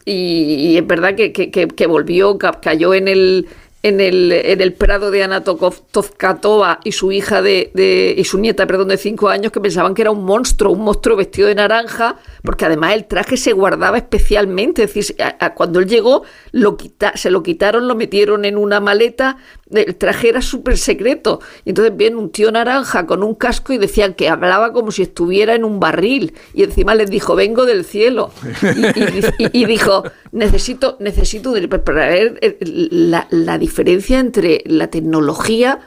Y, 0.06 0.76
es 0.78 0.86
verdad 0.86 1.14
que, 1.14 1.32
que- 1.32 1.50
que- 1.50 1.86
volvió, 1.86 2.36
ca- 2.38 2.60
cayó 2.60 2.92
en 2.94 3.08
el, 3.08 3.48
en 3.84 4.00
el, 4.00 4.32
en 4.32 4.62
el 4.62 4.72
prado 4.72 5.10
de 5.10 5.22
Ana 5.22 5.44
Tozkatova 5.44 6.80
y 6.84 6.92
su 6.92 7.12
hija 7.12 7.42
de, 7.42 8.14
y 8.16 8.24
su 8.24 8.38
nieta, 8.38 8.66
perdón, 8.66 8.88
de 8.88 8.96
cinco 8.96 9.28
años, 9.28 9.52
que 9.52 9.60
pensaban 9.60 9.92
que 9.94 10.00
era 10.00 10.10
un 10.10 10.24
monstruo, 10.24 10.72
un 10.72 10.80
monstruo 10.80 11.16
vestido 11.18 11.48
de 11.48 11.54
naranja, 11.54 12.16
porque 12.42 12.64
además 12.64 12.94
el 12.94 13.04
traje 13.04 13.36
se 13.36 13.52
guardaba 13.52 13.98
especialmente. 13.98 14.84
Es 14.84 14.94
decir, 14.94 15.16
a- 15.20 15.52
cuando 15.52 15.80
él 15.80 15.86
llegó, 15.86 16.22
lo 16.50 16.78
quita- 16.78 17.12
se 17.14 17.30
lo 17.30 17.42
quitaron, 17.42 17.86
lo 17.86 17.94
metieron 17.94 18.46
en 18.46 18.56
una 18.56 18.80
maleta, 18.80 19.36
el 19.70 19.94
traje 19.96 20.28
era 20.28 20.42
súper 20.42 20.76
secreto. 20.78 21.40
Y 21.64 21.70
entonces 21.70 21.96
viene 21.96 22.16
un 22.16 22.30
tío 22.30 22.52
naranja 22.52 23.06
con 23.06 23.22
un 23.22 23.34
casco 23.34 23.72
y 23.72 23.78
decían 23.78 24.14
que 24.14 24.28
hablaba 24.28 24.72
como 24.72 24.90
si 24.90 25.02
estuviera 25.02 25.54
en 25.54 25.64
un 25.64 25.80
barril. 25.80 26.34
Y 26.52 26.62
encima 26.64 26.94
les 26.94 27.10
dijo, 27.10 27.34
vengo 27.34 27.64
del 27.64 27.84
cielo. 27.84 28.30
Y, 28.62 29.44
y- 29.44 29.62
y- 29.62 29.64
dijo, 29.66 30.04
necesito, 30.32 30.96
necesito 31.00 31.54
para 31.84 32.08
ver 32.08 32.38
la, 32.60 33.26
la 33.30 33.58
diferencia 33.58 34.18
entre 34.18 34.62
la 34.66 34.88
tecnología 34.88 35.80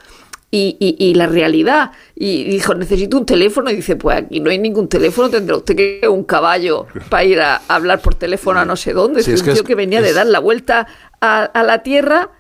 y, 0.50 0.78
y- 0.80 1.14
la 1.14 1.28
realidad. 1.28 1.92
Y 2.16 2.46
dijo, 2.46 2.74
necesito 2.74 3.18
un 3.18 3.26
teléfono. 3.26 3.70
Y 3.70 3.76
dice, 3.76 3.96
pues 3.96 4.18
aquí 4.18 4.40
no 4.40 4.50
hay 4.50 4.58
ningún 4.60 4.88
teléfono, 4.88 5.30
tendrá 5.30 5.58
usted 5.58 5.76
que 5.76 6.08
un 6.08 6.24
caballo 6.24 6.88
para 7.10 7.24
ir 7.26 7.40
a, 7.42 7.62
hablar 7.68 8.02
por 8.02 8.16
teléfono 8.16 8.60
a 8.60 8.66
no 8.66 8.76
sé 8.76 8.94
dónde. 8.94 9.22
Sí, 9.24 9.32
Es 9.32 9.36
es 9.36 9.42
un 9.42 9.46
que 9.46 9.52
tío 9.54 9.62
es- 9.62 9.68
que 9.68 9.76
venía 9.76 10.02
de 10.02 10.14
dar 10.14 10.26
la 10.28 10.40
vuelta 10.40 10.88
a, 11.22 11.44
a 11.44 11.64
la 11.64 11.84
Tierra. 11.84 12.32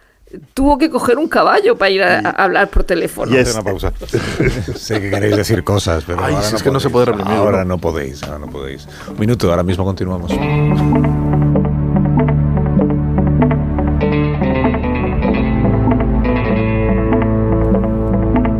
Tuvo 0.53 0.77
que 0.77 0.89
coger 0.89 1.17
un 1.17 1.29
caballo 1.29 1.77
para 1.77 1.89
ir 1.89 2.03
a, 2.03 2.19
a 2.19 2.43
hablar 2.43 2.67
por 2.69 2.83
teléfono. 2.83 3.31
Hacer 3.31 3.53
una 3.53 3.63
pausa. 3.63 3.93
sé 4.75 4.99
que 5.01 5.09
queréis 5.09 5.37
decir 5.37 5.63
cosas, 5.63 6.03
pero 6.05 6.19
Ay, 6.23 6.33
ahora 6.33 6.45
si 6.45 6.51
no 6.51 6.57
es 6.57 6.63
que 6.63 6.71
no 6.71 6.79
se 6.81 6.89
puede 6.89 7.05
reprimir, 7.05 7.33
Ahora 7.33 7.59
¿no? 7.63 7.75
no 7.75 7.77
podéis, 7.77 8.21
ahora 8.23 8.39
no 8.39 8.47
podéis. 8.47 8.87
Un 9.09 9.19
minuto, 9.19 9.49
ahora 9.49 9.63
mismo 9.63 9.85
continuamos. 9.85 10.31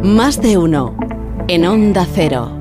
Más 0.04 0.42
de 0.42 0.58
uno. 0.58 0.96
En 1.48 1.66
Onda 1.66 2.06
Cero. 2.14 2.57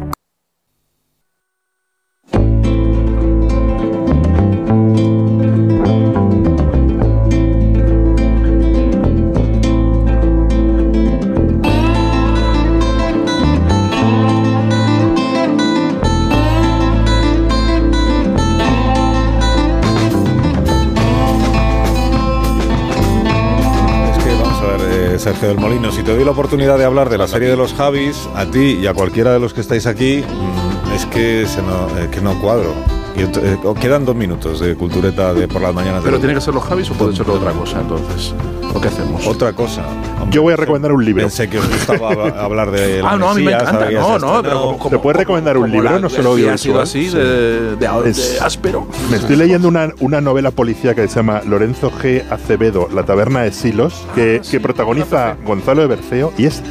Sergio 25.19 25.49
del 25.49 25.59
Molino, 25.59 25.93
si 25.93 26.03
te 26.03 26.15
doy 26.15 26.25
la 26.25 26.31
oportunidad 26.31 26.79
de 26.79 26.85
hablar 26.85 27.09
de 27.09 27.19
la 27.19 27.29
serie 27.29 27.49
de 27.49 27.57
los 27.57 27.75
Javis, 27.75 28.29
a 28.35 28.47
ti 28.47 28.79
y 28.81 28.87
a 28.87 28.95
cualquiera 28.95 29.33
de 29.33 29.41
los 29.41 29.55
que 29.55 29.61
estáis 29.61 29.87
aquí, 29.87 30.23
mm, 30.23 30.93
es 30.93 31.07
que, 31.07 31.47
no, 31.63 31.99
eh, 31.99 32.09
que 32.11 32.21
no 32.21 32.41
cuadro. 32.41 32.96
Y 33.17 33.23
eh, 33.23 33.57
quedan 33.81 34.05
dos 34.05 34.15
minutos 34.15 34.61
de 34.61 34.75
cultureta 34.75 35.33
de 35.33 35.49
por 35.49 35.63
las 35.63 35.73
mañanas. 35.75 36.03
de 36.05 36.11
¿Pero 36.11 36.19
tiene 36.19 36.35
que 36.35 36.41
ser 36.41 36.53
los 36.55 36.63
Javis 36.65 36.91
o 36.91 36.95
puede 36.95 37.17
ser 37.17 37.29
otra 37.31 37.51
cosa 37.53 37.81
entonces? 37.81 38.35
¿O 38.75 38.81
qué 38.81 38.89
hacemos? 38.89 39.27
Otra 39.27 39.55
cosa. 39.55 39.85
Yo 40.31 40.43
voy 40.43 40.53
a 40.53 40.57
recomendar 40.57 40.93
un 40.93 41.03
libro. 41.03 41.23
Pensé 41.23 41.49
que 41.49 41.59
os 41.59 41.67
gustaba 41.67 42.13
hab- 42.13 42.37
hablar 42.39 42.71
de 42.71 43.01
la 43.03 43.13
Ah, 43.13 43.17
no, 43.17 43.31
a 43.31 43.35
mí 43.35 43.43
me 43.43 43.53
encanta. 43.53 43.91
No, 43.91 44.19
no, 44.19 44.19
pero 44.19 44.37
estrenado. 44.37 44.61
como, 44.61 44.79
como- 44.79 44.91
¿Te 44.91 44.99
puedes 44.99 45.17
recomendar 45.17 45.57
un 45.57 45.71
libro, 45.71 45.91
la- 45.91 45.99
no 45.99 46.11
solo 46.11 46.35
ha 46.53 46.59
sido 46.59 46.81
así, 46.81 47.09
Sí. 47.09 47.17
de, 47.17 47.77
de- 47.77 47.77
de 47.77 48.11
Es- 48.11 48.41
áspero. 48.43 48.87
Me 49.11 49.17
estoy 49.17 49.37
leyendo 49.37 49.67
una, 49.69 49.89
una 50.01 50.21
novela 50.21 50.51
policíaca 50.51 51.01
que 51.01 51.09
se 51.09 51.17
llama 51.17 51.41
Lorenzo 51.47 51.91
G. 51.91 52.23
Acevedo, 52.31 52.89
La 52.95 53.05
taberna 53.05 53.43
de 53.43 53.53
Silos, 53.53 54.05
que, 54.15 54.43
que 54.51 54.61
protagoniza 54.61 55.37
Gonzalo 55.47 55.81
de 55.81 55.87
Berceo 55.89 56.35
y 56.37 56.45
es 56.45 56.63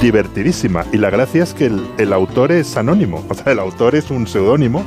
divertidísima. 0.00 0.84
Y 0.92 0.98
la 0.98 1.10
gracia 1.10 1.42
es 1.42 1.54
que 1.54 1.66
el, 1.66 1.82
el 1.98 2.12
autor 2.12 2.52
es 2.52 2.76
anónimo, 2.76 3.24
o 3.28 3.34
sea, 3.34 3.52
el 3.52 3.58
autor 3.58 3.94
es 3.94 4.10
un 4.10 4.26
seudónimo 4.26 4.84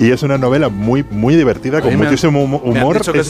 y 0.00 0.10
es 0.10 0.22
una 0.22 0.38
novela 0.38 0.68
muy, 0.68 1.04
muy 1.10 1.34
divertida, 1.36 1.78
A 1.78 1.80
con 1.80 1.96
muchísimo 1.96 2.40
han 2.40 2.54
humor. 2.78 2.98
dicho 2.98 3.12
que 3.12 3.20
es 3.20 3.28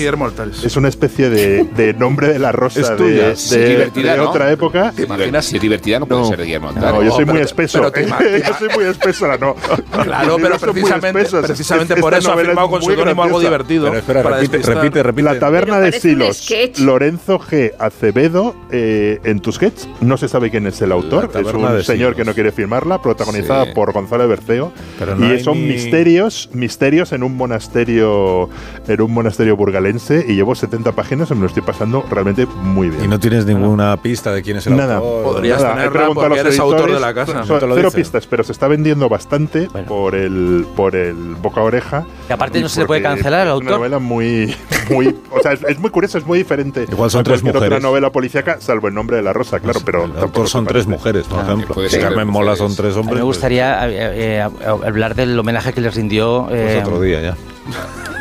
es, 0.65 0.77
una 0.77 0.89
especie 0.89 1.31
de, 1.31 1.65
de 1.65 1.95
nombre 1.95 2.29
de 2.33 2.39
la 2.39 2.53
rosa 2.53 2.81
Es 2.81 2.89
de, 2.91 2.97
tuya. 2.97 3.29
de- 3.29 3.37
Sí, 3.37 3.57
de 3.59 3.69
divertida, 3.71 4.17
¿no? 4.17 4.31
otra 4.31 4.51
época. 4.53 4.93
¿Te 4.95 5.03
imaginas? 5.05 5.45
Si 5.47 5.57
es 5.57 5.63
divertida 5.63 5.99
no 5.99 6.07
puede 6.07 6.25
ser 6.27 6.39
de 6.39 6.45
Guillermo 6.45 6.69
Altares. 6.69 6.93
No, 6.95 7.03
yo 7.03 7.11
soy 7.13 7.25
No, 7.25 7.33
muy 7.33 7.43
espeso. 7.43 7.83
yo 7.93 8.55
soy 8.59 8.69
muy 8.75 8.85
espeso, 8.85 9.27
no. 9.39 9.55
Claro, 10.03 10.37
pero 10.41 10.59
precisamente, 10.59 11.25
precisamente 11.43 11.97
por 11.97 12.15
eso 12.15 12.33
ha 12.33 12.37
firmado 12.37 12.69
con 12.71 12.83
seudónimo 12.83 13.23
algo 13.23 13.41
divertido. 13.41 13.87
Pero 13.87 13.99
espera, 13.99 14.23
para 14.23 14.37
repite, 14.37 14.59
despistar. 14.59 14.83
repite, 14.85 15.03
repite. 15.03 15.23
La 15.23 15.39
taberna 15.39 15.81
de 15.81 15.93
Silos, 15.93 16.37
sketch. 16.39 16.79
Lorenzo 16.81 17.39
G. 17.39 17.73
Acevedo, 17.79 18.55
eh, 18.71 19.21
en 19.25 19.41
Tusquets, 19.41 19.89
no 20.01 20.17
se 20.17 20.29
sabe 20.29 20.51
quién 20.51 20.67
es 20.67 20.81
el 20.83 20.93
autor, 20.93 21.12
Es 21.21 21.53
un 21.55 21.83
señor 21.83 22.15
que 22.17 22.25
no 22.25 22.33
quiere 22.35 22.53
firmarla, 22.53 23.01
protagonizada 23.03 23.67
Sí. 23.67 23.71
por 23.75 23.93
Gonzalo 23.93 24.27
Berceo, 24.29 24.73
Pero 24.99 25.15
no 25.17 25.33
y 25.35 25.41
son 25.41 25.61
ni- 25.61 25.75
misterios, 25.75 26.49
misterios 26.53 27.13
en 27.13 27.23
un 27.23 27.37
monasterio, 27.37 28.49
en 28.89 29.01
un 29.01 29.13
monasterio 29.13 29.57
burgalense, 29.57 30.25
y 30.29 30.35
llevo 30.35 30.55
70 30.55 30.93
páginas 30.93 31.31
y 31.31 31.35
me 31.35 31.41
lo 31.41 31.47
estoy 31.47 31.63
pasando 31.63 32.05
realmente 32.11 32.47
muy 32.47 32.89
bien. 32.89 33.05
Y 33.05 33.09
no 33.09 33.19
tienes 33.21 33.45
ninguna 33.47 33.97
pista 33.99 34.33
de 34.33 34.43
quién 34.43 34.57
es 34.57 34.67
el 34.67 34.77
Nada. 34.77 34.97
autor. 34.97 35.25
Podrías 35.35 35.61
Nada, 35.61 35.73
he 35.73 35.77
tenerla 35.77 35.93
preguntado 35.93 36.27
a 36.27 36.29
porque 36.29 36.43
los 36.45 36.47
eres 36.55 36.61
autor 36.61 36.93
de 36.93 37.01
la 37.01 37.15
casa. 37.15 37.33
son- 37.33 37.41
No 37.41 37.47
son 37.47 37.61
te 37.61 37.67
lo 37.67 37.75
cero 37.75 37.89
dicen. 37.89 38.01
pistas, 38.03 38.27
pero 38.27 38.45
se 38.45 38.53
está 38.53 38.69
vendiendo 38.69 39.09
bastante 39.09 39.69
Bueno. 39.73 39.87
por 39.89 40.15
el 40.15 40.67
por 40.77 40.97
el 40.97 41.15
boca 41.41 41.61
a 41.61 41.65
oreja. 41.65 42.05
Y 42.29 42.33
aparte 42.33 42.61
no 42.61 42.69
se 42.69 42.81
le 42.81 42.87
puede 42.87 43.03
cancelar 43.03 43.41
al 43.41 43.49
Es 43.49 43.53
una 43.55 43.71
autor. 43.71 43.79
novela 43.79 43.99
muy, 43.99 44.55
muy, 44.93 45.17
o 45.31 45.41
sea, 45.43 45.53
es, 45.53 45.63
es 45.63 45.79
muy 45.79 45.91
curiosa, 45.91 46.19
es 46.19 46.27
muy 46.27 46.39
diferente. 46.39 46.87
Igual 46.91 47.11
son 47.11 47.21
a 47.21 47.25
tres 47.25 47.41
cualquier 47.41 47.57
otra 47.57 47.69
mujeres. 47.69 47.83
novela 47.83 48.11
policíaca, 48.11 48.61
salvo 48.61 48.89
el 48.89 48.95
nombre 48.95 49.17
de 49.17 49.23
la 49.23 49.33
rosa, 49.33 49.61
claro, 49.61 49.81
pero 49.85 50.05
el 50.05 50.11
tampoco 50.13 50.27
autor 50.27 50.49
son 50.49 50.67
tres 50.67 50.87
mujeres, 50.87 51.27
por 51.27 51.41
Ah, 51.41 51.43
ejemplo. 51.43 51.75
puede 51.75 51.89
Si 51.91 51.99
Carmen 51.99 52.29
Mola 52.29 52.53
mujeres. 52.53 52.59
son 52.59 52.77
tres 52.77 52.97
A 52.97 53.01
hombres. 53.01 53.15
mí 53.15 53.21
me 53.21 53.27
pues- 53.27 53.37
gustaría 53.37 53.89
eh, 53.89 54.41
eh, 54.41 54.49
hablar 54.87 55.15
del 55.15 55.39
homenaje 55.39 55.73
que 55.73 55.81
les 55.81 55.95
rindió. 55.95 56.47
pues 56.49 56.61
eh, 56.61 56.81
otro 56.85 57.01
día 57.01 57.21
ya. 57.21 57.37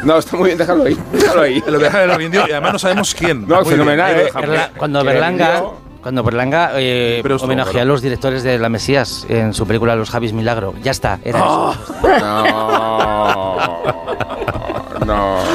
No, 0.04 0.18
está 0.18 0.36
muy 0.38 0.48
bien, 0.48 0.58
déjalo 0.58 0.84
ahí. 0.84 0.98
Déjalo 1.14 1.42
ahí. 1.42 1.64
Lo 1.68 1.80
deja 1.80 2.00
de 2.00 2.18
rindió 2.18 2.42
y 2.48 2.52
además 2.52 2.74
no 2.74 2.80
sabemos 2.80 3.14
quién. 3.14 3.48
No, 3.48 3.64
fenomenal, 3.66 4.16
eh. 4.20 4.30
cuando 4.78 5.04
Berlanga, 5.04 5.64
cuando 6.02 6.24
Berlanga 6.24 6.72
eh, 6.76 7.22
homenajeó 7.42 7.82
a 7.82 7.86
los 7.86 8.02
directores 8.02 8.42
de 8.44 8.58
La 8.58 8.70
Mesías 8.70 9.26
en 9.30 9.54
su 9.54 9.68
película 9.68 9.96
Los 9.96 10.10
Javis 10.10 10.34
Milagro. 10.34 10.74
Ya 10.82 10.92
está, 10.92 11.20
era 11.24 11.40
Ah. 11.44 11.76
eso. 11.84 11.94
No. 14.52 14.61
No. 15.06 15.38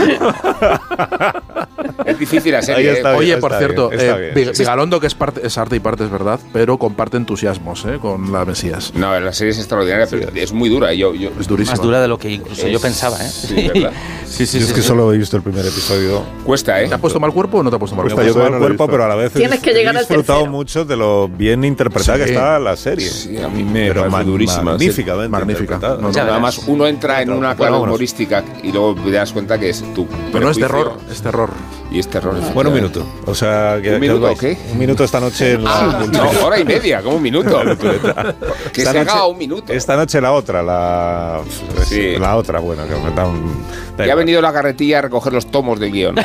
es 2.05 2.19
difícil 2.19 2.53
la 2.53 2.63
serie. 2.63 2.91
¿eh? 2.91 2.93
está 2.95 3.11
bien, 3.11 3.21
Oye, 3.21 3.37
por 3.39 3.53
está 3.53 3.59
cierto, 3.65 3.89
bien, 3.91 4.01
eh, 4.03 4.33
bien. 4.35 4.49
Vig- 4.49 4.59
Vigalondo, 4.59 5.01
que 5.01 5.07
es, 5.07 5.15
parte, 5.15 5.47
es 5.47 5.59
arte 5.59 5.77
y 5.77 5.81
parte 5.81 6.05
es 6.05 6.11
verdad, 6.11 6.39
pero 6.53 6.79
comparte 6.79 7.17
entusiasmos 7.17 7.85
eh, 7.85 7.99
con 8.01 8.33
la 8.33 8.45
Mesías. 8.45 8.93
No, 8.95 9.19
la 9.19 9.33
serie 9.33 9.53
es 9.53 9.59
extraordinaria, 9.59 10.07
pero 10.09 10.31
es 10.35 10.53
muy 10.53 10.69
dura. 10.69 10.93
Yo, 10.95 11.15
yo, 11.15 11.31
es 11.39 11.47
durísima. 11.49 11.73
Más 11.77 11.83
dura 11.83 12.01
de 12.01 12.09
lo 12.09 12.19
que 12.19 12.31
incluso 12.31 12.67
yo 12.69 12.77
Es- 12.77 12.83
pensaba, 12.83 13.17
¿eh? 13.25 13.29
Sí, 13.29 13.69
¿verdad? 13.73 13.93
sí, 14.27 14.47
sí, 14.47 14.59
Yo 14.59 14.65
es 14.65 14.69
sí, 14.71 14.75
que 14.75 14.83
sí. 14.83 14.89
solo 14.89 15.13
he 15.13 15.19
visto 15.19 15.37
el 15.37 15.43
primer 15.43 15.65
episodio. 15.67 16.23
Cuesta, 16.45 16.81
¿eh? 16.83 16.89
¿Te 16.89 16.95
ha 16.95 16.99
puesto 16.99 17.21
mal 17.21 17.33
cuerpo 17.33 17.59
o 17.59 17.63
no 17.63 17.71
te 17.71 17.77
ha 17.77 17.79
puesto 17.79 17.97
mal 17.97 18.05
Cuesta, 18.05 18.23
cuerpo? 18.23 18.39
yo 18.39 18.45
no 18.45 18.51
lo 18.51 18.57
he 18.57 18.61
cuerpo, 18.69 18.87
pero 18.89 19.05
a 19.05 19.09
la 19.09 19.15
vez 19.15 19.35
he 19.35 19.39
Tienes 19.39 19.61
que 19.61 19.71
dis- 19.73 19.75
llegar 19.75 19.95
he 19.95 19.99
al 19.99 20.05
disfrutado 20.07 20.47
mucho 20.47 20.85
de 20.85 20.97
lo 20.97 21.29
bien 21.29 21.65
interpretada 21.65 22.19
que 22.19 22.25
está 22.33 22.59
la 22.59 22.77
serie. 22.77 23.09
Sí, 23.09 23.37
a 23.39 23.49
mí 23.49 23.63
me 23.63 23.89
pero 23.89 24.03
parece 24.03 24.17
ma- 24.17 24.25
durísima. 24.25 24.63
Magníficamente. 24.63 25.29
Magnífica. 25.29 25.79
Ya, 26.13 26.23
además, 26.23 26.59
uno 26.67 26.87
entra 26.87 27.23
en 27.23 27.31
una 27.31 27.55
clave 27.57 27.77
humorística 27.77 28.45
y 28.63 28.73
luego 28.73 28.95
das 29.11 29.33
cuenta 29.37 29.59
que 29.59 29.69
es 29.69 29.83
tu. 29.95 30.07
Pero 30.33 30.47
no 30.47 30.51
es 30.51 30.59
terror, 30.59 30.97
es 31.11 31.21
terror. 31.21 31.51
Y 31.91 31.99
es 32.01 32.09
terror. 32.09 32.35
Bueno, 32.55 32.71
un 32.71 32.77
minuto. 32.77 33.07
O 33.27 33.35
sea, 33.35 33.79
que, 33.83 33.95
¿Un 33.95 34.01
minuto 34.01 34.33
o 34.33 34.37
qué? 34.37 34.57
Un 34.73 34.79
minuto 34.79 35.05
esta 35.05 35.21
noche 35.21 35.53
en 35.53 35.63
la 35.65 35.71
Ah, 36.01 36.05
no, 36.11 36.31
hora 36.47 36.59
y 36.59 36.65
media, 36.65 37.03
como 37.03 37.17
un 37.17 37.23
minuto. 37.23 37.61
que 38.73 38.81
Esta 38.81 38.93
se 38.93 38.99
noche- 38.99 39.11
haga 39.11 39.27
un 39.27 39.37
minuto. 39.39 39.73
Esta 39.73 39.95
noche 39.97 40.21
la 40.21 40.33
otra, 40.33 40.63
la, 40.63 41.41
Sí. 41.85 42.17
la 42.19 42.37
otra, 42.37 42.59
bueno, 42.61 42.85
que 42.89 42.95
me 42.97 43.11
da 43.15 43.27
un... 43.27 43.63
Ya 43.99 44.13
ha 44.13 44.17
venido 44.17 44.41
la 44.43 44.53
carretilla 44.53 44.99
a 44.99 45.03
recoger 45.03 45.33
los 45.33 45.47
tomos 45.47 45.79
del 45.79 45.93
guion. 45.93 46.17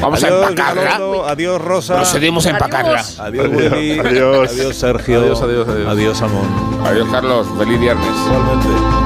Vamos 0.00 0.22
adiós, 0.22 0.44
a 0.44 0.48
empacarla. 0.50 0.82
Vigalondo, 0.82 1.26
adiós, 1.26 1.60
Rosa. 1.60 1.96
Procedemos 1.96 2.46
a 2.46 2.50
empacarla. 2.50 3.04
Adiós, 3.18 3.48
Willy. 3.48 3.98
Adiós. 3.98 4.50
Adiós, 4.52 4.76
Sergio. 4.76 5.20
Adiós, 5.20 5.42
adiós, 5.42 5.68
adiós. 5.68 5.88
Adiós, 5.88 6.22
Amón. 6.22 6.46
Adiós, 6.84 7.08
Carlos. 7.10 7.46
Feliz 7.58 7.80
viernes. 7.80 8.06
Igualmente. 8.26 9.05